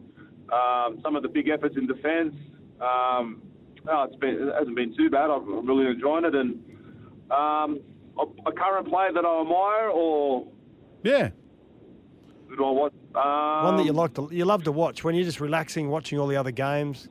um, 0.51 0.99
some 1.03 1.15
of 1.15 1.23
the 1.23 1.29
big 1.29 1.49
efforts 1.49 1.75
in 1.77 1.87
defence. 1.87 2.33
Um, 2.81 3.41
no, 3.85 4.03
it's 4.03 4.15
been, 4.15 4.35
it 4.47 4.53
hasn't 4.57 4.75
been 4.75 4.95
too 4.95 5.09
bad. 5.09 5.29
I've 5.29 5.41
I'm 5.41 5.67
really 5.67 5.87
enjoying 5.91 6.25
it. 6.25 6.33
And 6.35 6.55
um, 7.31 7.79
a, 8.17 8.23
a 8.49 8.51
current 8.53 8.87
player 8.87 9.11
that 9.13 9.25
I 9.25 9.41
admire, 9.41 9.89
or 9.89 10.47
Yeah. 11.03 11.29
do 12.55 12.63
I 12.65 12.71
watch? 12.71 12.93
Um, 13.15 13.65
One 13.65 13.77
that 13.77 13.85
you 13.85 13.93
like 13.93 14.13
to, 14.15 14.27
you 14.31 14.45
love 14.45 14.63
to 14.63 14.71
watch 14.71 15.03
when 15.03 15.13
you're 15.15 15.23
just 15.23 15.39
relaxing, 15.39 15.89
watching 15.89 16.17
all 16.19 16.27
the 16.27 16.35
other 16.35 16.51
games. 16.51 17.09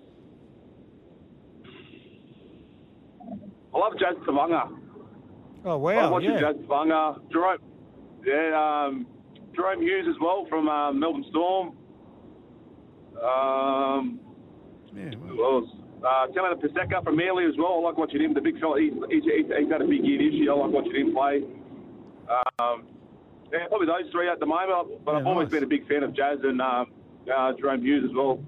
I 3.74 3.78
love 3.78 3.92
Jazz 3.98 4.16
Tevaga. 4.26 4.70
Oh 5.64 5.76
wow! 5.78 5.90
I 5.90 5.94
wow, 5.94 6.12
watch 6.12 6.24
yeah. 6.24 6.40
Jazz 6.40 6.56
Tevaga. 6.56 7.20
Jahrome, 7.30 7.58
yeah, 8.26 8.86
um, 8.86 9.06
Jahrome 9.56 9.80
Hughes 9.80 10.06
as 10.08 10.16
well 10.20 10.46
from 10.48 10.68
uh, 10.68 10.92
Melbourne 10.92 11.24
Storm. 11.30 11.68
Um, 13.22 14.20
Yeah. 14.94 15.10
who 15.28 15.44
else? 15.44 15.70
Uh, 16.04 16.26
Taylor 16.34 16.56
Paseka 16.56 17.04
from 17.04 17.16
Manly 17.16 17.44
as 17.44 17.54
well. 17.56 17.74
I 17.78 17.80
like 17.88 17.96
watching 17.96 18.20
him. 18.20 18.34
The 18.34 18.40
big 18.40 18.58
fella. 18.58 18.80
He's, 18.80 18.92
he's, 19.08 19.22
he's, 19.22 19.46
he's 19.46 19.70
had 19.70 19.80
a 19.82 19.86
big 19.86 20.04
year 20.04 20.18
this 20.18 20.34
year. 20.34 20.52
I 20.52 20.56
like 20.56 20.72
watching 20.72 20.96
him 20.96 21.14
play. 21.14 21.42
Um, 22.58 22.86
yeah, 23.52 23.66
probably 23.68 23.86
those 23.86 24.10
three 24.10 24.28
at 24.28 24.40
the 24.40 24.46
moment. 24.46 25.04
But 25.04 25.16
I've 25.16 25.22
Yeah, 25.24 25.28
always 25.28 25.46
nice. 25.46 25.52
been 25.54 25.64
a 25.64 25.66
big 25.66 25.86
fan 25.88 26.02
of 26.02 26.14
Jazz 26.14 26.38
and 26.42 26.60
um, 26.60 26.86
uh, 27.26 27.52
Jahrome 27.52 27.82
Hughes 27.82 28.04
as 28.08 28.14
well. 28.14 28.42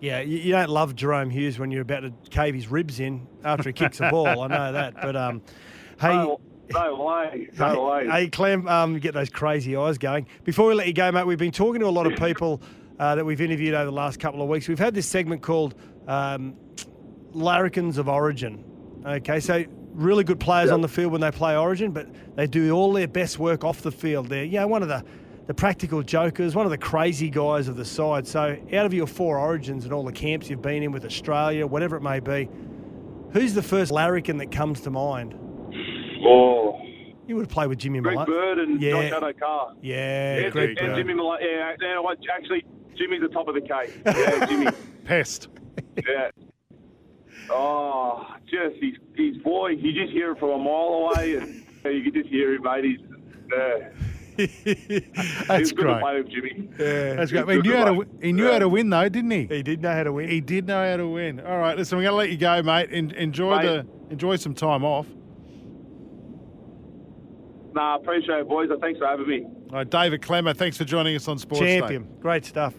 Yeah, 0.00 0.20
you, 0.20 0.38
you 0.38 0.52
don't 0.52 0.68
love 0.70 0.94
Jahrome 0.94 1.30
Hughes 1.32 1.58
when 1.58 1.70
you're 1.70 1.82
about 1.82 2.00
to 2.00 2.12
cave 2.30 2.54
his 2.54 2.68
ribs 2.68 3.00
in 3.00 3.26
after 3.42 3.70
he 3.70 3.72
kicks 3.72 3.98
the 3.98 4.10
ball. 4.10 4.42
I 4.42 4.46
know 4.48 4.72
that, 4.72 4.94
but 5.00 5.16
um, 5.16 5.42
hey. 6.00 6.08
No, 6.14 6.40
no 6.72 7.02
way. 7.04 7.48
No 7.58 7.84
way. 7.90 8.06
Hey, 8.08 8.28
Clem, 8.28 8.66
um, 8.68 8.98
get 8.98 9.14
those 9.14 9.30
crazy 9.30 9.76
eyes 9.76 9.96
going. 9.98 10.26
Before 10.44 10.66
we 10.68 10.74
let 10.74 10.86
you 10.86 10.92
go, 10.92 11.10
mate, 11.12 11.26
we've 11.26 11.38
been 11.38 11.52
talking 11.52 11.80
to 11.80 11.86
a 11.86 11.88
lot 11.88 12.06
of 12.06 12.18
people 12.18 12.60
uh, 12.98 13.14
that 13.14 13.24
we've 13.24 13.40
interviewed 13.40 13.74
over 13.74 13.86
the 13.86 13.92
last 13.92 14.20
couple 14.20 14.42
of 14.42 14.48
weeks. 14.48 14.68
We've 14.68 14.78
had 14.78 14.94
this 14.94 15.06
segment 15.06 15.42
called 15.42 15.74
um, 16.06 16.54
Larrikins 17.32 17.98
of 17.98 18.08
Origin. 18.08 18.64
Okay, 19.06 19.40
so 19.40 19.64
really 19.94 20.24
good 20.24 20.40
players 20.40 20.70
on 20.70 20.80
the 20.80 20.88
field 20.88 21.12
when 21.12 21.20
they 21.20 21.30
play 21.30 21.56
Origin, 21.56 21.92
but 21.92 22.08
they 22.36 22.46
do 22.46 22.72
all 22.72 22.92
their 22.92 23.08
best 23.08 23.38
work 23.38 23.64
off 23.64 23.80
the 23.82 23.92
field. 23.92 24.28
They're, 24.28 24.44
you 24.44 24.58
know, 24.60 24.66
one 24.66 24.82
of 24.82 24.88
the, 24.88 25.04
the 25.46 25.54
practical 25.54 26.02
jokers, 26.02 26.54
one 26.54 26.66
of 26.66 26.70
the 26.70 26.78
crazy 26.78 27.30
guys 27.30 27.68
of 27.68 27.76
the 27.76 27.84
side. 27.84 28.26
So 28.26 28.56
out 28.72 28.86
of 28.86 28.92
your 28.92 29.06
four 29.06 29.38
Origins 29.38 29.84
and 29.84 29.92
all 29.92 30.04
the 30.04 30.12
camps 30.12 30.50
you've 30.50 30.62
been 30.62 30.82
in 30.82 30.92
with 30.92 31.04
Australia, 31.04 31.66
whatever 31.66 31.96
it 31.96 32.02
may 32.02 32.20
be, 32.20 32.48
who's 33.32 33.54
the 33.54 33.62
first 33.62 33.92
Larrikin 33.92 34.38
that 34.38 34.50
comes 34.50 34.80
to 34.82 34.90
mind? 34.90 35.34
Oh, 36.26 36.78
You 37.26 37.36
would 37.36 37.42
have 37.42 37.50
played 37.50 37.68
with 37.68 37.78
Jimmy 37.78 38.00
Greg 38.00 38.14
Malone. 38.16 38.26
Bird 38.26 38.58
and 38.58 38.80
Yeah. 38.80 39.08
Josh 39.10 39.20
Addo-Carr. 39.20 39.72
Yeah, 39.82 40.36
And, 40.38 40.52
Greg 40.52 40.78
and. 40.80 40.96
Jimmy 40.96 41.14
Malone. 41.14 41.38
Yeah, 41.40 41.74
yeah, 41.80 42.00
actually, 42.34 42.64
Jimmy's 42.96 43.20
the 43.20 43.28
top 43.28 43.48
of 43.48 43.54
the 43.54 43.60
cake. 43.60 43.92
Yeah, 44.06 44.46
Jimmy. 44.46 44.66
Pest. 45.04 45.48
yeah. 45.96 46.30
Oh, 47.50 48.26
just 48.46 48.76
his, 48.82 48.94
his 49.16 49.36
voice. 49.42 49.78
You 49.80 49.92
just 49.92 50.12
hear 50.12 50.32
it 50.32 50.38
from 50.38 50.50
a 50.50 50.58
mile 50.58 51.10
away, 51.14 51.34
and 51.36 51.64
you 51.84 52.02
can 52.10 52.12
just 52.14 52.28
hear 52.28 52.54
him, 52.54 52.62
mate. 52.62 52.84
He's, 52.84 53.00
uh, 53.52 53.78
That's 54.36 54.50
it's 55.60 55.72
good 55.72 55.84
great. 55.84 55.94
to 55.94 56.00
play 56.00 56.16
with 56.18 56.28
Jimmy. 56.28 56.68
Yeah. 56.78 57.14
That's 57.14 57.30
great. 57.30 57.48
It's 57.48 57.52
He 57.52 57.70
knew 57.70 57.76
how 57.76 57.84
to, 57.84 58.06
he 58.20 58.32
knew 58.32 58.50
how 58.50 58.58
to 58.58 58.68
win, 58.68 58.90
though, 58.90 59.08
didn't 59.08 59.30
he? 59.30 59.46
He 59.46 59.62
did 59.62 59.80
know 59.80 59.92
how 59.92 60.02
to 60.02 60.12
win. 60.12 60.28
He 60.28 60.40
did 60.40 60.66
know 60.66 60.90
how 60.90 60.96
to 60.96 61.06
win. 61.06 61.38
All 61.40 61.58
right, 61.58 61.76
listen, 61.76 61.98
we're 61.98 62.02
going 62.04 62.12
to 62.12 62.16
let 62.16 62.30
you 62.30 62.36
go, 62.36 62.62
mate. 62.62 62.88
En- 62.90 63.12
enjoy 63.12 63.56
Mate. 63.58 63.62
the 63.64 63.86
enjoy 64.10 64.36
some 64.36 64.54
time 64.54 64.84
off. 64.84 65.06
Nah, 67.74 67.96
appreciate 67.96 68.40
it, 68.40 68.48
boys. 68.48 68.70
Thanks 68.80 68.98
for 68.98 69.06
having 69.06 69.28
me. 69.28 69.44
All 69.44 69.76
right, 69.78 69.90
David 69.90 70.20
Klemmer, 70.22 70.56
thanks 70.56 70.76
for 70.76 70.84
joining 70.84 71.14
us 71.16 71.26
on 71.28 71.38
Sports 71.38 71.60
Day. 71.60 71.98
Great 72.20 72.44
stuff. 72.44 72.74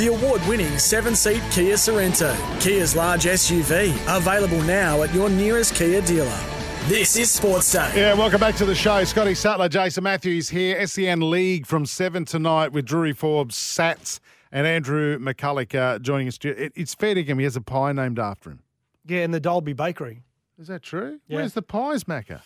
The 0.00 0.06
award 0.06 0.40
winning 0.48 0.78
seven 0.78 1.14
seat 1.14 1.42
Kia 1.50 1.74
Sorento, 1.74 2.34
Kia's 2.58 2.96
large 2.96 3.24
SUV, 3.24 3.92
available 4.08 4.62
now 4.62 5.02
at 5.02 5.12
your 5.12 5.28
nearest 5.28 5.74
Kia 5.74 6.00
dealer. 6.00 6.40
This 6.86 7.16
is 7.16 7.30
Sports 7.30 7.70
Day. 7.70 7.92
Yeah, 7.94 8.14
welcome 8.14 8.40
back 8.40 8.54
to 8.54 8.64
the 8.64 8.74
show. 8.74 9.04
Scotty 9.04 9.34
Sattler, 9.34 9.68
Jason 9.68 10.02
Matthews 10.02 10.48
here. 10.48 10.86
SEN 10.86 11.28
League 11.28 11.66
from 11.66 11.84
7 11.84 12.24
tonight 12.24 12.72
with 12.72 12.86
Drury 12.86 13.12
Forbes, 13.12 13.56
Sats, 13.56 14.20
and 14.50 14.66
Andrew 14.66 15.18
McCullough 15.18 15.74
uh, 15.74 15.98
joining 15.98 16.28
us. 16.28 16.38
It, 16.44 16.72
it's 16.74 16.94
fair 16.94 17.14
to 17.14 17.22
him. 17.22 17.36
He 17.38 17.44
has 17.44 17.56
a 17.56 17.60
pie 17.60 17.92
named 17.92 18.18
after 18.18 18.52
him. 18.52 18.62
Yeah, 19.06 19.20
in 19.24 19.32
the 19.32 19.40
Dalby 19.40 19.74
Bakery. 19.74 20.22
Is 20.58 20.68
that 20.68 20.80
true? 20.80 21.20
Yeah. 21.28 21.36
Where's 21.36 21.52
the 21.52 21.60
pies, 21.60 22.04
Macca? 22.04 22.40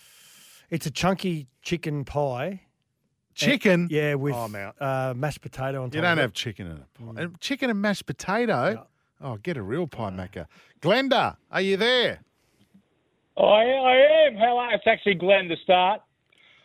It's 0.71 0.87
a 0.87 0.91
chunky 0.91 1.47
chicken 1.63 2.05
pie. 2.05 2.63
Chicken? 3.35 3.89
Yeah, 3.91 4.15
with 4.15 4.35
Oh, 4.35 4.39
I'm 4.45 4.55
out. 4.55 4.77
uh, 4.81 5.15
mashed 5.17 5.41
potato 5.41 5.83
on 5.83 5.91
top. 5.91 5.95
You 5.97 6.01
don't 6.03 6.13
of 6.13 6.19
have 6.19 6.31
it. 6.31 6.35
chicken 6.35 6.67
in 6.67 6.73
a 6.79 7.13
pie. 7.15 7.23
And 7.23 7.41
Chicken 7.41 7.71
and 7.71 7.81
mashed 7.83 8.07
potato? 8.07 8.87
Oh, 9.21 9.37
get 9.37 9.57
a 9.57 9.63
real 9.63 9.87
pie, 9.87 10.11
Macca. 10.11 10.47
Glenda, 10.81 11.37
are 11.51 11.61
you 11.61 11.77
there? 11.77 12.21
I, 13.37 13.43
I 13.43 14.27
am. 14.29 14.37
How 14.37 14.59
are 14.59 14.75
It's 14.75 14.87
actually 14.87 15.15
Glenn 15.15 15.49
to 15.49 15.57
start. 15.57 16.01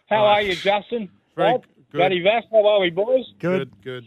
How 0.09 0.25
are 0.25 0.41
you, 0.41 0.55
Justin? 0.55 1.09
Very 1.35 1.51
Bob? 1.53 1.65
good. 1.91 1.97
Matty 1.99 2.21
Vass, 2.21 2.43
how 2.51 2.65
are 2.67 2.79
we, 2.79 2.89
boys? 2.89 3.25
Good. 3.39 3.71
Good. 3.83 4.05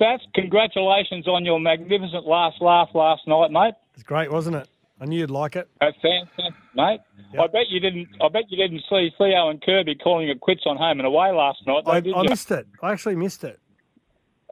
Sats, 0.00 0.20
congratulations 0.34 1.26
on 1.28 1.44
your 1.44 1.58
magnificent 1.60 2.26
last 2.26 2.60
laugh 2.62 2.88
last 2.94 3.26
night, 3.26 3.50
mate. 3.50 3.74
It's 3.94 4.02
great, 4.02 4.30
wasn't 4.30 4.56
it? 4.56 4.68
I 5.00 5.04
knew 5.04 5.18
you'd 5.20 5.30
like 5.30 5.56
it. 5.56 5.68
That's 5.80 5.96
fantastic, 6.00 6.54
mate. 6.74 7.00
I 7.38 7.46
bet 7.48 7.68
you 7.68 7.80
didn't. 7.80 8.08
I 8.22 8.28
bet 8.28 8.44
you 8.48 8.56
didn't 8.56 8.82
see 8.88 9.10
Theo 9.18 9.50
and 9.50 9.60
Kirby 9.62 9.94
calling 9.96 10.28
it 10.28 10.40
quits 10.40 10.62
on 10.64 10.76
home 10.78 11.00
and 11.00 11.06
away 11.06 11.32
last 11.32 11.58
night. 11.66 11.82
though, 11.84 11.90
I, 11.92 12.00
did 12.00 12.14
I 12.14 12.22
you? 12.22 12.28
missed 12.30 12.50
it. 12.50 12.66
I 12.82 12.92
actually 12.92 13.16
missed 13.16 13.44
it. 13.44 13.60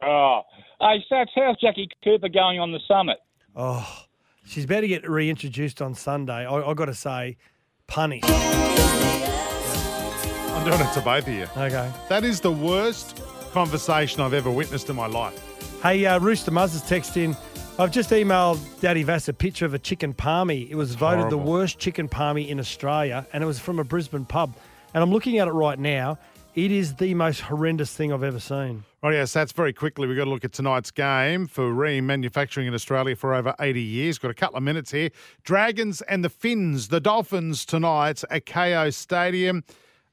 Oh, 0.03 0.43
hey, 0.81 1.03
Sats, 1.11 1.29
how's 1.35 1.59
Jackie 1.61 1.89
Cooper 2.03 2.29
going 2.29 2.61
on 2.61 2.73
the 2.73 2.81
summit? 2.87 3.19
Oh, 3.57 4.05
she's 4.45 4.65
about 4.65 4.81
to 4.81 4.89
get 4.89 5.09
reintroduced 5.09 5.81
on 5.81 5.95
Sunday. 5.95 6.45
I, 6.47 6.55
I 6.57 6.75
got 6.75 6.87
to 6.87 6.95
say, 6.95 7.37
punished. 7.87 8.25
I'm 8.29 8.75
doing 10.65 10.81
it 10.81 10.93
to 10.93 11.01
both 11.01 11.27
of 11.27 11.33
you. 11.35 11.47
Okay. 11.57 11.91
That 12.09 12.25
is 12.25 12.41
the 12.41 12.53
worst 12.53 13.23
conversation 13.53 14.21
I've 14.21 14.35
ever 14.35 14.51
witnessed 14.51 14.91
in 14.91 14.97
my 14.97 15.07
life. 15.07 15.41
Hey, 15.83 16.05
uh, 16.07 16.19
Rooster 16.21 16.51
Muzz 16.51 16.73
has 16.73 16.83
texted 16.83 17.17
in. 17.25 17.37
I've 17.77 17.91
just 17.91 18.11
emailed 18.11 18.61
Daddy 18.81 19.03
Vass 19.03 19.27
a 19.29 19.33
picture 19.33 19.67
of 19.67 19.75
a 19.75 19.81
chicken 19.81 20.15
palmy. 20.15 20.71
It 20.71 20.77
was 20.77 20.95
voted 20.95 21.29
the 21.29 21.39
worst 21.39 21.81
chicken 21.81 22.09
palmy 22.09 22.49
in 22.49 22.61
Australia, 22.61 23.27
and 23.33 23.43
it 23.43 23.47
was 23.49 23.59
from 23.59 23.81
a 23.81 23.85
Brisbane 23.85 24.25
pub. 24.25 24.55
And 24.95 25.03
I'm 25.03 25.11
looking 25.11 25.39
at 25.39 25.49
it 25.49 25.53
right 25.53 25.79
now. 25.79 26.17
It 26.55 26.71
is 26.71 26.95
the 26.95 27.15
most 27.15 27.41
horrendous 27.41 27.93
thing 27.93 28.13
I've 28.13 28.23
ever 28.23 28.39
seen. 28.39 28.85
Right, 29.03 29.15
yes, 29.15 29.33
that's 29.33 29.51
very 29.51 29.73
quickly. 29.73 30.07
We've 30.07 30.17
got 30.17 30.25
to 30.25 30.31
look 30.31 30.45
at 30.45 30.53
tonight's 30.53 30.93
game 30.93 31.49
for 31.49 31.65
Rheem 31.73 32.05
manufacturing 32.05 32.69
in 32.69 32.75
Australia 32.75 33.17
for 33.17 33.35
over 33.35 33.57
80 33.59 33.83
years. 33.83 34.19
Got 34.19 34.31
a 34.31 34.35
couple 34.35 34.57
of 34.59 34.63
minutes 34.63 34.93
here. 34.93 35.11
Dragons 35.43 36.01
and 36.03 36.23
the 36.25 36.29
Finns, 36.31 36.89
the 36.89 37.01
Dolphins 37.01 37.65
tonight 37.65 38.23
at 38.31 38.47
Kayo 38.47 38.95
Stadium. 38.95 39.65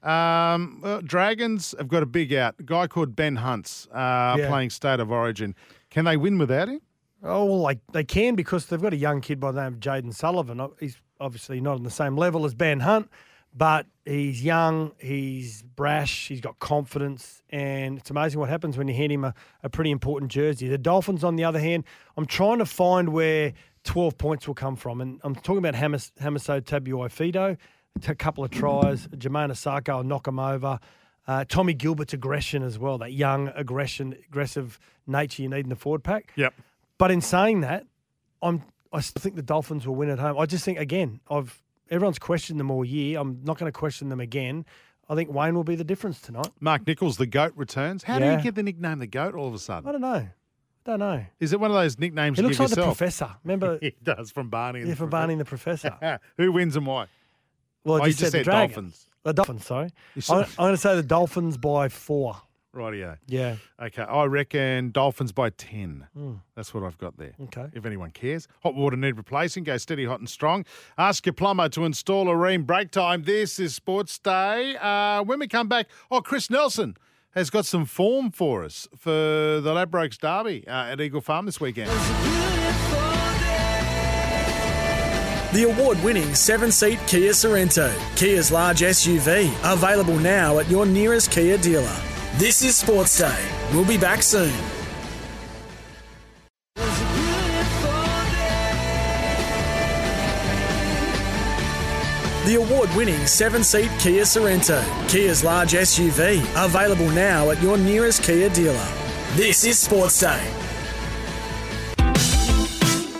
Um, 0.01 0.79
well, 0.81 1.01
Dragons 1.03 1.75
have 1.77 1.89
got 1.89 2.01
a 2.01 2.07
big 2.07 2.33
out. 2.33 2.55
A 2.57 2.63
guy 2.63 2.87
called 2.87 3.15
Ben 3.15 3.35
Hunts 3.35 3.87
uh, 3.93 4.35
Yeah. 4.39 4.47
playing 4.47 4.71
State 4.71 4.99
of 4.99 5.11
Origin. 5.11 5.53
Can 5.91 6.05
they 6.05 6.17
win 6.17 6.39
without 6.39 6.67
him? 6.69 6.81
Oh, 7.23 7.45
well, 7.45 7.59
like 7.59 7.79
they 7.91 8.03
can 8.03 8.35
because 8.35 8.65
they've 8.65 8.81
got 8.81 8.93
a 8.93 8.97
young 8.97 9.21
kid 9.21 9.39
by 9.39 9.51
the 9.51 9.61
name 9.61 9.73
of 9.73 9.79
Jayden 9.79 10.13
Sullivan. 10.13 10.61
He's 10.79 10.97
obviously 11.19 11.61
not 11.61 11.75
on 11.75 11.83
the 11.83 11.91
same 11.91 12.17
level 12.17 12.45
as 12.45 12.55
Ben 12.55 12.79
Hunt, 12.79 13.09
but 13.55 13.85
he's 14.05 14.43
young, 14.43 14.91
he's 14.97 15.61
brash, 15.61 16.27
he's 16.27 16.41
got 16.41 16.57
confidence, 16.59 17.43
and 17.49 17.97
it's 17.99 18.09
amazing 18.09 18.39
what 18.39 18.49
happens 18.49 18.77
when 18.77 18.87
you 18.87 18.95
hand 18.95 19.11
him 19.11 19.23
a, 19.23 19.33
a 19.61 19.69
pretty 19.69 19.91
important 19.91 20.31
jersey. 20.31 20.67
The 20.67 20.77
Dolphins, 20.77 21.23
on 21.23 21.35
the 21.35 21.43
other 21.43 21.59
hand, 21.59 21.83
I'm 22.17 22.25
trying 22.25 22.59
to 22.59 22.65
find 22.65 23.09
where 23.09 23.53
12 23.83 24.17
points 24.17 24.47
will 24.47 24.55
come 24.55 24.75
from, 24.75 25.01
and 25.01 25.19
I'm 25.23 25.35
talking 25.35 25.59
about 25.59 25.75
Hamas, 25.75 26.11
Hamiso 26.21 26.61
Tabuai-Fidow, 26.61 27.57
a 28.07 28.15
couple 28.15 28.43
of 28.43 28.51
tries, 28.51 29.07
Jamayne 29.09 29.51
Isaako 29.51 29.97
will 29.97 30.03
knock 30.03 30.27
him 30.27 30.39
over. 30.39 30.79
Uh, 31.27 31.45
Tommy 31.47 31.73
Gilbert's 31.73 32.13
aggression 32.13 32.63
as 32.63 32.79
well, 32.79 32.97
that 32.97 33.13
young 33.13 33.49
aggression, 33.49 34.15
aggressive 34.27 34.79
nature 35.05 35.43
you 35.43 35.49
need 35.49 35.65
in 35.65 35.69
the 35.69 35.75
forward 35.75 36.03
pack. 36.03 36.31
Yep. 36.35 36.53
But 37.01 37.09
in 37.09 37.21
saying 37.21 37.61
that, 37.61 37.87
I'm 38.43 38.61
I 38.93 38.99
still 38.99 39.21
think 39.23 39.35
the 39.35 39.41
Dolphins 39.41 39.87
will 39.87 39.95
win 39.95 40.11
at 40.11 40.19
home. 40.19 40.37
I 40.37 40.45
just 40.45 40.63
think 40.63 40.77
again, 40.77 41.19
I've 41.31 41.59
everyone's 41.89 42.19
questioned 42.19 42.59
them 42.59 42.69
all 42.69 42.85
year. 42.85 43.19
I'm 43.19 43.41
not 43.43 43.57
going 43.57 43.71
to 43.71 43.75
question 43.75 44.09
them 44.09 44.19
again. 44.19 44.65
I 45.09 45.15
think 45.15 45.33
Wayne 45.33 45.55
will 45.55 45.63
be 45.63 45.73
the 45.73 45.83
difference 45.83 46.21
tonight. 46.21 46.49
Mark 46.59 46.85
Nicholls, 46.85 47.17
the 47.17 47.25
goat, 47.25 47.53
returns. 47.55 48.03
How 48.03 48.19
do 48.19 48.25
you 48.29 48.37
get 48.39 48.53
the 48.53 48.61
nickname 48.61 48.99
the 48.99 49.07
goat 49.07 49.33
all 49.33 49.47
of 49.47 49.55
a 49.55 49.57
sudden? 49.57 49.89
I 49.89 49.93
don't 49.93 50.01
know. 50.01 50.09
I 50.27 50.29
don't 50.85 50.99
know. 50.99 51.25
Is 51.39 51.53
it 51.53 51.59
one 51.59 51.71
of 51.71 51.75
those 51.75 51.97
nicknames 51.97 52.37
He 52.37 52.43
you 52.43 52.49
looks 52.49 52.59
like 52.59 52.69
the 52.69 52.83
professor. 52.83 53.31
Remember? 53.43 53.79
he 53.81 53.95
does 54.03 54.29
from 54.29 54.49
Barney. 54.49 54.81
yeah, 54.81 54.85
the 54.85 54.95
from. 54.95 55.09
Barney 55.09 55.33
and 55.33 55.41
the 55.41 55.45
Professor. 55.45 55.97
Who 56.37 56.51
wins 56.51 56.75
and 56.75 56.85
why? 56.85 57.07
Well, 57.83 57.95
Oh, 57.95 58.03
I 58.03 58.05
you 58.05 58.11
just 58.11 58.19
just 58.19 58.31
said, 58.33 58.45
said 58.45 58.53
the 58.53 58.67
Dolphins. 58.67 59.07
The 59.23 59.33
Dolphins, 59.33 59.65
sorry. 59.65 59.89
I'm 60.29 60.45
going 60.55 60.73
to 60.73 60.77
say 60.77 60.95
the 60.95 61.01
Dolphins 61.01 61.57
by 61.57 61.89
four. 61.89 62.39
Rightio. 62.75 63.17
Yeah. 63.27 63.57
Okay, 63.81 64.03
I 64.03 64.23
reckon 64.25 64.91
Dolphins 64.91 65.31
by 65.31 65.49
10. 65.49 66.07
Mm. 66.17 66.39
That's 66.55 66.73
what 66.73 66.83
I've 66.83 66.97
got 66.97 67.17
there. 67.17 67.33
Okay. 67.43 67.65
If 67.73 67.85
anyone 67.85 68.11
cares. 68.11 68.47
Hot 68.63 68.75
water 68.75 68.95
need 68.95 69.17
replacing. 69.17 69.63
Go 69.63 69.77
steady, 69.77 70.05
hot 70.05 70.19
and 70.19 70.29
strong. 70.29 70.65
Ask 70.97 71.25
your 71.25 71.33
plumber 71.33 71.69
to 71.69 71.85
install 71.85 72.29
a 72.29 72.33
Rheem 72.33 72.65
break 72.65 72.91
time. 72.91 73.23
This 73.23 73.59
is 73.59 73.75
Sports 73.75 74.17
Day. 74.19 74.77
Uh, 74.77 75.23
when 75.23 75.39
we 75.39 75.47
come 75.47 75.67
back, 75.67 75.87
oh, 76.09 76.21
Chris 76.21 76.49
Nelson 76.49 76.95
has 77.31 77.49
got 77.49 77.65
some 77.65 77.85
form 77.85 78.31
for 78.31 78.63
us 78.63 78.87
for 78.97 79.11
the 79.11 79.73
Ladbrokes 79.73 80.17
Derby 80.17 80.67
uh, 80.67 80.91
at 80.91 81.01
Eagle 81.01 81.21
Farm 81.21 81.45
this 81.45 81.59
weekend. 81.59 81.89
The 85.53 85.69
award 85.69 86.01
winning 86.01 86.33
seven 86.33 86.71
seat 86.71 86.97
Kia 87.07 87.31
Sorento, 87.31 87.93
Kia's 88.15 88.53
large 88.53 88.79
SUV, 88.79 89.51
available 89.73 90.17
now 90.17 90.59
at 90.59 90.69
your 90.69 90.85
nearest 90.85 91.29
Kia 91.29 91.57
dealer. 91.57 92.10
This 92.35 92.63
is 92.63 92.77
Sports 92.77 93.17
Day. 93.19 93.49
We'll 93.73 93.85
be 93.85 93.97
back 93.97 94.23
soon. 94.23 94.53
The 102.45 102.55
award 102.55 102.89
winning 102.95 103.27
seven 103.27 103.63
seat 103.63 103.91
Kia 103.99 104.23
Sorento, 104.23 104.81
Kia's 105.09 105.43
large 105.43 105.73
SUV, 105.73 106.41
available 106.55 107.09
now 107.09 107.51
at 107.51 107.61
your 107.61 107.77
nearest 107.77 108.23
Kia 108.23 108.49
dealer. 108.49 108.87
This 109.33 109.65
is 109.65 109.77
Sports 109.77 110.19
Day. 110.21 110.53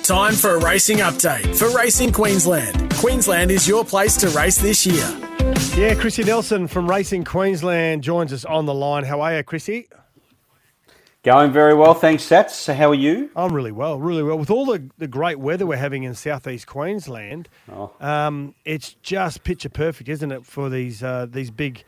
Time 0.03 0.33
for 0.33 0.55
a 0.55 0.59
racing 0.59 0.97
update 0.97 1.55
for 1.55 1.69
Racing 1.77 2.11
Queensland. 2.11 2.91
Queensland 2.95 3.51
is 3.51 3.67
your 3.67 3.85
place 3.85 4.17
to 4.17 4.29
race 4.29 4.57
this 4.57 4.85
year. 4.85 5.30
Yeah, 5.77 5.95
Chrissy 5.95 6.23
Nelson 6.25 6.67
from 6.67 6.89
Racing 6.89 7.23
Queensland 7.23 8.03
joins 8.03 8.33
us 8.33 8.43
on 8.45 8.65
the 8.65 8.73
line. 8.73 9.03
How 9.05 9.21
are 9.21 9.37
you, 9.37 9.43
Chrissy? 9.43 9.87
Going 11.23 11.51
very 11.51 11.73
well, 11.73 11.93
thanks, 11.93 12.27
Sats. 12.27 12.51
So 12.51 12.73
how 12.73 12.89
are 12.89 12.95
you? 12.95 13.29
I'm 13.35 13.53
really 13.53 13.71
well, 13.71 13.97
really 13.99 14.21
well. 14.21 14.37
With 14.37 14.49
all 14.51 14.65
the, 14.65 14.89
the 14.97 15.07
great 15.07 15.39
weather 15.39 15.65
we're 15.65 15.77
having 15.77 16.03
in 16.03 16.13
southeast 16.13 16.67
Queensland, 16.67 17.47
Oh. 17.71 17.91
um, 18.01 18.53
it's 18.65 18.95
just 19.01 19.43
picture 19.43 19.69
perfect, 19.69 20.09
isn't 20.09 20.31
it, 20.31 20.45
for 20.45 20.69
these 20.69 21.01
uh, 21.03 21.25
these 21.29 21.51
big 21.51 21.83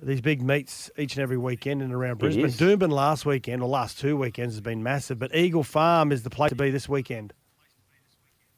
these 0.00 0.20
big 0.20 0.42
meets 0.42 0.90
each 0.98 1.14
and 1.14 1.22
every 1.22 1.36
weekend 1.38 1.82
and 1.82 1.92
around 1.92 2.18
Brisbane. 2.18 2.46
is. 2.46 2.58
Doomben 2.58 2.90
last 2.90 3.24
weekend 3.26 3.62
or 3.62 3.68
last 3.68 3.98
two 3.98 4.16
weekends 4.16 4.54
has 4.54 4.60
been 4.62 4.82
massive, 4.82 5.18
but 5.18 5.34
Eagle 5.34 5.62
Farm 5.62 6.10
is 6.10 6.22
the 6.24 6.30
place 6.30 6.48
to 6.50 6.56
be 6.56 6.70
this 6.70 6.88
weekend. 6.88 7.32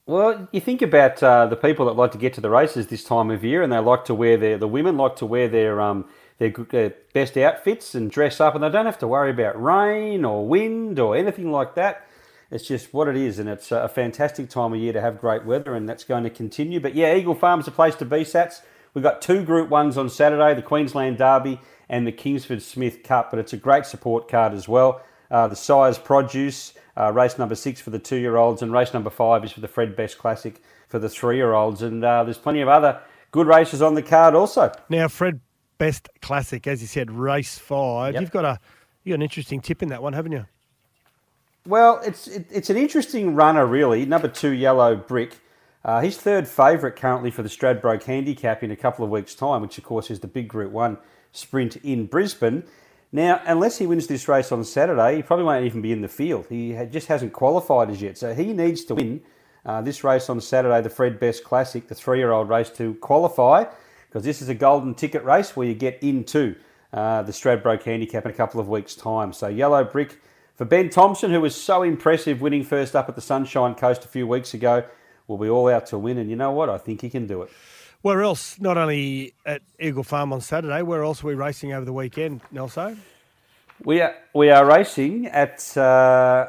Well, 0.05 0.49
you 0.51 0.61
think 0.61 0.83
about 0.83 1.23
uh, 1.23 1.47
the 1.47 1.55
people 1.55 1.87
that 1.87 1.93
like 1.93 2.11
to 2.11 2.19
get 2.19 2.35
to 2.35 2.41
the 2.41 2.51
races 2.51 2.89
this 2.89 3.05
time 3.05 3.31
of 3.31 3.45
year, 3.45 3.63
and 3.63 3.73
they 3.73 3.79
like 3.79 4.05
to 4.07 4.15
wear 4.15 4.37
their 4.37 4.59
the 4.59 4.67
women 4.67 4.97
like 4.97 5.15
to 5.17 5.27
wear 5.27 5.47
their 5.47 5.81
um 5.81 6.07
their, 6.39 6.51
their 6.51 6.95
best 7.13 7.37
outfits 7.37 7.95
and 7.95 8.11
dress 8.11 8.41
up, 8.41 8.57
and 8.57 8.65
they 8.65 8.69
don't 8.69 8.87
have 8.87 8.99
to 8.99 9.07
worry 9.07 9.31
about 9.31 9.63
rain 9.63 10.25
or 10.25 10.47
wind 10.47 10.99
or 10.99 11.15
anything 11.15 11.53
like 11.53 11.77
that. 11.77 12.09
It's 12.51 12.67
just 12.67 12.93
what 12.93 13.07
it 13.07 13.17
is, 13.17 13.39
and 13.39 13.49
it's 13.49 13.71
a 13.71 13.89
fantastic 13.89 14.51
time 14.51 14.73
of 14.73 14.81
year 14.81 14.93
to 14.93 15.01
have 15.01 15.21
great 15.21 15.47
weather, 15.47 15.75
and 15.75 15.89
that's 15.89 16.05
going 16.05 16.25
to 16.25 16.31
continue. 16.31 16.81
But 16.81 16.97
yeah, 16.97 17.15
Eagle 17.15 17.37
Farm's 17.37 17.69
a 17.69 17.71
place 17.71 17.95
to 17.97 18.05
be, 18.05 18.25
Sats. 18.25 18.63
We've 18.95 19.05
got 19.05 19.23
two 19.23 19.45
Group 19.45 19.71
Ones 19.71 19.97
on 19.97 20.11
Saturday: 20.11 20.53
the 20.55 20.63
Queensland 20.63 21.19
Derby 21.19 21.61
and 21.89 22.09
the 22.09 22.13
Kingsford 22.13 22.63
Smith 22.63 23.05
Cup. 23.05 23.31
But 23.31 23.39
it's 23.39 23.53
a 23.53 23.57
great 23.57 23.87
support 23.87 24.29
card 24.29 24.53
as 24.53 24.67
well. 24.67 25.01
Uh, 25.31 25.47
the 25.47 25.57
Sires 25.57 25.97
Produce 25.97 26.75
uh, 26.97 27.13
race 27.13 27.39
number 27.39 27.55
six 27.55 27.81
for 27.81 27.91
the 27.91 27.99
two-year-olds, 27.99 28.63
and 28.63 28.73
race 28.73 28.93
number 28.93 29.11
five 29.11 29.45
is 29.45 29.53
for 29.53 29.61
the 29.61 29.69
Fred 29.69 29.97
Best 29.97 30.19
Classic 30.19 30.61
for 30.89 30.99
the 30.99 31.09
three-year-olds. 31.09 31.83
And 31.83 32.05
uh, 32.05 32.25
there's 32.25 32.39
plenty 32.39 32.61
of 32.61 32.69
other 32.69 33.01
good 33.31 33.47
races 33.47 33.83
on 33.83 33.95
the 33.95 34.03
card 34.03 34.35
also. 34.35 34.73
Now, 34.89 35.09
Fred 35.09 35.41
Best 35.79 36.09
Classic, 36.21 36.67
as 36.67 36.81
you 36.81 36.87
said, 36.87 37.11
race 37.11 37.59
five. 37.59 38.15
Yep. 38.15 38.21
You've 38.21 38.31
got 38.31 38.45
a 38.45 38.59
you 39.05 39.13
got 39.13 39.17
an 39.17 39.23
interesting 39.23 39.61
tip 39.61 39.83
in 39.83 39.89
that 39.89 40.03
one, 40.03 40.13
haven't 40.13 40.33
you? 40.33 40.47
Well, 41.67 42.01
it's 42.05 42.29
it, 42.29 42.47
it's 42.51 42.71
an 42.71 42.77
interesting 42.77 43.35
runner, 43.35 43.67
really. 43.67 44.05
Number 44.05 44.29
two, 44.29 44.53
Yellow 44.53 44.95
Brick. 44.95 45.39
Uh, 45.85 46.01
he's 46.01 46.17
third 46.17 46.47
favourite 46.47 46.95
currently 46.95 47.33
for 47.33 47.43
the 47.43 47.49
Stradbroke 47.49 48.05
Handicap 48.05 48.63
in 48.63 48.71
a 48.71 48.77
couple 48.77 49.05
of 49.05 49.11
weeks' 49.11 49.35
time, 49.35 49.63
which 49.63 49.79
of 49.79 49.85
course 49.85 50.11
is 50.11 50.21
the 50.21 50.29
big 50.29 50.47
Group 50.47 50.71
One 50.71 50.99
sprint 51.33 51.77
in 51.77 52.07
Brisbane. 52.07 52.63
Now, 53.15 53.43
unless 53.45 53.77
he 53.77 53.87
wins 53.87 54.07
this 54.07 54.27
race 54.27 54.51
on 54.53 54.65
Saturday, 54.65 55.17
he 55.17 55.23
probably 55.23 55.45
won't 55.45 55.67
even 55.67 55.83
be 55.83 55.93
in 55.93 56.01
the 56.01 56.09
field. 56.09 56.47
He 56.49 56.75
just 56.91 57.09
hasn't 57.09 57.35
qualified 57.35 57.91
as 57.91 58.01
yet, 58.01 58.17
so 58.17 58.33
he 58.33 58.55
needs 58.55 58.85
to 58.87 58.95
win 58.95 59.21
uh, 59.67 59.83
this 59.83 60.03
race 60.03 60.31
on 60.31 60.41
Saturday, 60.41 60.81
the 60.81 60.89
Fred 60.89 61.21
Best 61.21 61.45
Classic, 61.45 61.87
the 61.87 61.95
three-year-old 61.95 62.49
race, 62.49 62.71
to 62.71 62.95
qualify, 62.95 63.65
because 64.09 64.25
this 64.25 64.41
is 64.41 64.49
a 64.49 64.55
golden 64.55 64.95
ticket 64.95 65.23
race 65.25 65.55
where 65.55 65.69
you 65.69 65.75
get 65.75 66.03
into 66.03 66.57
uh, 66.95 67.23
the 67.23 67.33
Stradbroke 67.33 67.83
Handicap 67.83 68.25
in 68.25 68.31
a 68.31 68.35
couple 68.35 68.61
of 68.61 68.69
weeks' 68.69 68.95
time. 68.95 69.33
So, 69.35 69.49
Yellow 69.49 69.85
Brick 69.85 70.19
for 70.55 70.65
Ben 70.65 70.91
Thompson, 70.91 71.31
who 71.31 71.41
was 71.41 71.55
so 71.55 71.83
impressive 71.83 72.41
winning 72.41 72.65
first 72.65 72.97
up 72.97 73.09
at 73.09 73.15
the 73.15 73.21
Sunshine 73.21 73.75
Coast 73.75 74.05
a 74.05 74.09
few 74.09 74.27
weeks 74.27 74.55
ago, 74.55 74.85
will 75.27 75.39
be 75.39 75.49
all 75.49 75.69
out 75.69 75.87
to 75.87 75.99
win. 75.99 76.19
And 76.19 76.29
you 76.31 76.37
know 76.37 76.51
what? 76.51 76.69
I 76.69 76.79
think 76.79 77.01
he 77.01 77.11
can 77.11 77.27
do 77.27 77.43
it. 77.43 77.51
Where 78.03 78.23
else? 78.23 78.59
Not 78.61 78.77
only 78.77 79.33
at 79.47 79.63
Eagle 79.79 80.03
Farm 80.03 80.33
on 80.33 80.41
Saturday, 80.41 80.83
where 80.83 81.05
else 81.05 81.23
are 81.23 81.29
we 81.29 81.35
racing 81.35 81.73
over 81.73 81.85
the 81.85 81.93
weekend, 81.93 82.41
Nelson? 82.51 83.01
We 83.85 84.01
are 84.01 84.15
we 84.35 84.51
are 84.51 84.67
racing 84.67 85.27
at 85.27 85.77
uh, 85.77 86.49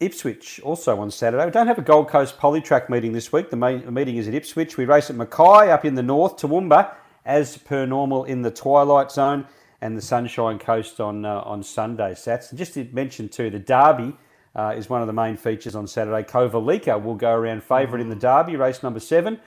Ipswich 0.00 0.60
also 0.64 0.98
on 0.98 1.12
Saturday. 1.12 1.44
We 1.44 1.52
don't 1.52 1.68
have 1.68 1.78
a 1.78 1.82
Gold 1.82 2.08
Coast 2.08 2.38
Polytrack 2.38 2.88
meeting 2.88 3.12
this 3.12 3.32
week. 3.32 3.50
The, 3.50 3.56
main, 3.56 3.84
the 3.84 3.92
meeting 3.92 4.16
is 4.16 4.26
at 4.26 4.34
Ipswich. 4.34 4.76
We 4.76 4.84
race 4.84 5.10
at 5.10 5.16
Mackay 5.16 5.70
up 5.70 5.84
in 5.84 5.94
the 5.94 6.02
north, 6.02 6.38
Toowoomba, 6.38 6.92
as 7.24 7.56
per 7.56 7.86
normal 7.86 8.24
in 8.24 8.42
the 8.42 8.50
twilight 8.50 9.12
zone, 9.12 9.46
and 9.80 9.96
the 9.96 10.02
Sunshine 10.02 10.58
Coast 10.58 10.98
on 10.98 11.24
uh, 11.24 11.40
on 11.42 11.62
Sunday. 11.62 12.14
Sats. 12.14 12.50
And 12.50 12.58
just 12.58 12.74
to 12.74 12.84
mention 12.92 13.28
too, 13.28 13.48
the 13.48 13.60
Derby. 13.60 14.16
Uh, 14.56 14.72
is 14.76 14.88
one 14.88 15.00
of 15.00 15.08
the 15.08 15.12
main 15.12 15.36
features 15.36 15.74
on 15.74 15.84
Saturday. 15.84 16.22
Kovalica 16.22 17.02
will 17.02 17.16
go 17.16 17.32
around 17.32 17.64
favourite 17.64 18.00
in 18.00 18.08
the 18.08 18.14
Derby, 18.14 18.54
race 18.54 18.84
number 18.84 19.00
seven. 19.00 19.40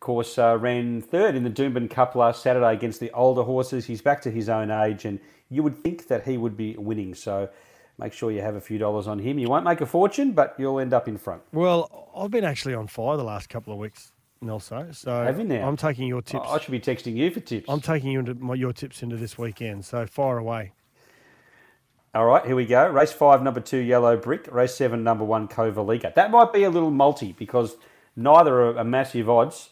Course, 0.00 0.38
uh, 0.38 0.56
ran 0.58 1.02
third 1.02 1.34
in 1.34 1.44
the 1.44 1.50
Doomben 1.50 1.90
Cup 1.90 2.14
last 2.14 2.42
Saturday 2.42 2.72
against 2.72 3.00
the 3.00 3.10
older 3.12 3.42
horses. 3.42 3.84
He's 3.84 4.00
back 4.00 4.22
to 4.22 4.30
his 4.30 4.48
own 4.48 4.70
age, 4.70 5.04
and 5.04 5.20
you 5.50 5.62
would 5.62 5.76
think 5.76 6.06
that 6.08 6.26
he 6.26 6.38
would 6.38 6.56
be 6.56 6.74
winning. 6.78 7.14
So 7.14 7.50
make 7.98 8.14
sure 8.14 8.30
you 8.30 8.40
have 8.40 8.54
a 8.54 8.62
few 8.62 8.78
dollars 8.78 9.06
on 9.06 9.18
him. 9.18 9.38
You 9.38 9.48
won't 9.50 9.64
make 9.64 9.82
a 9.82 9.86
fortune, 9.86 10.32
but 10.32 10.54
you'll 10.58 10.80
end 10.80 10.94
up 10.94 11.06
in 11.06 11.18
front. 11.18 11.42
Well, 11.52 12.10
I've 12.16 12.30
been 12.30 12.44
actually 12.44 12.74
on 12.74 12.86
fire 12.86 13.18
the 13.18 13.24
last 13.24 13.50
couple 13.50 13.74
of 13.74 13.78
weeks, 13.78 14.12
Nelson. 14.40 14.94
So 14.94 15.22
Have 15.22 15.38
you 15.38 15.44
now? 15.44 15.68
I'm 15.68 15.76
taking 15.76 16.08
your 16.08 16.22
tips. 16.22 16.46
I 16.48 16.58
should 16.58 16.72
be 16.72 16.80
texting 16.80 17.14
you 17.14 17.30
for 17.30 17.40
tips. 17.40 17.66
I'm 17.68 17.82
taking 17.82 18.10
you 18.10 18.20
into 18.20 18.34
my, 18.36 18.54
your 18.54 18.72
tips 18.72 19.02
into 19.02 19.18
this 19.18 19.36
weekend. 19.36 19.84
So 19.84 20.06
fire 20.06 20.38
away. 20.38 20.72
All 22.14 22.24
right, 22.24 22.44
here 22.46 22.56
we 22.56 22.64
go. 22.64 22.88
Race 22.88 23.12
five, 23.12 23.42
number 23.42 23.60
two, 23.60 23.76
Yellow 23.78 24.16
Brick. 24.16 24.50
Race 24.50 24.74
seven, 24.74 25.04
number 25.04 25.24
one, 25.24 25.46
Kovalica. 25.46 26.14
That 26.14 26.30
might 26.30 26.54
be 26.54 26.64
a 26.64 26.70
little 26.70 26.90
multi 26.90 27.32
because 27.32 27.76
neither 28.16 28.62
are, 28.62 28.78
are 28.78 28.84
massive 28.84 29.28
odds. 29.28 29.68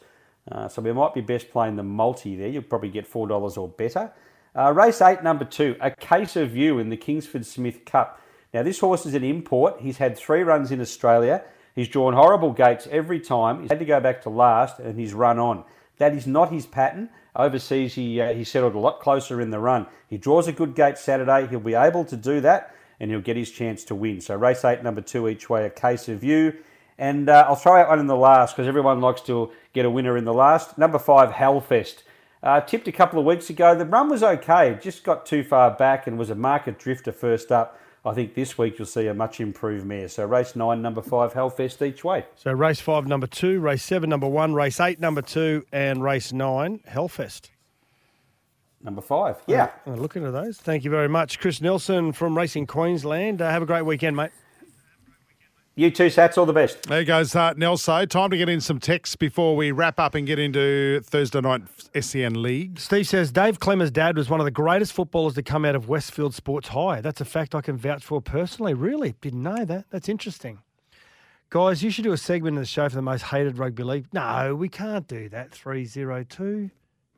Uh, 0.51 0.69
so 0.69 0.81
we 0.83 0.93
might 0.93 1.15
be 1.15 1.21
best 1.21 1.51
playing 1.51 1.77
the 1.77 1.83
multi 1.83 2.37
there. 2.37 2.49
You'll 2.49 2.63
probably 2.63 2.89
get 2.89 3.11
$4 3.11 3.59
or 3.59 3.69
better. 3.69 4.13
Uh, 4.57 4.73
race 4.73 5.01
eight, 5.03 5.23
number 5.23 5.45
two, 5.45 5.77
A 5.81 5.91
Case 5.91 6.37
of 6.37 6.57
You 6.57 6.79
in 6.79 6.89
the 6.89 6.97
Kingsford 6.97 7.45
Smith 7.47 7.85
Cup. 7.85 8.21
Now, 8.53 8.63
this 8.63 8.81
horse 8.81 9.05
is 9.05 9.15
an 9.15 9.25
import. 9.25 9.81
He's 9.81 9.99
had 9.99 10.17
three 10.17 10.43
runs 10.43 10.73
in 10.73 10.81
Australia. 10.81 11.45
He's 11.75 11.89
drawn 11.89 12.15
horrible 12.15 12.53
gates 12.53 12.89
every 12.91 13.21
time. 13.21 13.61
He's 13.61 13.71
had 13.71 13.79
to 13.79 13.85
go 13.85 14.01
back 14.01 14.23
to 14.23 14.31
last 14.31 14.79
and 14.79 14.99
he's 14.99 15.13
run 15.15 15.39
on. 15.39 15.65
That 15.99 16.15
is 16.15 16.27
not 16.27 16.51
his 16.51 16.67
pattern. 16.67 17.11
Overseas, 17.37 17.95
he, 17.95 18.21
uh, 18.21 18.33
he 18.33 18.43
settled 18.43 18.75
a 18.75 18.79
lot 18.79 19.01
closer 19.01 19.41
in 19.41 19.51
the 19.51 19.61
run. 19.61 19.87
He 20.09 20.17
draws 20.17 20.49
a 20.49 20.53
good 20.53 20.75
gate 20.75 20.99
Saturday. 20.99 21.47
He'll 21.47 21.61
be 21.61 21.75
able 21.75 22.05
to 22.07 22.17
do 22.17 22.41
that. 22.41 22.75
and 23.01 23.11
he'll 23.11 23.21
get 23.21 23.37
his 23.37 23.51
chance 23.51 23.85
to 23.85 23.95
win. 23.95 24.21
So 24.21 24.35
race 24.37 24.65
eight, 24.65 24.83
number 24.83 25.01
two 25.01 25.29
each 25.29 25.49
way, 25.49 25.65
a 25.65 25.71
case 25.71 26.09
of 26.09 26.25
you. 26.25 26.55
And 26.99 27.29
uh, 27.29 27.47
I'll 27.49 27.55
throw 27.55 27.81
out 27.81 27.89
one 27.89 28.01
in 28.01 28.07
the 28.07 28.17
last 28.17 28.57
because 28.57 28.67
everyone 28.67 29.01
likes 29.01 29.21
to 29.23 29.53
get 29.73 29.85
a 29.85 29.91
winner 29.91 30.17
in 30.17 30.25
the 30.25 30.35
last. 30.35 30.77
Number 30.77 30.99
five, 30.99 31.31
Hellfest. 31.31 32.03
Uh, 32.43 32.61
tipped 32.61 32.89
a 32.89 32.93
couple 32.93 33.19
of 33.19 33.25
weeks 33.25 33.51
ago. 33.51 33.75
The 33.75 33.85
run 33.85 34.09
was 34.09 34.23
okay, 34.23 34.79
just 34.81 35.03
got 35.05 35.27
too 35.27 35.43
far 35.43 35.73
back 35.73 36.07
and 36.07 36.19
was 36.19 36.31
a 36.31 36.35
market 36.35 36.79
drifter 36.79 37.13
first 37.13 37.51
up. 37.51 37.81
I 38.05 38.15
think 38.15 38.35
this 38.35 38.57
week 38.57 38.79
you'll 38.79 38.87
see 38.87 39.07
a 39.09 39.15
much 39.15 39.41
improved 39.41 39.85
mare. 39.85 40.09
So 40.09 40.25
race 40.25 40.55
nine, 40.55 40.81
number 40.81 41.03
five, 41.03 41.33
Hellfest 41.35 41.87
each 41.87 42.05
way. 42.05 42.25
So 42.37 42.53
race 42.53 42.81
five, 42.81 43.07
number 43.07 43.27
two, 43.27 43.61
race 43.61 43.83
seven, 43.83 44.09
number 44.09 44.29
one, 44.29 44.55
race 44.55 44.79
eight, 44.81 45.01
number 45.01 45.21
two, 45.21 45.67
and 45.73 46.03
race 46.03 46.33
nine, 46.33 46.81
Hellfest. 46.89 47.51
Number 48.83 49.03
five, 49.03 49.37
yeah. 49.49 49.71
Uh, 49.87 49.95
looking 49.95 50.25
at 50.25 50.33
those. 50.33 50.59
Thank 50.59 50.85
you 50.85 50.91
very 50.91 51.09
much, 51.09 51.41
Chris 51.41 51.61
Nelson 51.61 52.13
from 52.13 52.37
Racing 52.37 52.69
Queensland. 52.69 53.43
Uh, 53.43 53.51
have 53.51 53.63
a 53.63 53.67
great 53.67 53.83
weekend, 53.83 54.17
mate. 54.17 54.31
You 55.79 55.93
too, 55.93 56.07
Sats. 56.07 56.37
All 56.37 56.45
the 56.45 56.53
best. 56.53 56.89
There 56.89 57.05
goes 57.05 57.37
uh, 57.37 57.55
Nelso. 57.55 58.05
Time 58.09 58.31
to 58.31 58.37
get 58.37 58.49
in 58.49 58.61
some 58.61 58.81
texts 58.81 59.15
before 59.15 59.55
we 59.55 59.71
wrap 59.71 60.01
up 60.01 60.17
and 60.17 60.27
get 60.27 60.37
into 60.37 61.01
Thursday 61.05 61.41
night 61.41 61.63
SEN 62.01 62.43
League. 62.43 62.81
Steve 62.81 63.07
says 63.07 63.31
Dave 63.31 63.61
Klemmer's 63.61 63.93
dad 63.93 64.17
was 64.17 64.29
one 64.29 64.41
of 64.41 64.45
the 64.45 64.51
greatest 64.51 64.93
footballers 64.93 65.35
to 65.35 65.43
come 65.45 65.65
out 65.65 65.77
of 65.77 65.89
Westfield 65.89 66.35
Sports 66.35 66.67
High. 66.71 67.01
That's 67.01 67.21
a 67.21 67.25
fact 67.25 67.55
I 67.55 67.61
can 67.61 67.77
vouch 67.77 68.03
for 68.05 68.21
personally. 68.21 68.75
Really? 68.75 69.15
Didn't 69.21 69.41
know 69.41 69.65
that. 69.67 69.85
That's 69.91 70.09
interesting. 70.09 70.59
Guys, 71.49 71.81
you 71.81 71.91
should 71.91 72.03
do 72.03 72.13
a 72.13 72.17
segment 72.19 72.57
in 72.57 72.61
the 72.61 72.67
show 72.67 72.89
for 72.89 72.97
the 72.97 73.01
most 73.01 73.23
hated 73.23 73.57
rugby 73.57 73.85
league. 73.85 74.07
No, 74.13 74.57
we 74.57 74.69
can't 74.69 75.07
do 75.07 75.29
that. 75.29 75.53
302. 75.53 76.71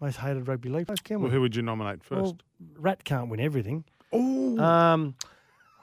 Most 0.02 0.16
hated 0.16 0.46
rugby 0.46 0.68
league. 0.68 0.86
Can 1.02 1.20
we? 1.20 1.22
Well, 1.22 1.32
who 1.32 1.40
would 1.40 1.56
you 1.56 1.62
nominate 1.62 2.04
first? 2.04 2.20
Well, 2.20 2.38
Rat 2.76 3.04
can't 3.04 3.30
win 3.30 3.40
everything. 3.40 3.84
Oh. 4.12 4.58
Um, 4.58 5.14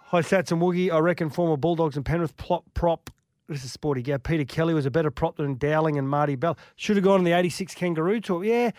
hi, 0.07 0.21
Sats 0.21 0.51
and 0.51 0.61
Woogie. 0.61 0.91
I 0.91 0.99
reckon 0.99 1.29
former 1.29 1.57
Bulldogs 1.57 1.95
and 1.95 2.05
Penrith 2.05 2.35
plop, 2.37 2.63
prop. 2.73 3.09
This 3.47 3.63
is 3.63 3.71
sporty. 3.71 4.01
Yeah, 4.05 4.17
Peter 4.17 4.43
Kelly 4.43 4.73
was 4.73 4.85
a 4.85 4.91
better 4.91 5.09
prop 5.11 5.37
than 5.37 5.55
Dowling 5.57 5.97
and 5.97 6.09
Marty 6.09 6.35
Bell. 6.35 6.57
Should 6.75 6.97
have 6.97 7.03
gone 7.05 7.19
on 7.19 7.23
the 7.23 7.31
86 7.31 7.73
Kangaroo 7.75 8.19
Tour. 8.19 8.43
Yeah. 8.43 8.71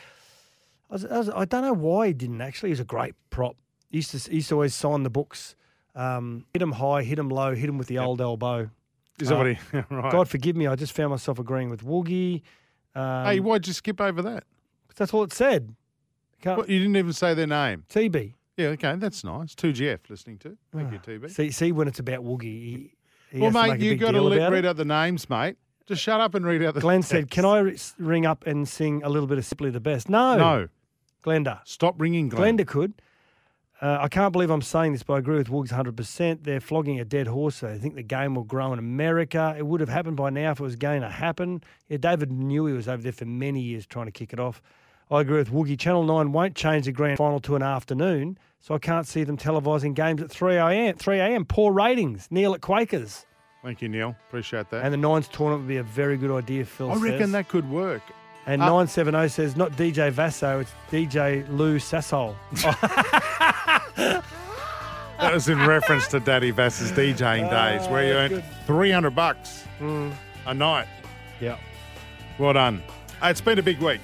I, 0.90 0.92
was, 0.92 1.04
I, 1.06 1.18
was, 1.18 1.30
I 1.30 1.44
don't 1.46 1.62
know 1.62 1.72
why 1.72 2.08
he 2.08 2.12
didn't 2.12 2.40
actually. 2.40 2.68
He 2.68 2.72
was 2.72 2.80
a 2.80 2.84
great 2.84 3.14
prop. 3.30 3.56
He 3.90 3.98
used 3.98 4.10
to, 4.10 4.30
he 4.30 4.36
used 4.36 4.48
to 4.50 4.54
always 4.56 4.74
sign 4.74 5.02
the 5.04 5.10
books. 5.10 5.56
Um, 5.94 6.44
hit 6.52 6.60
him 6.62 6.72
high, 6.72 7.02
hit 7.02 7.18
him 7.18 7.28
low, 7.30 7.54
hit 7.54 7.68
him 7.68 7.78
with 7.78 7.88
the 7.88 7.98
old 7.98 8.20
elbow. 8.20 8.70
Is 9.18 9.28
that 9.28 9.34
Uh, 9.34 9.38
what 9.38 9.46
he? 9.46 9.58
right. 9.90 10.12
God 10.12 10.28
forgive 10.28 10.54
me. 10.54 10.66
I 10.66 10.76
just 10.76 10.92
found 10.92 11.10
myself 11.10 11.38
agreeing 11.38 11.70
with 11.70 11.82
Woogie. 11.84 12.42
Um, 12.94 13.26
hey, 13.26 13.40
why'd 13.40 13.66
you 13.66 13.72
skip 13.72 14.00
over 14.00 14.22
that? 14.22 14.44
Because 14.86 14.98
That's 14.98 15.14
all 15.14 15.22
it 15.24 15.32
said. 15.32 15.74
Can't, 16.42 16.58
What, 16.58 16.68
you 16.68 16.78
didn't 16.78 16.96
even 16.96 17.12
say 17.12 17.34
their 17.34 17.46
name. 17.46 17.84
TB. 17.88 18.34
Yeah, 18.58 18.68
okay, 18.70 18.96
that's 18.96 19.22
nice. 19.22 19.54
2GF 19.54 20.10
listening 20.10 20.36
to. 20.38 20.56
Thank 20.74 20.92
you, 20.92 20.98
TB. 20.98 21.30
See, 21.30 21.52
see 21.52 21.70
when 21.70 21.86
it's 21.86 22.00
about 22.00 22.24
Woogie. 22.24 22.42
He, 22.42 22.92
he 23.30 23.38
well, 23.38 23.52
mate, 23.52 23.78
you 23.80 23.94
got 23.94 24.10
to 24.10 24.18
deal 24.18 24.50
read 24.50 24.66
out 24.66 24.76
the 24.76 24.84
names, 24.84 25.30
mate. 25.30 25.56
Just 25.86 26.02
shut 26.02 26.20
up 26.20 26.34
and 26.34 26.44
read 26.44 26.62
out 26.64 26.74
the 26.74 26.80
Glenn 26.80 27.02
said, 27.02 27.30
"Can 27.30 27.44
I 27.44 27.60
re- 27.60 27.78
ring 27.98 28.26
up 28.26 28.46
and 28.46 28.68
sing 28.68 29.00
a 29.04 29.08
little 29.08 29.28
bit 29.28 29.38
of 29.38 29.44
Simply 29.46 29.70
the 29.70 29.80
Best?" 29.80 30.08
No, 30.08 30.36
No. 30.36 30.68
Glenda. 31.24 31.60
Stop 31.64 32.00
ringing 32.00 32.28
Glenn. 32.28 32.58
Glenda 32.58 32.66
could. 32.66 32.94
Uh, 33.80 33.98
I 34.00 34.08
can't 34.08 34.32
believe 34.32 34.50
I'm 34.50 34.60
saying 34.60 34.92
this, 34.92 35.04
but 35.04 35.14
I 35.14 35.18
agree 35.18 35.36
with 35.36 35.48
Woogs 35.48 35.68
100%. 35.68 36.42
They're 36.42 36.60
flogging 36.60 36.98
a 36.98 37.04
dead 37.04 37.28
horse. 37.28 37.56
So 37.56 37.68
they 37.68 37.78
think 37.78 37.94
the 37.94 38.02
game 38.02 38.34
will 38.34 38.42
grow 38.42 38.72
in 38.72 38.78
America. 38.80 39.54
It 39.56 39.64
would 39.66 39.78
have 39.78 39.88
happened 39.88 40.16
by 40.16 40.30
now 40.30 40.50
if 40.50 40.58
it 40.58 40.62
was 40.64 40.74
going 40.74 41.02
to 41.02 41.08
happen. 41.08 41.62
Yeah, 41.88 41.98
David 41.98 42.32
knew 42.32 42.66
he 42.66 42.72
was 42.72 42.88
over 42.88 43.00
there 43.00 43.12
for 43.12 43.24
many 43.24 43.60
years 43.60 43.86
trying 43.86 44.06
to 44.06 44.12
kick 44.12 44.32
it 44.32 44.40
off. 44.40 44.60
I 45.10 45.20
agree 45.22 45.38
with 45.38 45.50
Woogie. 45.50 45.78
Channel 45.78 46.04
9 46.04 46.32
won't 46.32 46.54
change 46.54 46.84
the 46.86 46.92
grand 46.92 47.16
final 47.18 47.40
to 47.40 47.56
an 47.56 47.62
afternoon, 47.62 48.38
so 48.60 48.74
I 48.74 48.78
can't 48.78 49.06
see 49.06 49.24
them 49.24 49.36
televising 49.38 49.94
games 49.94 50.20
at 50.22 50.30
3 50.30 50.56
a.m. 50.56 50.96
3 50.96 51.18
a.m. 51.18 51.44
Poor 51.46 51.72
ratings. 51.72 52.28
Neil 52.30 52.52
at 52.54 52.60
Quakers. 52.60 53.24
Thank 53.62 53.80
you, 53.82 53.88
Neil. 53.88 54.14
Appreciate 54.28 54.70
that. 54.70 54.84
And 54.84 54.92
the 54.92 54.98
Nines 54.98 55.26
tournament 55.28 55.62
would 55.62 55.68
be 55.68 55.78
a 55.78 55.82
very 55.82 56.16
good 56.16 56.30
idea, 56.30 56.64
Phil 56.64 56.90
I 56.90 56.96
reckon 56.96 57.32
that 57.32 57.48
could 57.48 57.68
work. 57.70 58.02
And 58.46 58.62
Uh, 58.62 58.66
970 58.66 59.28
says, 59.28 59.56
not 59.56 59.72
DJ 59.72 60.10
Vasso, 60.12 60.60
it's 60.62 60.70
DJ 60.90 61.46
Lou 61.50 61.78
Sassol. 61.78 62.34
That 65.18 65.34
was 65.34 65.48
in 65.48 65.58
reference 65.66 66.06
to 66.08 66.20
Daddy 66.20 66.52
Vass's 66.52 66.92
DJing 66.92 67.50
days, 67.50 67.88
where 67.88 68.04
you 68.06 68.12
earned 68.12 68.34
good. 68.34 68.44
300 68.68 69.10
bucks 69.16 69.64
a 69.80 70.54
night. 70.54 70.86
yeah. 71.40 71.58
Well 72.38 72.52
done. 72.52 72.80
It's 73.20 73.40
been 73.40 73.58
a 73.58 73.62
big 73.62 73.80
week. 73.80 74.00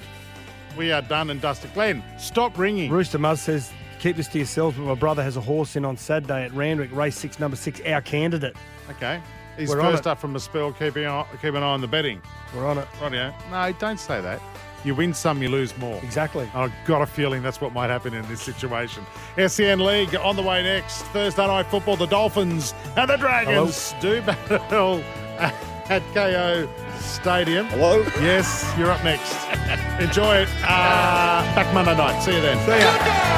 We 0.77 0.91
are 0.91 1.01
done 1.01 1.29
and 1.29 1.41
dusted. 1.41 1.73
Glenn, 1.73 2.03
stop 2.17 2.57
ringing. 2.57 2.91
Rooster 2.91 3.17
Muzz 3.17 3.39
says, 3.39 3.71
keep 3.99 4.17
this 4.17 4.27
to 4.29 4.37
yourselves, 4.37 4.77
but 4.77 4.83
my 4.83 4.95
brother 4.95 5.23
has 5.23 5.37
a 5.37 5.41
horse 5.41 5.75
in 5.75 5.85
on 5.85 5.97
Saturday 5.97 6.43
at 6.45 6.53
Randwick, 6.53 6.93
race 6.93 7.17
six, 7.17 7.39
number 7.39 7.57
six, 7.57 7.81
our 7.81 8.01
candidate. 8.01 8.55
Okay. 8.89 9.21
He's 9.57 9.69
We're 9.69 9.81
first 9.81 10.05
up 10.05 10.19
from 10.19 10.35
a 10.35 10.39
spell. 10.39 10.73
Keep 10.73 10.97
an, 10.97 11.05
eye, 11.05 11.25
keep 11.41 11.53
an 11.53 11.63
eye 11.63 11.67
on 11.67 11.81
the 11.81 11.87
betting. 11.87 12.21
We're 12.53 12.67
on 12.67 12.77
it. 12.77 12.87
Rightio. 12.99 13.33
No, 13.51 13.71
don't 13.79 13.99
say 13.99 14.19
that. 14.21 14.41
You 14.83 14.93
win 14.93 15.13
some, 15.13 15.41
you 15.41 15.49
lose 15.49 15.75
more. 15.77 15.99
Exactly. 16.03 16.49
I've 16.53 16.71
got 16.85 17.01
a 17.01 17.07
feeling 17.07 17.41
that's 17.41 17.59
what 17.59 17.73
might 17.73 17.89
happen 17.89 18.13
in 18.13 18.27
this 18.27 18.41
situation. 18.41 19.03
SEN 19.47 19.79
League 19.79 20.15
on 20.15 20.35
the 20.35 20.43
way 20.43 20.61
next. 20.61 21.01
Thursday 21.05 21.47
night 21.47 21.65
football. 21.67 21.95
The 21.95 22.05
Dolphins 22.05 22.73
and 22.95 23.09
the 23.09 23.15
Dragons 23.17 23.95
do 23.99 24.21
battle 24.21 25.03
at 25.89 26.01
Kayo 26.13 26.67
Stadium. 26.99 27.65
Hello? 27.67 28.01
Yes, 28.21 28.71
you're 28.77 28.91
up 28.91 29.03
next. 29.03 29.33
Enjoy 29.99 30.37
it. 30.37 30.49
Uh, 30.63 31.43
back 31.55 31.73
Monday 31.73 31.95
night. 31.95 32.19
See 32.21 32.35
you 32.35 32.41
then. 32.41 32.57
See 32.65 32.79
ya. 32.79 33.35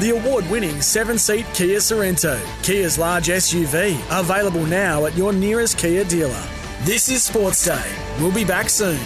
The 0.00 0.16
award 0.16 0.48
winning 0.50 0.80
seven 0.80 1.18
seat 1.18 1.44
Kia 1.52 1.78
Sorento, 1.78 2.40
Kia's 2.62 2.96
large 2.98 3.26
SUV, 3.28 4.00
available 4.10 4.64
now 4.64 5.04
at 5.04 5.14
your 5.14 5.30
nearest 5.30 5.76
Kia 5.76 6.04
dealer. 6.04 6.42
This 6.84 7.10
is 7.10 7.22
Sports 7.22 7.62
Day. 7.66 7.92
We'll 8.18 8.32
be 8.32 8.46
back 8.46 8.70
soon. 8.70 8.98